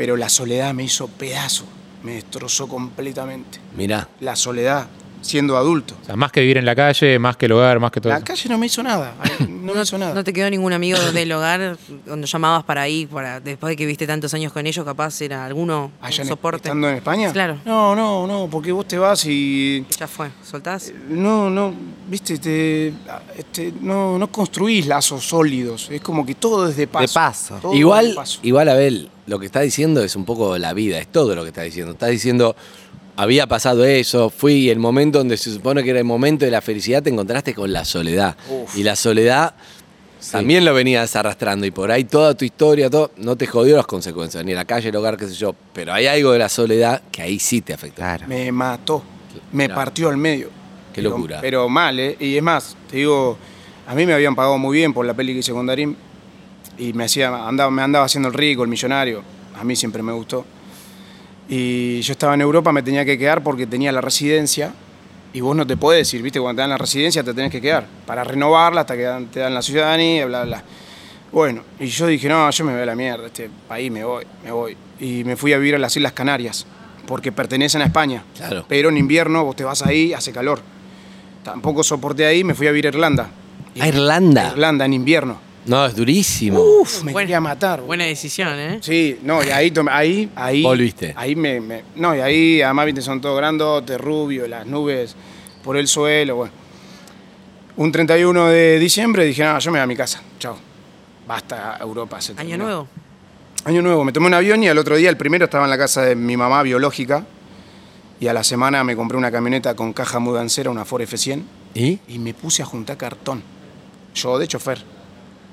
pero 0.00 0.16
la 0.16 0.30
soledad 0.30 0.72
me 0.72 0.82
hizo 0.84 1.08
pedazo, 1.08 1.64
me 2.02 2.12
destrozó 2.14 2.66
completamente. 2.66 3.58
Mirá. 3.76 4.08
La 4.20 4.34
soledad, 4.34 4.86
siendo 5.20 5.58
adulto. 5.58 5.94
O 6.00 6.06
sea, 6.06 6.16
más 6.16 6.32
que 6.32 6.40
vivir 6.40 6.56
en 6.56 6.64
la 6.64 6.74
calle, 6.74 7.18
más 7.18 7.36
que 7.36 7.44
el 7.44 7.52
hogar, 7.52 7.78
más 7.80 7.90
que 7.92 8.00
todo 8.00 8.08
La 8.10 8.16
eso. 8.16 8.24
calle 8.24 8.48
no 8.48 8.56
me 8.56 8.64
hizo 8.64 8.82
nada, 8.82 9.12
no 9.46 9.74
me 9.74 9.82
hizo 9.82 9.98
nada. 9.98 10.14
¿No 10.14 10.24
te 10.24 10.32
quedó 10.32 10.48
ningún 10.48 10.72
amigo 10.72 10.98
del 11.12 11.30
hogar 11.32 11.76
cuando 12.06 12.26
llamabas 12.26 12.64
para 12.64 12.88
ir, 12.88 13.08
para, 13.08 13.40
después 13.40 13.68
de 13.72 13.76
que 13.76 13.84
viste 13.84 14.06
tantos 14.06 14.32
años 14.32 14.54
con 14.54 14.66
ellos, 14.66 14.82
capaz 14.86 15.20
era 15.20 15.44
alguno 15.44 15.92
Allá 16.00 16.16
un 16.16 16.20
en- 16.22 16.28
soporte? 16.28 16.68
estando 16.68 16.88
en 16.88 16.96
España? 16.96 17.30
Claro. 17.30 17.58
No, 17.66 17.94
no, 17.94 18.26
no, 18.26 18.48
porque 18.50 18.72
vos 18.72 18.88
te 18.88 18.96
vas 18.96 19.26
y 19.26 19.84
Ya 19.98 20.08
fue, 20.08 20.30
soltás. 20.42 20.90
no, 21.10 21.50
no, 21.50 21.74
viste, 22.08 22.38
te, 22.38 22.94
este, 23.36 23.74
no, 23.82 24.18
no 24.18 24.32
construís 24.32 24.86
lazos 24.86 25.22
sólidos. 25.28 25.90
Es 25.90 26.00
como 26.00 26.24
que 26.24 26.36
todo 26.36 26.70
es 26.70 26.76
de 26.78 26.86
paso. 26.86 27.12
paso. 27.12 27.54
Todo 27.60 27.72
es 27.72 27.74
de 27.74 27.78
Igual, 27.80 28.12
paso. 28.14 28.40
igual, 28.42 28.68
Abel, 28.70 29.10
lo 29.30 29.38
que 29.38 29.46
está 29.46 29.60
diciendo 29.60 30.02
es 30.02 30.16
un 30.16 30.24
poco 30.24 30.58
la 30.58 30.72
vida, 30.74 30.98
es 30.98 31.06
todo 31.06 31.36
lo 31.36 31.42
que 31.42 31.48
está 31.50 31.62
diciendo. 31.62 31.92
Está 31.92 32.08
diciendo, 32.08 32.56
había 33.16 33.46
pasado 33.46 33.84
eso, 33.84 34.28
fui 34.28 34.68
el 34.68 34.80
momento 34.80 35.18
donde 35.18 35.36
se 35.36 35.52
supone 35.52 35.84
que 35.84 35.90
era 35.90 36.00
el 36.00 36.04
momento 36.04 36.44
de 36.44 36.50
la 36.50 36.60
felicidad, 36.60 37.00
te 37.00 37.10
encontraste 37.10 37.54
con 37.54 37.72
la 37.72 37.84
soledad. 37.84 38.36
Uf. 38.50 38.76
Y 38.76 38.82
la 38.82 38.96
soledad 38.96 39.54
también 40.32 40.64
lo 40.64 40.74
venías 40.74 41.14
arrastrando. 41.14 41.64
Y 41.64 41.70
por 41.70 41.92
ahí 41.92 42.02
toda 42.02 42.34
tu 42.34 42.44
historia, 42.44 42.90
todo, 42.90 43.12
no 43.18 43.36
te 43.36 43.46
jodió 43.46 43.76
las 43.76 43.86
consecuencias, 43.86 44.44
ni 44.44 44.52
la 44.52 44.64
calle, 44.64 44.88
el 44.88 44.96
hogar, 44.96 45.16
qué 45.16 45.28
sé 45.28 45.34
yo. 45.34 45.54
Pero 45.72 45.92
hay 45.92 46.08
algo 46.08 46.32
de 46.32 46.40
la 46.40 46.48
soledad 46.48 47.02
que 47.12 47.22
ahí 47.22 47.38
sí 47.38 47.60
te 47.60 47.72
afecta. 47.72 47.96
Claro. 48.16 48.24
Me 48.26 48.50
mató, 48.50 49.00
me 49.52 49.68
partió 49.68 50.08
al 50.08 50.16
medio. 50.16 50.48
Qué 50.92 51.02
Pero- 51.02 51.10
locura. 51.10 51.38
Pero, 51.40 51.68
mal, 51.68 52.00
¿eh? 52.00 52.16
Y 52.18 52.36
es 52.36 52.42
más, 52.42 52.76
te 52.90 52.96
digo, 52.96 53.38
a 53.86 53.94
mí 53.94 54.06
me 54.06 54.12
habían 54.12 54.34
pagado 54.34 54.58
muy 54.58 54.76
bien 54.78 54.92
por 54.92 55.06
la 55.06 55.14
peli 55.14 55.34
que 55.34 55.38
hice 55.38 55.52
con 55.52 55.66
Darín 55.66 55.96
y 56.80 56.94
me, 56.94 57.04
hacía, 57.04 57.46
andaba, 57.46 57.70
me 57.70 57.82
andaba 57.82 58.06
haciendo 58.06 58.28
el 58.28 58.34
rico, 58.34 58.62
el 58.62 58.68
millonario. 58.68 59.22
A 59.58 59.64
mí 59.64 59.76
siempre 59.76 60.02
me 60.02 60.12
gustó. 60.12 60.46
Y 61.46 62.00
yo 62.00 62.12
estaba 62.12 62.34
en 62.34 62.40
Europa, 62.40 62.72
me 62.72 62.82
tenía 62.82 63.04
que 63.04 63.18
quedar 63.18 63.42
porque 63.42 63.66
tenía 63.66 63.92
la 63.92 64.00
residencia 64.00 64.72
y 65.32 65.40
vos 65.40 65.54
no 65.54 65.66
te 65.66 65.76
podés 65.76 66.06
decir, 66.06 66.22
¿viste? 66.22 66.40
Cuando 66.40 66.58
te 66.58 66.62
dan 66.62 66.70
la 66.70 66.78
residencia 66.78 67.22
te 67.22 67.34
tenés 67.34 67.52
que 67.52 67.60
quedar 67.60 67.86
para 68.06 68.24
renovarla 68.24 68.80
hasta 68.82 68.96
que 68.96 69.26
te 69.30 69.40
dan 69.40 69.52
la 69.52 69.60
ciudadanía, 69.60 70.24
bla, 70.24 70.44
bla. 70.44 70.64
Bueno, 71.30 71.62
y 71.78 71.86
yo 71.86 72.06
dije, 72.06 72.28
no, 72.28 72.50
yo 72.50 72.64
me 72.64 72.72
voy 72.72 72.82
a 72.82 72.86
la 72.86 72.94
mierda, 72.94 73.26
este 73.26 73.50
país 73.68 73.92
me 73.92 74.02
voy, 74.02 74.24
me 74.42 74.50
voy. 74.50 74.76
Y 74.98 75.22
me 75.24 75.36
fui 75.36 75.52
a 75.52 75.58
vivir 75.58 75.74
a 75.74 75.78
las 75.78 75.94
Islas 75.96 76.12
Canarias, 76.12 76.66
porque 77.06 77.30
pertenecen 77.30 77.82
a 77.82 77.84
España. 77.84 78.24
Claro. 78.36 78.64
Pero 78.68 78.88
en 78.88 78.96
invierno 78.96 79.44
vos 79.44 79.54
te 79.54 79.64
vas 79.64 79.82
ahí, 79.82 80.12
hace 80.12 80.32
calor. 80.32 80.60
Tampoco 81.44 81.84
soporté 81.84 82.26
ahí, 82.26 82.42
me 82.42 82.54
fui 82.54 82.66
a 82.66 82.70
vivir 82.70 82.86
a 82.86 82.88
Irlanda. 82.88 83.28
¿A 83.78 83.86
Irlanda? 83.86 84.48
A 84.48 84.52
Irlanda 84.52 84.84
en 84.84 84.94
invierno. 84.94 85.49
No, 85.66 85.84
es 85.86 85.94
durísimo. 85.94 86.58
Uf, 86.60 87.02
me 87.02 87.12
Buena- 87.12 87.26
quería 87.26 87.40
matar. 87.40 87.80
Buena 87.82 88.04
decisión, 88.04 88.58
¿eh? 88.58 88.78
Sí, 88.82 89.18
no, 89.22 89.44
y 89.44 89.50
ahí, 89.50 89.70
tomé- 89.70 89.90
ahí, 89.92 90.30
ahí. 90.34 90.62
Volviste. 90.62 91.12
Ahí 91.16 91.36
me, 91.36 91.60
me- 91.60 91.84
No, 91.96 92.14
y 92.16 92.20
ahí, 92.20 92.62
además, 92.62 92.86
viste, 92.86 93.02
son 93.02 93.20
todos 93.20 93.36
grandotes, 93.36 94.00
rubios, 94.00 94.48
las 94.48 94.66
nubes 94.66 95.14
por 95.62 95.76
el 95.76 95.86
suelo, 95.86 96.36
bueno. 96.36 96.52
Un 97.76 97.92
31 97.92 98.46
de 98.48 98.78
diciembre 98.78 99.24
dije, 99.24 99.44
no, 99.44 99.58
yo 99.58 99.70
me 99.70 99.78
voy 99.78 99.84
a 99.84 99.86
mi 99.86 99.96
casa, 99.96 100.22
chao. 100.38 100.56
Basta, 101.26 101.78
Europa. 101.80 102.20
se 102.20 102.34
Año 102.36 102.56
nuevo. 102.56 102.88
Año 103.64 103.82
nuevo, 103.82 104.04
me 104.04 104.12
tomé 104.12 104.26
un 104.26 104.34
avión 104.34 104.62
y 104.64 104.68
al 104.68 104.78
otro 104.78 104.96
día, 104.96 105.10
el 105.10 105.16
primero, 105.16 105.44
estaba 105.44 105.64
en 105.64 105.70
la 105.70 105.78
casa 105.78 106.02
de 106.02 106.16
mi 106.16 106.36
mamá 106.36 106.62
biológica. 106.62 107.24
Y 108.18 108.26
a 108.26 108.32
la 108.34 108.42
semana 108.44 108.82
me 108.84 108.96
compré 108.96 109.16
una 109.16 109.30
camioneta 109.30 109.74
con 109.76 109.92
caja 109.92 110.18
mudancera, 110.18 110.70
una 110.70 110.84
Ford 110.84 111.02
F100, 111.02 111.42
¿Y? 111.74 111.98
y 112.08 112.18
me 112.18 112.34
puse 112.34 112.62
a 112.62 112.66
juntar 112.66 112.96
cartón. 112.98 113.42
Yo 114.14 114.38
de 114.38 114.46
chofer. 114.48 114.82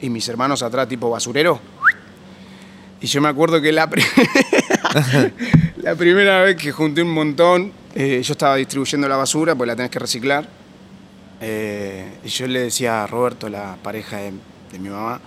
Y 0.02 0.10
mis 0.10 0.28
hermanos 0.30 0.62
atrás, 0.64 0.88
tipo 0.88 1.10
basurero. 1.10 1.60
Y 3.02 3.08
yo 3.08 3.22
me 3.22 3.30
acuerdo 3.30 3.62
que 3.62 3.72
la, 3.72 3.90
pri- 3.90 4.04
la 5.82 5.96
primera 5.96 6.42
vez 6.44 6.56
que 6.56 6.72
junté 6.72 7.02
un 7.02 7.12
montón, 7.14 7.72
eh, 7.96 8.22
yo 8.24 8.32
estaba 8.34 8.56
distribuyendo 8.56 9.08
la 9.08 9.18
basura, 9.18 9.56
pues 9.56 9.68
la 9.68 9.76
tenés 9.76 9.92
que 9.92 10.00
reciclar. 10.00 10.48
Eh, 11.42 12.18
y 12.24 12.28
yo 12.30 12.48
le 12.48 12.62
decía 12.62 13.04
a 13.04 13.08
Roberto, 13.08 13.50
la 13.50 13.78
pareja 13.82 14.18
de, 14.18 14.32
de 14.72 14.80
mi 14.80 14.90
mamá, 14.90 15.20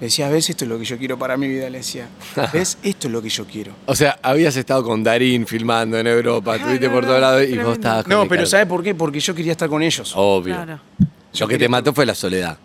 Le 0.00 0.06
decía, 0.06 0.28
¿ves? 0.28 0.48
Esto 0.50 0.64
es 0.64 0.68
lo 0.68 0.78
que 0.78 0.84
yo 0.84 0.96
quiero 0.96 1.18
para 1.18 1.36
mi 1.36 1.48
vida. 1.48 1.68
Le 1.68 1.78
decía, 1.78 2.08
¿ves? 2.52 2.78
Esto 2.82 3.08
es 3.08 3.12
lo 3.12 3.20
que 3.20 3.28
yo 3.28 3.44
quiero. 3.46 3.72
O 3.86 3.96
sea, 3.96 4.18
habías 4.22 4.54
estado 4.56 4.84
con 4.84 5.02
Darín 5.02 5.46
filmando 5.46 5.98
en 5.98 6.06
Europa, 6.06 6.54
estuviste 6.56 6.88
por 6.88 7.04
todos 7.04 7.20
lados 7.20 7.42
y 7.48 7.58
vos 7.58 7.74
estabas 7.74 8.04
con 8.04 8.12
No, 8.12 8.28
pero. 8.28 8.46
¿sabes 8.46 8.66
por 8.66 8.82
qué? 8.84 8.94
Porque 8.94 9.18
yo 9.18 9.34
quería 9.34 9.52
estar 9.52 9.68
con 9.68 9.82
ellos. 9.82 10.12
Obvio. 10.14 10.54
Claro. 10.54 10.80
Lo 11.40 11.46
que 11.48 11.58
te 11.58 11.68
mató 11.68 11.92
fue 11.92 12.06
la 12.06 12.14
soledad. 12.14 12.56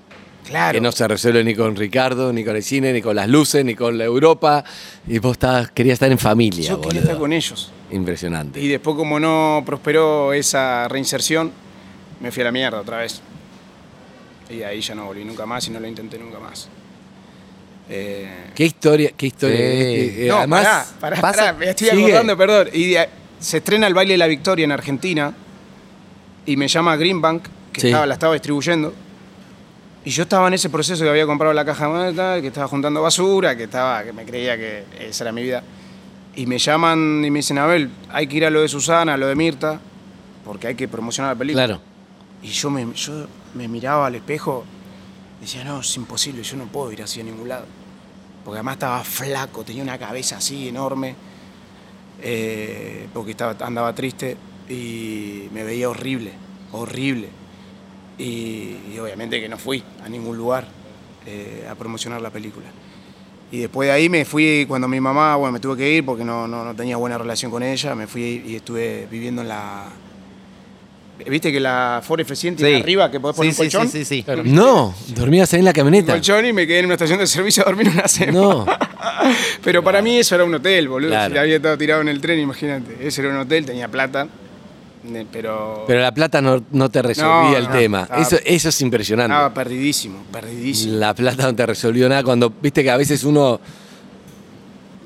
Claro. 0.46 0.76
Que 0.78 0.82
no 0.82 0.92
se 0.92 1.08
resuelve 1.08 1.44
ni 1.44 1.56
con 1.56 1.76
Ricardo, 1.76 2.34
ni 2.34 2.44
con 2.44 2.56
el 2.56 2.64
cine, 2.64 2.92
ni 2.94 3.02
con 3.02 3.16
las 3.16 3.28
luces, 3.30 3.64
ni 3.64 3.76
con 3.76 3.98
la 3.98 4.04
Europa. 4.04 4.64
Y 5.08 5.20
vos 5.20 5.34
estabas, 5.34 5.72
querías 5.72 5.94
estar 5.94 6.12
en 6.12 6.20
familia, 6.20 6.68
yo 6.70 6.76
quería 6.82 6.88
boludo. 7.00 7.02
estar 7.02 7.18
con 7.18 7.34
ellos. 7.34 7.72
Impresionante. 7.92 8.60
Y 8.60 8.68
después, 8.68 8.96
como 8.96 9.20
no 9.20 9.64
prosperó 9.66 10.34
esa 10.34 10.88
reinserción, 10.90 11.52
me 12.20 12.32
fui 12.32 12.42
a 12.42 12.46
la 12.46 12.52
mierda 12.52 12.80
otra 12.82 12.98
vez. 12.98 13.22
Y 14.50 14.62
ahí 14.64 14.82
ya 14.82 14.94
no 14.96 15.06
volví 15.06 15.24
nunca 15.24 15.46
más 15.46 15.66
y 15.68 15.72
no 15.72 15.80
lo 15.80 15.88
intenté 15.88 16.18
nunca 16.20 16.40
más. 16.40 16.68
Eh, 17.90 18.52
Qué 18.56 18.66
historia, 18.66 19.12
qué 19.16 19.28
historia. 19.28 19.56
Eh, 19.60 20.26
eh, 20.26 20.28
no, 20.30 20.38
además, 20.38 20.64
pará, 21.00 21.16
pará, 21.18 21.22
pasa- 21.22 21.38
pará, 21.46 21.54
me 21.54 21.70
estoy 21.70 21.90
sigue. 21.90 22.04
acordando, 22.04 22.38
perdón. 22.38 22.68
Y 22.74 22.92
de- 22.92 23.10
se 23.40 23.58
estrena 23.58 23.88
el 23.88 23.94
baile 23.94 24.14
de 24.14 24.18
la 24.18 24.28
victoria 24.28 24.64
en 24.64 24.72
Argentina 24.72 25.34
y 26.46 26.56
me 26.58 26.68
llama 26.68 26.96
Greenbank, 26.96 27.44
que 27.74 27.82
Sí. 27.82 27.88
estaba, 27.88 28.06
la 28.06 28.14
estaba 28.14 28.34
distribuyendo. 28.34 28.94
Y 30.06 30.10
yo 30.10 30.24
estaba 30.24 30.48
en 30.48 30.54
ese 30.54 30.70
proceso 30.70 31.04
que 31.04 31.10
había 31.10 31.26
comprado 31.26 31.54
la 31.54 31.64
caja 31.64 31.88
muerta, 31.88 32.42
que 32.42 32.48
estaba 32.48 32.68
juntando 32.68 33.02
basura, 33.02 33.56
que 33.56 33.64
estaba, 33.64 34.04
que 34.04 34.12
me 34.12 34.26
creía 34.26 34.58
que 34.58 34.84
esa 35.00 35.24
era 35.24 35.32
mi 35.32 35.44
vida. 35.44 35.64
Y 36.36 36.46
me 36.46 36.58
llaman 36.58 37.24
y 37.24 37.32
me 37.32 37.40
dicen, 37.40 37.58
Abel, 37.58 37.90
hay 38.10 38.28
que 38.28 38.38
ir 38.38 38.46
a 38.46 38.50
lo 38.50 38.62
de 38.62 38.68
Susana, 38.68 39.14
a 39.14 39.18
lo 39.18 39.28
de 39.28 39.36
Mirta, 39.36 39.80
porque 40.44 40.68
hay 40.68 40.76
que 40.76 40.88
promocionar 40.88 41.34
la 41.36 41.40
película. 41.40 41.66
claro. 41.66 41.82
Y 42.42 42.50
yo 42.50 42.70
me, 42.70 42.94
yo 42.94 43.28
me 43.54 43.70
miraba 43.70 44.08
al 44.08 44.16
espejo 44.16 44.66
y 45.40 45.46
decía, 45.46 45.64
no, 45.64 45.80
es 45.80 45.96
imposible, 45.96 46.44
yo 46.44 46.58
no 46.58 46.66
puedo 46.66 46.92
ir 46.92 47.02
así 47.02 47.22
a 47.22 47.24
ningún 47.24 47.48
lado. 47.48 47.66
Porque 48.44 48.58
además 48.58 48.74
estaba 48.74 49.02
flaco, 49.06 49.64
tenía 49.64 49.84
una 49.84 49.98
cabeza 49.98 50.38
así 50.38 50.68
enorme, 50.68 51.16
eh, 52.22 53.08
porque 53.14 53.32
estaba, 53.32 53.56
andaba 53.66 53.96
triste 53.96 54.36
y 54.68 55.48
me 55.54 55.64
veía 55.64 55.90
horrible, 55.90 56.34
horrible. 56.74 57.30
Y, 58.18 58.78
y 58.94 59.00
obviamente 59.02 59.42
que 59.42 59.50
no 59.50 59.58
fui 59.58 59.84
a 60.06 60.10
ningún 60.10 60.38
lugar 60.38 60.68
eh, 61.26 61.66
a 61.70 61.76
promocionar 61.76 62.22
la 62.22 62.30
película. 62.30 62.68
Y 63.52 63.60
después 63.60 63.88
de 63.88 63.94
ahí 63.94 64.10
me 64.10 64.26
fui, 64.26 64.66
cuando 64.68 64.88
mi 64.88 65.00
mamá, 65.00 65.36
bueno, 65.36 65.52
me 65.52 65.60
tuve 65.60 65.78
que 65.78 65.92
ir 65.92 66.04
porque 66.06 66.24
no, 66.24 66.48
no, 66.48 66.66
no 66.66 66.76
tenía 66.76 66.98
buena 66.98 67.18
relación 67.18 67.52
con 67.52 67.62
ella, 67.62 67.94
me 67.96 68.08
fui 68.08 68.44
y 68.46 68.56
estuve 68.56 69.08
viviendo 69.12 69.42
en 69.44 69.48
la... 69.48 69.86
¿Viste 71.28 71.52
que 71.52 71.60
la 71.60 72.02
Ford 72.04 72.20
F100 72.22 72.56
tiene 72.58 72.78
arriba 72.78 73.10
que 73.12 73.20
podés 73.20 73.38
poner 73.38 73.54
sí, 73.54 73.62
un 73.62 73.66
colchón? 73.68 73.88
Sí, 73.90 74.04
sí, 74.04 74.26
sí. 74.28 74.44
No, 74.46 74.94
dormías 75.10 75.54
ahí 75.54 75.60
en 75.60 75.66
la 75.66 75.72
Un 75.72 75.76
camioneta. 75.76 76.12
colchón 76.14 76.46
y 76.48 76.52
me 76.52 76.66
quedé 76.66 76.80
en 76.80 76.86
una 76.86 76.96
estación 76.96 77.20
de 77.20 77.28
servicio 77.28 77.64
a 77.64 77.68
dormir 77.68 77.90
una 77.90 78.08
semana. 78.08 78.40
No. 78.40 78.66
Pero 79.64 79.84
para 79.84 80.02
mí 80.02 80.18
eso 80.18 80.34
era 80.36 80.44
un 80.44 80.54
hotel, 80.56 80.90
boludo. 80.90 81.12
Claro. 81.12 81.34
Si 81.34 81.40
había 81.40 81.56
estado 81.58 81.78
tirado 81.78 82.02
en 82.02 82.10
el 82.10 82.20
tren, 82.20 82.40
imagínate. 82.40 82.98
Ese 83.08 83.22
era 83.22 83.30
un 83.30 83.38
hotel, 83.38 83.66
tenía 83.66 83.88
plata, 83.88 84.28
pero... 85.32 85.84
Pero 85.88 86.02
la 86.02 86.14
plata 86.14 86.42
no, 86.42 86.64
no 86.72 86.90
te 86.90 87.02
resolvía 87.02 87.52
No, 87.52 87.58
el 87.58 87.66
no, 87.66 87.72
tema. 87.72 88.02
estaba- 88.04 88.22
eso, 88.22 88.38
eso 88.46 88.70
es 88.70 88.82
impresionante. 88.82 89.34
Estaba 89.34 89.54
perdidísimo, 89.54 90.24
perdidísimo. 90.32 90.96
La 90.98 91.14
plata 91.14 91.44
no 91.44 91.56
te 91.56 91.66
resolvió 91.66 92.08
nada 92.10 92.24
cuando, 92.24 92.50
viste 92.50 92.84
que 92.84 92.92
a 92.92 92.98
veces 92.98 93.24
uno 93.24 93.60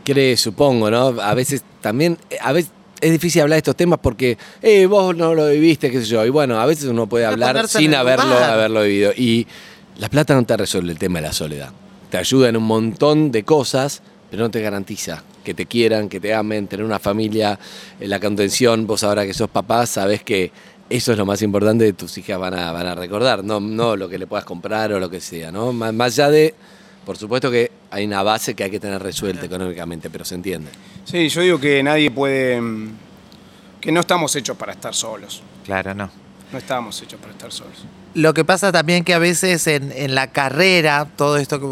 cree, 0.04 0.38
supongo, 0.38 0.90
¿no? 0.90 1.08
A 1.22 1.34
veces 1.34 1.64
también, 1.82 2.18
eh, 2.30 2.38
a 2.42 2.52
veces 2.54 2.72
es 3.02 3.12
difícil 3.12 3.42
hablar 3.42 3.56
de 3.56 3.60
estos 3.60 3.76
temas 3.76 4.00
porque 4.02 4.38
eh, 4.62 4.86
vos 4.86 5.16
no 5.16 5.36
lo 5.36 5.48
viviste, 5.50 5.92
qué 5.92 6.00
sé 6.00 6.06
yo. 6.08 6.26
Y 6.26 6.30
bueno, 6.30 6.60
a 6.60 6.66
veces 6.66 6.86
uno 6.86 7.08
puede 7.08 7.26
hablar 7.26 7.68
sin 7.68 7.94
haberlo, 7.94 8.36
haberlo 8.38 8.82
vivido. 8.84 9.12
Y 9.16 9.46
la 9.98 10.10
plata 10.10 10.34
no 10.34 10.44
te 10.46 10.56
resuelve 10.58 10.92
el 10.94 10.98
tema 11.00 11.20
de 11.22 11.28
la 11.28 11.34
soledad. 11.34 11.70
Te 12.10 12.18
ayuda 12.18 12.50
en 12.50 12.58
un 12.58 12.64
montón 12.64 13.32
de 13.32 13.44
cosas, 13.44 14.02
pero 14.30 14.44
no 14.44 14.52
te 14.52 14.62
garantiza 14.62 15.24
que 15.44 15.54
te 15.54 15.66
quieran, 15.66 16.10
que 16.10 16.20
te 16.20 16.34
amen, 16.34 16.68
tener 16.68 16.86
una 16.86 17.00
familia, 17.00 17.58
eh, 18.00 18.08
la 18.08 18.20
contención. 18.20 18.86
Vos 18.86 19.04
ahora 19.04 19.26
que 19.26 19.34
sos 19.34 19.50
papá, 19.50 19.86
sabés 19.86 20.24
que 20.24 20.52
eso 20.90 21.12
es 21.12 21.18
lo 21.18 21.26
más 21.26 21.42
importante 21.42 21.86
que 21.86 21.94
tus 21.94 22.18
hijas 22.18 22.40
van 22.40 22.54
a, 22.54 22.72
van 22.72 22.88
a 22.88 22.96
recordar, 22.96 23.44
no, 23.44 23.60
no 23.60 23.96
lo 23.96 24.08
que 24.10 24.18
le 24.18 24.28
puedas 24.28 24.46
comprar 24.46 24.92
o 24.94 25.00
lo 25.00 25.10
que 25.10 25.20
sea, 25.20 25.52
¿no? 25.52 25.74
Más, 25.74 25.94
más 25.94 26.14
allá 26.14 26.30
de, 26.30 26.54
por 27.06 27.18
supuesto 27.18 27.52
que 27.52 27.72
hay 27.92 28.06
una 28.06 28.24
base 28.24 28.56
que 28.56 28.64
hay 28.64 28.72
que 28.72 28.80
tener 28.80 29.02
resuelta 29.02 29.46
económicamente, 29.46 30.10
pero 30.10 30.26
se 30.26 30.36
entiende. 30.36 30.70
Sí, 31.06 31.30
yo 31.30 31.42
digo 31.42 31.60
que 31.60 31.82
nadie 31.84 32.12
puede... 32.12 32.62
Que 33.80 33.92
no 33.92 34.00
estamos 34.00 34.36
hechos 34.36 34.58
para 34.58 34.74
estar 34.74 34.94
solos. 34.94 35.44
Claro, 35.64 35.94
no. 35.94 36.10
No 36.52 36.58
estamos 36.58 37.02
hechos 37.02 37.20
para 37.20 37.32
estar 37.32 37.52
solos. 37.52 37.86
Lo 38.14 38.34
que 38.34 38.44
pasa 38.44 38.72
también 38.72 39.04
que 39.04 39.14
a 39.14 39.20
veces 39.20 39.68
en, 39.68 39.92
en 39.92 40.16
la 40.16 40.32
carrera, 40.32 41.08
todo 41.16 41.38
esto 41.38 41.60
que 41.60 41.68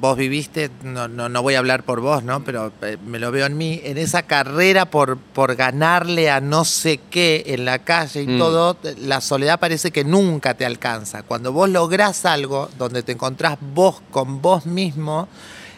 vos 0.00 0.16
viviste, 0.16 0.70
no, 0.82 1.08
no, 1.08 1.28
no 1.28 1.42
voy 1.42 1.54
a 1.54 1.58
hablar 1.58 1.82
por 1.82 2.00
vos, 2.00 2.22
¿no? 2.22 2.44
Pero 2.44 2.72
eh, 2.82 2.96
me 3.04 3.18
lo 3.18 3.30
veo 3.32 3.46
en 3.46 3.56
mí, 3.56 3.80
en 3.84 3.98
esa 3.98 4.22
carrera 4.22 4.84
por, 4.86 5.16
por 5.18 5.56
ganarle 5.56 6.30
a 6.30 6.40
no 6.40 6.64
sé 6.64 7.00
qué 7.10 7.42
en 7.48 7.64
la 7.64 7.80
calle 7.80 8.22
y 8.22 8.26
Mm. 8.26 8.38
todo, 8.38 8.76
la 8.98 9.20
soledad 9.20 9.58
parece 9.58 9.90
que 9.90 10.04
nunca 10.04 10.54
te 10.54 10.64
alcanza. 10.64 11.22
Cuando 11.24 11.52
vos 11.52 11.68
lográs 11.68 12.24
algo 12.24 12.70
donde 12.78 13.02
te 13.02 13.12
encontrás 13.12 13.58
vos 13.60 14.00
con 14.10 14.40
vos 14.40 14.66
mismo, 14.66 15.28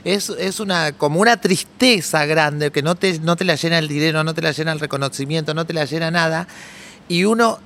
es, 0.04 0.30
es 0.30 0.61
una, 0.61 0.92
como 0.92 1.20
una 1.20 1.37
tristeza 1.38 2.24
grande 2.26 2.70
que 2.70 2.83
no 2.83 2.94
te, 2.94 3.18
no 3.20 3.37
te 3.37 3.44
la 3.44 3.54
llena 3.54 3.78
el 3.78 3.88
dinero, 3.88 4.24
no 4.24 4.35
te 4.35 4.42
la 4.42 4.52
llena 4.52 4.72
el 4.72 4.80
reconocimiento, 4.80 5.54
no 5.54 5.64
te 5.66 5.72
la 5.74 5.85
llena 5.85 6.11
nada. 6.11 6.46
Y 7.09 7.24
uno 7.24 7.59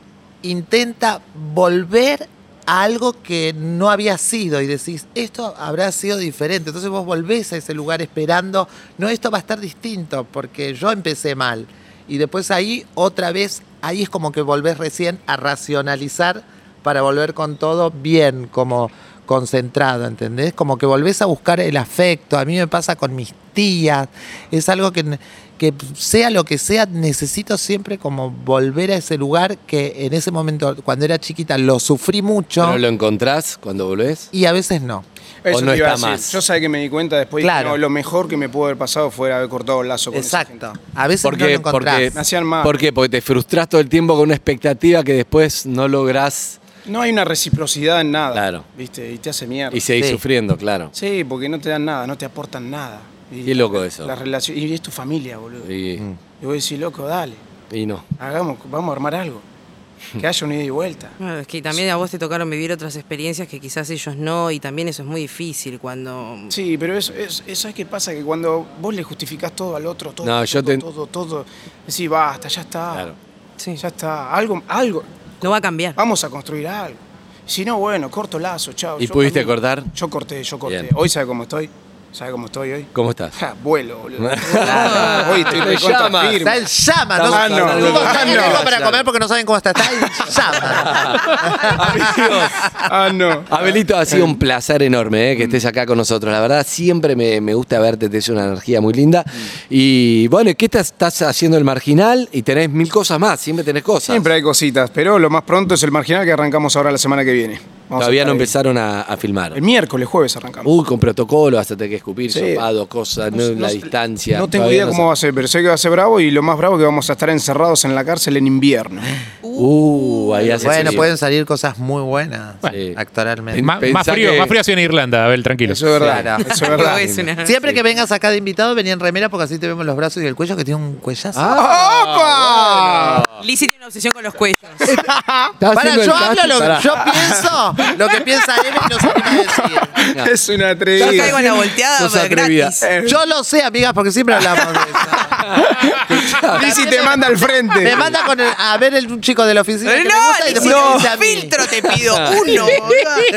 intenta 0.43 1.21
volver 1.55 2.29
algo 2.67 3.23
que 3.23 3.55
no 3.57 3.91
había 3.91 4.19
sido 4.19 4.61
y 4.61 4.67
decís, 4.67 5.07
esto 5.15 5.55
habrá 5.59 5.91
sido 5.93 6.17
diferente. 6.17 6.71
Entonces 6.71 6.91
vos 6.91 7.05
volvés 7.05 7.53
a 7.53 7.57
ese 7.57 7.75
lugar 7.75 8.03
esperando, 8.03 8.69
no, 8.99 9.09
esto 9.09 9.31
va 9.31 9.39
a 9.39 9.41
estar 9.41 9.61
distinto 9.61 10.25
porque 10.25 10.75
yo 10.75 10.91
empecé 10.91 11.35
mal. 11.35 11.67
Y 12.09 12.19
después 12.19 12.51
ahí 12.51 12.85
otra 12.95 13.33
vez, 13.33 13.63
ahí 13.83 14.03
es 14.03 14.11
como 14.11 14.33
que 14.33 14.43
volvés 14.43 14.79
recién 14.79 15.19
a 15.27 15.37
racionalizar 15.37 16.45
para 16.83 17.03
volver 17.03 17.35
con 17.35 17.57
todo 17.57 17.91
bien, 17.91 18.47
como 18.47 18.91
concentrado, 19.25 20.07
¿entendés? 20.07 20.53
Como 20.53 20.77
que 20.77 20.87
volvés 20.87 21.23
a 21.23 21.27
buscar 21.27 21.61
el 21.61 21.77
afecto. 21.77 22.39
A 22.39 22.45
mí 22.45 22.57
me 22.57 22.67
pasa 22.67 22.97
con 22.97 23.15
mis 23.15 23.33
tías. 23.55 24.09
Es 24.51 24.69
algo 24.69 24.93
que, 24.93 25.19
que 25.59 25.73
sea 25.95 26.31
lo 26.31 26.45
que 26.45 26.59
sea, 26.59 26.87
necesito 26.87 27.57
siempre 27.59 27.99
como 27.99 28.31
volver 28.31 28.91
a 28.93 28.97
ese 28.97 29.17
lugar 29.17 29.57
que 29.59 30.07
en 30.07 30.13
ese 30.13 30.31
momento, 30.31 30.77
cuando 30.85 31.05
era 31.05 31.19
chiquita, 31.19 31.57
lo 31.59 31.79
sufrí 31.79 32.23
mucho 32.23 32.67
¿Pero 32.67 32.79
lo 32.79 32.89
encontrás 32.89 33.57
cuando 33.61 33.87
volvés? 33.87 34.29
y 34.33 34.45
a 34.47 34.53
veces 34.53 34.83
no. 34.83 35.05
Eso 35.45 35.61
no 35.61 35.73
te 35.73 35.79
iba 35.79 35.91
a 35.91 35.95
está 35.95 36.07
decir. 36.09 36.21
más. 36.25 36.33
Yo 36.33 36.41
sabía 36.41 36.61
que 36.63 36.69
me 36.71 36.79
di 36.81 36.89
cuenta 36.89 37.17
después 37.19 37.45
Claro. 37.45 37.69
que 37.69 37.71
no, 37.73 37.77
lo 37.77 37.91
mejor 37.91 38.29
que 38.29 38.37
me 38.39 38.49
pudo 38.49 38.65
haber 38.65 38.79
pasado 38.79 39.11
fue 39.11 39.31
haber 39.33 39.49
cortado 39.51 39.83
el 39.83 39.89
lazo 39.89 40.11
con 40.11 40.21
esa 40.21 40.41
Exacto. 40.43 40.73
gente. 40.73 40.81
A 40.95 41.07
veces 41.07 41.23
¿Por 41.23 41.39
no 41.39 41.45
lo 41.47 41.51
encontrás. 41.53 41.95
Porque- 41.97 42.11
Me 42.13 42.21
hacían 42.23 42.45
mal. 42.45 42.63
¿Por 42.63 42.79
qué? 42.79 42.93
Porque 42.95 43.11
te 43.11 43.21
frustrás 43.21 43.69
todo 43.69 43.81
el 43.81 43.89
tiempo 43.91 44.15
con 44.15 44.23
una 44.23 44.35
expectativa 44.35 45.05
que 45.05 45.13
después 45.13 45.67
no 45.67 45.87
lográs 45.87 46.61
No 46.87 47.01
hay 47.03 47.13
una 47.13 47.25
reciprocidad 47.25 48.01
en 48.03 48.11
nada. 48.11 48.33
Claro. 48.33 48.65
¿Viste? 48.77 49.11
Y 49.13 49.19
te 49.19 49.31
hace 49.31 49.47
mierda. 49.47 49.77
y 49.77 49.81
seguís 49.81 50.07
Sí. 50.07 50.13
sufriendo, 50.13 50.57
claro. 50.57 50.91
Sí, 50.93 51.25
porque 51.25 51.49
no 51.49 51.59
te 51.59 51.69
dan 51.71 51.85
nada, 51.85 52.07
no 52.07 52.17
te 52.19 52.25
aportan 52.27 52.71
nada. 52.71 53.01
Y 53.33 53.43
Qué 53.45 53.55
loco 53.55 53.83
eso. 53.83 54.07
La 54.07 54.15
relación, 54.15 54.57
y 54.59 54.73
es 54.73 54.81
tu 54.81 54.91
familia, 54.91 55.39
boludo. 55.39 55.71
Y, 55.71 56.01
Y, 56.43 56.45
vos 56.47 56.55
decís, 56.55 56.79
loco, 56.79 57.07
dale, 57.07 57.35
y 57.73 57.87
no. 57.87 58.05
hagamos, 58.19 58.59
vamos 58.71 58.91
a 58.91 58.93
armar 58.93 59.15
algo. 59.15 59.41
Que 60.21 60.27
haya 60.27 60.47
una 60.47 60.57
ida 60.57 60.65
y 60.65 60.71
vuelta. 60.71 61.11
Claro, 61.17 61.39
es 61.41 61.47
que 61.47 61.63
también 61.63 61.89
a 61.89 61.97
vos 61.97 62.11
te 62.11 62.19
tocaron 62.19 62.51
vivir 62.51 62.71
otras 62.73 62.95
experiencias 62.97 63.49
que 63.49 63.59
quizás 63.59 63.89
ellos 63.89 64.15
no, 64.17 64.51
y 64.51 64.61
también 64.61 64.89
eso 64.89 65.03
es 65.03 65.09
muy 65.09 65.23
difícil 65.23 65.79
cuando... 65.79 66.37
Sí, 66.51 66.77
pero 66.77 66.95
eso, 66.97 67.15
eso, 67.15 67.43
eso 67.47 67.69
es 67.69 67.75
que 67.75 67.87
pasa 67.87 68.13
que 68.13 68.23
cuando 68.23 68.67
vos 68.83 68.95
le 68.95 69.03
justificás 69.03 69.57
todo 69.57 69.75
al 69.77 69.87
otro, 69.87 70.13
todo, 70.13 70.27
No, 70.27 70.33
todo, 70.35 70.45
yo 70.45 70.63
te- 70.63 70.77
todo, 70.79 71.07
todo, 71.07 71.47
decís, 71.87 72.07
basta, 72.09 72.49
ya 72.49 72.61
está. 72.61 72.93
Claro. 72.93 73.15
Sí. 73.57 73.77
Ya 73.77 73.89
está. 73.89 74.31
Algo, 74.35 74.63
algo. 74.69 75.03
No 75.43 75.51
va 75.51 75.57
a 75.57 75.61
cambiar. 75.63 75.95
Vamos 75.95 76.23
a 76.23 76.29
construir 76.29 76.69
algo. 76.69 76.99
Si 77.47 77.65
no, 77.65 77.79
bueno, 77.79 78.11
corto 78.11 78.39
lazo, 78.39 78.73
chao. 78.75 78.99
¿Y 79.01 79.07
yo 79.07 79.13
pudiste 79.15 79.41
camino. 79.41 79.55
cortar? 79.55 79.85
Yo 79.95 80.11
corté, 80.11 80.43
yo 80.43 80.59
corté. 80.59 80.83
Bien. 80.83 80.95
Hoy 80.97 81.09
sabe 81.09 81.27
cómo 81.27 81.45
estoy. 81.45 81.71
¿Sabe 82.15 82.31
cómo 82.31 82.47
estoy 82.47 82.71
hoy? 82.71 82.87
¿Cómo 82.93 83.11
estás? 83.11 83.35
Ja, 83.35 83.57
vuelo, 83.65 83.99
boludo. 83.99 84.29
Hoy 84.29 85.41
estoy 85.41 85.61
recontra 85.63 86.05
llama. 86.05 86.21
firme. 86.21 86.37
Está 86.39 86.57
en 86.57 86.67
llama, 86.67 87.19
no, 87.19 87.25
no, 87.25 87.49
no, 87.49 87.67
no, 87.81 87.87
está 87.89 88.25
no, 88.25 88.65
para 88.65 88.85
comer 88.85 89.05
porque 89.05 89.19
no 89.19 89.27
saben 89.27 89.45
cómo 89.45 89.57
está. 89.57 89.71
Está 89.71 89.91
en 89.91 90.01
llama. 90.31 91.89
Amigos. 91.89 92.51
Ah, 92.73 93.11
no. 93.13 93.43
Abelito, 93.51 93.97
ha 93.97 94.05
sido 94.05 94.25
un 94.27 94.39
placer 94.39 94.85
enorme 94.85 95.33
eh, 95.33 95.37
que 95.37 95.43
estés 95.45 95.65
acá 95.65 95.87
con 95.87 95.99
nosotros. 95.99 96.33
La 96.33 96.39
verdad, 96.39 96.65
siempre 96.65 97.17
me, 97.17 97.41
me 97.41 97.53
gusta 97.53 97.81
verte, 97.81 98.09
te 98.09 98.19
es 98.19 98.29
una 98.29 98.45
energía 98.45 98.81
muy 98.81 98.95
linda. 98.95 99.25
Y 99.69 100.29
bueno, 100.29 100.53
¿qué 100.57 100.67
estás, 100.67 100.93
estás 100.93 101.21
haciendo 101.23 101.59
el 101.59 101.65
marginal? 101.65 102.29
Y 102.31 102.43
tenés 102.43 102.71
mil 102.71 102.93
cosas 102.93 103.19
más, 103.19 103.41
siempre 103.41 103.65
tenés 103.65 103.83
cosas. 103.83 104.15
Siempre 104.15 104.35
hay 104.35 104.43
cositas, 104.43 104.89
pero 104.91 105.19
lo 105.19 105.31
más 105.31 105.43
pronto 105.43 105.75
es 105.75 105.83
el 105.83 105.91
marginal 105.91 106.25
que 106.25 106.31
arrancamos 106.31 106.77
ahora 106.77 106.93
la 106.93 106.99
semana 106.99 107.25
que 107.25 107.33
viene. 107.33 107.74
Vamos 107.89 108.01
Todavía 108.01 108.25
no 108.25 108.31
ahí. 108.31 108.37
empezaron 108.37 108.79
a, 108.79 109.03
a 109.03 109.17
filmar. 109.17 109.53
El 109.55 109.63
miércoles, 109.63 110.09
jueves 110.09 110.37
arrancamos. 110.37 110.73
Uy, 110.75 110.85
con 110.85 110.99
protocolo, 110.99 111.59
hasta 111.59 111.77
tener 111.77 111.91
que 111.91 111.97
escupir, 111.97 112.33
Sí. 112.33 112.55
sopado, 112.55 112.87
cosas, 112.89 113.31
no, 113.33 113.43
la 113.61 113.69
distancia. 113.69 114.39
No 114.39 114.49
tengo 114.49 114.65
Todavía 114.65 114.77
idea 114.77 114.85
no 114.87 114.91
cómo 114.93 115.03
sé. 115.03 115.07
va 115.07 115.13
a 115.13 115.17
ser, 115.17 115.35
pero 115.35 115.49
sé 115.49 115.61
que 115.63 115.69
va 115.69 115.75
a 115.75 115.79
ser 115.79 115.91
bravo 115.91 116.19
y 116.21 116.31
lo 116.31 116.43
más 116.43 116.57
bravo 116.57 116.77
es 116.77 116.81
que 116.81 116.85
vamos 116.87 117.09
a 117.11 117.13
estar 117.13 117.29
encerrados 117.31 117.85
en 117.85 117.95
la 117.95 118.05
cárcel 118.05 118.37
en 118.37 118.47
invierno. 118.47 119.01
Uh, 119.57 120.35
ahí 120.35 120.51
hace 120.51 120.67
Bueno, 120.67 120.91
pueden 120.95 121.17
salir 121.17 121.47
cosas 121.47 121.79
muy 121.79 122.03
buenas 122.03 122.57
Sí. 122.73 122.93
actualmente. 122.97 123.63
Más 123.63 123.79
frío, 124.05 124.33
que- 124.33 124.39
más 124.41 124.49
frío 124.49 124.61
ha 124.61 124.65
sido 124.65 124.79
en 124.79 124.85
Irlanda, 124.85 125.27
Abel, 125.27 125.45
tranquilo. 125.45 125.75
Eso 125.75 125.87
es 125.87 125.93
verdad. 126.01 126.23
Claro. 126.23 126.45
Eso 126.51 126.65
es 126.65 126.71
verdad. 126.71 127.01
Es 127.05 127.19
una- 127.19 127.47
Siempre 127.47 127.73
que 127.73 127.85
vengas 127.85 128.11
acá 128.11 128.31
de 128.31 128.39
invitado, 128.39 128.75
venía 128.75 128.93
en 128.95 128.99
remera 128.99 129.29
porque 129.29 129.45
así 129.45 129.61
te 129.61 129.69
vemos 129.69 129.87
los 129.87 129.95
brazos 129.95 130.25
y 130.25 130.27
el 130.27 130.35
cuello, 130.35 130.57
que 130.57 130.65
tiene 130.65 130.83
un 130.83 130.95
cuellazo. 130.97 131.39
Ah, 131.41 133.23
Lizzy 133.45 133.67
tiene 133.69 133.77
una 133.79 133.87
obsesión 133.87 134.13
con 134.13 134.25
los 134.25 134.35
cuellos. 134.35 134.59
Para, 135.61 136.05
yo 136.05 136.15
hablo, 136.15 136.43
lo, 136.47 136.81
yo 136.81 136.95
pienso 137.13 137.74
lo 137.99 138.09
que 138.09 138.21
piensa 138.23 138.55
él 138.57 138.75
y 138.75 138.93
no 138.93 138.99
se 139.01 139.07
anima 139.09 139.31
a 139.31 139.35
decir. 139.35 139.81
Es 140.33 140.49
una 140.49 140.67
Yo 140.67 140.73
atrevida. 140.73 141.07
caigo 141.25 141.39
en 141.39 141.45
la 141.45 141.53
volteada, 141.55 141.99
Sos 141.99 142.13
pero 142.13 142.25
atrevida. 142.25 142.71
gratis. 142.81 143.11
Yo 143.11 143.27
lo 143.27 143.43
sé, 143.45 143.63
amigas, 143.63 143.93
porque 143.95 144.13
siempre 144.13 144.35
hablamos 144.35 144.67
de 144.73 144.79
eso. 144.81 146.24
Lizzy 146.63 146.87
te 146.87 147.03
manda 147.03 147.27
al 147.27 147.37
frente. 147.39 147.81
Me 147.81 147.97
manda 147.97 148.25
con 148.25 148.39
el- 148.41 148.53
a 148.57 148.77
ver 148.79 148.95
el, 148.95 149.11
un 149.11 149.21
chico 149.21 149.45
de 149.45 149.55
la 149.55 149.63
oficina 149.63 149.93
que 149.93 150.05
me 150.05 150.09
No, 150.09 150.15
gusta 150.29 150.51
y 150.51 150.55
Lizzy, 150.55 150.55
después 150.55 150.77
me 150.77 150.81
no, 150.91 150.95
dice 150.97 151.09
a 151.09 151.17
mí. 151.17 151.27
filtro 151.27 151.67
te 151.67 151.83
pido. 151.83 152.15
Uno. 152.43 152.67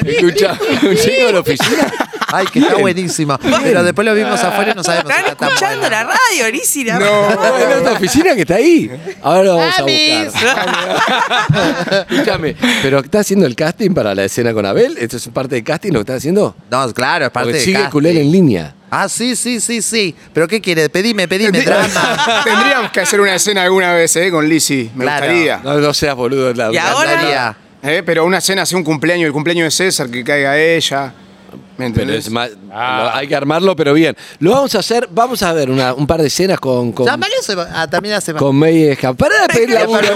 Escucha, 0.06 0.58
un 0.84 0.96
chico 0.96 1.26
de 1.28 1.34
la 1.34 1.40
oficina. 1.40 1.94
Ay, 2.30 2.46
que 2.48 2.60
está 2.60 2.76
buenísimo. 2.76 3.40
Pero 3.64 3.84
después 3.84 4.06
lo 4.06 4.14
vimos 4.14 4.42
afuera 4.44 4.72
y 4.72 4.76
no 4.76 4.84
sabemos 4.84 5.14
si 5.14 5.14
Están 5.14 5.26
está 5.32 5.36
tan 5.38 5.50
escuchando 5.50 5.90
la 5.90 6.04
radio, 6.04 6.52
Lizzy. 6.52 6.84
la- 6.84 7.00
No, 7.00 7.30
en 7.32 7.80
otra 7.80 7.94
oficina 7.94 8.36
que 8.36 8.42
está 8.42 8.56
ahí. 8.56 8.92
Ahora 9.24 9.44
lo 9.44 9.56
vamos 9.58 9.80
a 9.80 9.84
buscar. 9.84 10.28
Escúchame, 12.10 12.56
pero 12.82 13.00
¿está 13.00 13.20
haciendo 13.20 13.46
el 13.46 13.56
casting 13.56 13.92
para 13.94 14.14
la 14.14 14.26
escena 14.26 14.54
con 14.54 14.66
Abel? 14.66 14.98
¿Esto 15.00 15.18
es 15.18 15.28
parte 15.30 15.56
del 15.56 15.64
casting 15.64 15.92
lo 15.92 16.00
que 16.00 16.02
está 16.02 16.16
haciendo? 16.16 16.56
No, 16.70 16.94
claro, 16.94 17.26
es 17.26 17.32
parte 17.32 17.48
Porque 17.48 17.60
de 17.60 17.64
sigue 17.66 17.78
casting. 17.78 17.92
culé 17.92 18.22
en 18.22 18.32
línea. 18.32 18.74
Ah, 18.90 19.10
sí, 19.10 19.36
sí, 19.36 19.60
sí, 19.60 19.82
sí. 19.82 20.16
¿Pero 20.34 20.48
qué 20.48 20.62
quiere? 20.62 20.90
Pedime, 20.90 21.28
pedime, 21.28 21.62
drama. 21.62 22.42
Tendríamos 22.44 22.92
que 22.92 23.02
hacer 23.02 23.20
una 23.20 23.36
escena 23.36 23.64
alguna 23.64 23.94
vez, 23.94 24.16
¿eh? 24.16 24.32
Con 24.32 24.48
Lizzy. 24.48 24.90
Me 24.96 25.04
Claro. 25.04 25.26
gustaría. 25.26 25.58
No, 25.64 25.74
no 25.80 25.94
seas 25.94 26.16
boludo. 26.16 26.54
La, 26.54 26.70
Y 26.72 26.76
la- 26.76 26.92
ahora- 26.92 27.12
Daría. 27.16 27.58
¿Eh? 27.84 28.02
Pero 28.06 28.26
una 28.26 28.42
cena 28.42 28.64
hace 28.64 28.76
un 28.76 28.84
cumpleaños, 28.84 29.28
el 29.28 29.34
cumpleaños 29.34 29.66
de 29.66 29.72
César, 29.72 30.10
que 30.10 30.24
caiga 30.24 30.58
ella. 30.58 31.14
¿Me 31.58 31.64
Pero 31.78 31.88
entendés? 31.88 32.26
es 32.26 32.32
más, 32.32 32.50
Ah. 32.72 33.12
lo- 33.14 33.16
hay 33.20 33.28
que 33.28 33.36
armarlo, 33.36 33.76
pero 33.76 33.94
bien. 33.94 34.16
Lo 34.40 34.52
vamos 34.52 34.74
a 34.76 34.80
hacer, 34.80 35.08
vamos 35.12 35.42
a 35.44 35.54
ver 35.54 35.70
una- 35.70 35.94
un 35.94 36.08
par 36.08 36.22
de 36.22 36.28
escenas 36.28 36.60
con, 36.60 36.92
con, 36.92 37.08
ah, 37.08 37.88
también 37.90 38.16
hace 38.16 38.34
con 38.34 38.56
May 38.56 38.84
Esca- 38.96 39.16
Pará 39.16 39.36
de 39.44 39.48
pedir 39.54 39.70
laburo. 39.72 40.08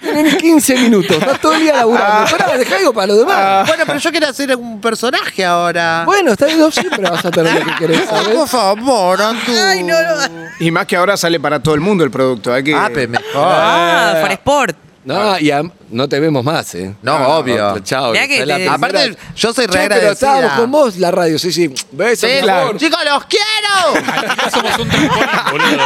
Tenés 0.00 0.36
15 0.36 0.76
minutos, 0.76 1.16
estás 1.16 1.40
todo 1.40 1.54
el 1.54 1.62
día 1.62 1.74
laburando. 1.74 2.30
Pará, 2.30 2.58
dejá 2.58 2.76
algo 2.76 2.92
para 2.92 3.06
los 3.08 3.18
demás. 3.18 3.66
Bueno, 3.66 3.84
pero 3.86 3.98
yo 3.98 4.10
quiero 4.10 4.28
hacer 4.28 4.56
un 4.56 4.80
personaje 4.80 5.44
ahora. 5.44 6.02
Bueno, 6.04 6.32
está 6.32 6.46
bien, 6.46 6.70
siempre 6.70 7.02
vas 7.02 7.24
a 7.24 7.30
tener 7.30 7.54
lo 7.54 7.64
que 7.64 7.74
querés, 7.78 8.08
¿sabes? 8.08 8.28
por 8.28 8.48
favor, 8.48 9.22
Antu. 9.22 9.52
Ay, 9.52 9.82
no, 9.82 9.94
no. 10.02 10.48
Y 10.60 10.70
más 10.70 10.86
que 10.86 10.96
ahora 10.96 11.16
sale 11.16 11.40
para 11.40 11.60
todo 11.62 11.74
el 11.74 11.80
mundo 11.80 12.04
el 12.04 12.10
producto. 12.10 12.52
Hay 12.52 12.62
que... 12.62 12.74
Ah, 12.74 12.90
pero 12.92 13.10
mejor. 13.10 13.24
Ah, 13.36 14.18
for 14.20 14.32
Sport. 14.32 14.76
No, 15.04 15.38
y 15.38 15.50
am- 15.50 15.72
no 15.92 16.08
te 16.08 16.18
vemos 16.20 16.42
más, 16.44 16.74
¿eh? 16.74 16.94
No, 17.02 17.16
obvio. 17.38 17.78
Chao. 17.80 18.12
Mirá 18.12 18.26
que 18.26 18.40
es 18.40 18.46
la 18.46 18.54
te- 18.56 18.60
primera- 18.68 18.74
Aparte, 18.74 19.16
yo 19.36 19.52
soy 19.52 19.66
re 19.66 19.72
Che, 19.72 19.78
pero 19.78 19.94
agradecida. 19.94 20.12
estábamos 20.12 20.52
con 20.60 20.70
vos, 20.70 20.96
la 20.96 21.10
radio, 21.10 21.38
sí, 21.38 21.52
sí. 21.52 21.72
Besos, 21.92 22.28
Sí, 22.30 22.36
mi 22.42 22.48
amor. 22.48 22.76
Chicos, 22.76 22.98
los 23.04 23.24
quiero. 23.26 24.06
Somos 24.50 24.78
un 24.78 24.88
trampolín, 24.88 25.28
boludo. 25.50 25.84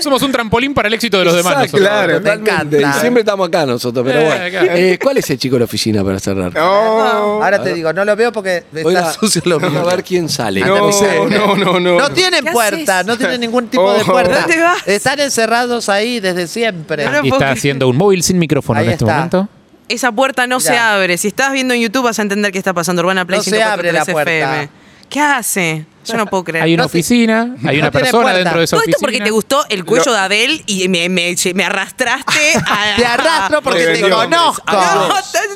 Somos 0.00 0.22
un 0.22 0.32
trampolín 0.32 0.74
para 0.74 0.88
el 0.88 0.94
éxito 0.94 1.18
de 1.18 1.24
los 1.26 1.34
demás. 1.36 1.52
Exacto, 1.52 1.76
nosotros. 1.78 1.88
claro, 1.88 2.12
Me 2.14 2.18
totalmente. 2.20 2.76
encanta. 2.76 2.98
Y 2.98 3.00
siempre 3.00 3.20
estamos 3.20 3.48
acá 3.48 3.66
nosotros, 3.66 4.04
pero 4.06 4.20
Eh, 4.20 4.24
bueno. 4.26 4.44
claro. 4.50 4.72
Eh, 4.78 4.98
¿Cuál 5.02 5.16
es 5.18 5.30
el 5.30 5.38
chico 5.38 5.56
de 5.56 5.60
la 5.60 5.64
oficina 5.66 6.02
para 6.04 6.18
cerrar? 6.18 6.54
No, 6.54 7.42
Ahora 7.42 7.62
te 7.62 7.74
digo, 7.74 7.92
no 7.92 8.04
lo 8.04 8.16
veo 8.16 8.32
porque 8.32 8.64
está 8.72 8.86
Oiga, 8.88 9.12
sucio 9.12 9.42
lo 9.44 9.58
vamos 9.60 9.80
mío. 9.80 9.88
a 9.90 9.94
ver 9.94 10.04
quién 10.04 10.28
sale. 10.28 10.62
Anda, 10.62 10.78
no, 10.80 11.28
no, 11.28 11.56
no, 11.56 11.80
no. 11.80 11.98
No 11.98 12.10
tienen 12.10 12.44
¿Qué 12.44 12.52
puerta, 12.52 12.96
haces? 13.00 13.06
no 13.06 13.16
tienen 13.18 13.40
ningún 13.40 13.68
tipo 13.68 13.92
de 13.92 14.02
Oh. 14.02 14.06
puerta. 14.06 14.40
¿Dónde 14.40 14.60
vas? 14.60 14.86
Están 14.86 15.20
encerrados 15.20 15.88
ahí 15.88 16.20
desde 16.20 16.46
siempre. 16.46 17.04
No 17.04 17.10
Y 17.18 17.20
puedo 17.20 17.24
está 17.34 17.36
creer. 17.38 17.58
haciendo 17.58 17.88
un 17.88 17.96
móvil 17.96 18.22
sin 18.22 18.38
micrófono 18.38 18.78
Ahí 18.80 18.86
en 18.86 18.92
este 18.92 19.04
está. 19.04 19.09
Momento. 19.14 19.48
Esa 19.88 20.12
puerta 20.12 20.46
no 20.46 20.60
se 20.60 20.78
abre. 20.78 21.18
Si 21.18 21.28
estás 21.28 21.52
viendo 21.52 21.74
en 21.74 21.80
YouTube 21.80 22.04
vas 22.04 22.18
a 22.18 22.22
entender 22.22 22.52
qué 22.52 22.58
está 22.58 22.72
pasando. 22.72 23.02
Urbana 23.02 23.24
Play 23.24 23.38
No 23.38 23.44
se 23.44 23.50
104.3 23.50 23.62
abre 23.62 23.92
la 23.92 24.04
puerta. 24.04 24.30
FM. 24.30 24.79
¿Qué 25.10 25.20
hace? 25.20 25.84
Yo 26.06 26.16
no 26.16 26.26
puedo 26.26 26.42
creer. 26.44 26.64
Hay 26.64 26.74
una 26.74 26.84
No, 26.84 26.88
sí. 26.88 26.98
oficina, 26.98 27.54
hay 27.64 27.76
una 27.78 27.86
No 27.88 27.92
persona 27.92 28.32
dentro 28.32 28.58
de 28.58 28.64
esa 28.64 28.70
Todo 28.76 28.80
oficina. 28.80 28.96
esto 28.96 29.00
porque 29.02 29.20
te 29.20 29.30
gustó 29.30 29.64
el 29.68 29.84
cuello 29.84 30.06
Lo- 30.06 30.12
de 30.14 30.18
Abel 30.18 30.62
y 30.66 30.88
me, 30.88 31.08
me, 31.10 31.36
me 31.54 31.64
arrastraste 31.64 32.54
a... 32.66 32.96
Te 32.96 33.04
arrastro 33.04 33.60
porque 33.62 33.84
Te 33.86 34.00
conozco. 34.08 34.62
No, 34.72 35.08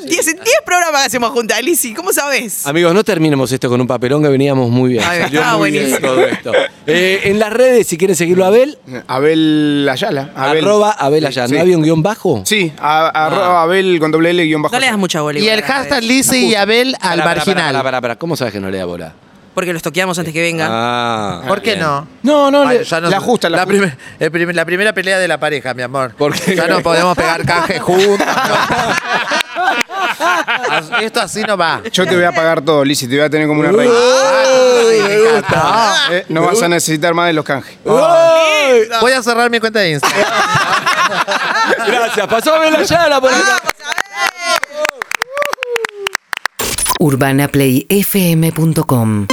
10 0.05 0.35
programas 0.65 1.01
que 1.01 1.07
hacemos 1.07 1.31
juntas, 1.31 1.61
Lizzy. 1.63 1.93
¿Cómo 1.93 2.13
sabes? 2.13 2.67
Amigos, 2.67 2.93
no 2.93 3.03
terminemos 3.03 3.51
esto 3.51 3.69
con 3.69 3.81
un 3.81 3.87
papelón 3.87 4.21
que 4.21 4.29
veníamos 4.29 4.69
muy 4.69 4.91
bien. 4.91 5.03
Ay, 5.05 5.21
Salió 5.23 5.41
muy 5.57 5.71
bien 5.71 5.83
buenísimo. 5.85 6.07
todo 6.09 6.25
esto. 6.27 6.51
Eh, 6.85 7.21
en 7.25 7.39
las 7.39 7.51
redes, 7.51 7.87
si 7.87 7.97
quieren 7.97 8.15
seguirlo 8.15 8.45
a 8.45 8.47
Abel, 8.47 8.77
Abel 9.07 9.89
Ayala. 9.91 10.29
Abel. 10.35 10.63
arroba 10.63 10.91
Abel. 10.91 11.27
Sí. 11.33 11.39
¿No 11.53 11.59
había 11.59 11.75
un 11.75 11.83
guion 11.83 12.03
bajo? 12.03 12.43
Sí, 12.45 12.71
a- 12.77 13.07
arroba 13.25 13.63
Abel 13.63 13.97
con 13.99 14.11
doble 14.11 14.29
L 14.29 14.45
guion 14.45 14.61
bajo. 14.61 14.73
No 14.75 14.79
le 14.79 14.85
das 14.87 14.97
mucha 14.97 15.21
bola. 15.21 15.39
Y 15.39 15.49
el 15.49 15.63
hashtag. 15.63 16.03
Lizzy 16.03 16.45
y 16.49 16.55
Abel 16.55 16.95
al 17.01 17.23
marginal. 17.23 18.17
¿Cómo 18.19 18.35
sabes 18.35 18.53
que 18.53 18.59
no 18.59 18.69
le 18.69 18.77
da 18.77 18.85
bola? 18.85 19.13
Porque 19.55 19.73
los 19.73 19.81
toqueamos 19.81 20.19
antes 20.19 20.33
que 20.33 20.41
venga. 20.41 20.67
Ah, 20.69 21.41
¿Por 21.47 21.61
qué 21.61 21.71
bien. 21.75 21.85
no? 21.85 22.07
No, 22.21 22.51
no, 22.51 22.67
Ay, 22.67 22.79
le- 22.79 22.83
ya 22.83 23.01
no- 23.01 23.09
la 23.09 23.19
justa, 23.19 23.49
la, 23.49 23.57
la, 23.57 23.63
justa. 23.63 23.71
primer- 23.79 23.97
el 24.19 24.31
primer- 24.31 24.55
la 24.55 24.65
primera 24.65 24.93
pelea 24.93 25.17
de 25.17 25.27
la 25.27 25.39
pareja, 25.39 25.73
mi 25.73 25.81
amor. 25.81 26.13
¿Por 26.15 26.33
qué? 26.37 26.55
Ya 26.55 26.67
no 26.67 26.81
podemos 26.81 27.15
pegar 27.17 27.43
canje 27.45 27.79
juntos. 27.79 28.19
no. 28.19 28.25
Esto 31.01 31.21
así 31.21 31.41
no 31.43 31.57
va. 31.57 31.81
Yo 31.91 32.05
te 32.05 32.15
voy 32.15 32.25
a 32.25 32.31
pagar 32.31 32.61
todo, 32.61 32.83
Lizzy, 32.85 33.07
te 33.07 33.15
voy 33.15 33.25
a 33.25 33.29
tener 33.29 33.47
como 33.47 33.61
una 33.61 33.71
reina. 33.71 33.93
Ay, 33.95 35.01
me 35.01 35.07
me 35.07 35.17
gusta. 35.31 35.37
encanta. 35.37 35.95
Eh, 36.11 36.25
no 36.29 36.41
vas 36.43 36.61
a 36.61 36.67
necesitar 36.67 37.13
más 37.13 37.27
de 37.27 37.33
los 37.33 37.45
canjes. 37.45 37.77
¡Ay! 37.85 38.81
Voy 39.01 39.11
a 39.13 39.23
cerrar 39.23 39.49
mi 39.49 39.59
cuenta 39.59 39.79
de 39.79 39.91
Instagram. 39.91 40.23
Gracias. 41.87 42.27
Pasó 42.27 42.53
Abel 42.55 42.75
Ayala 42.75 43.19
por 43.21 43.33
acá. 43.33 43.61
urbanaplayfm.com 46.99 49.27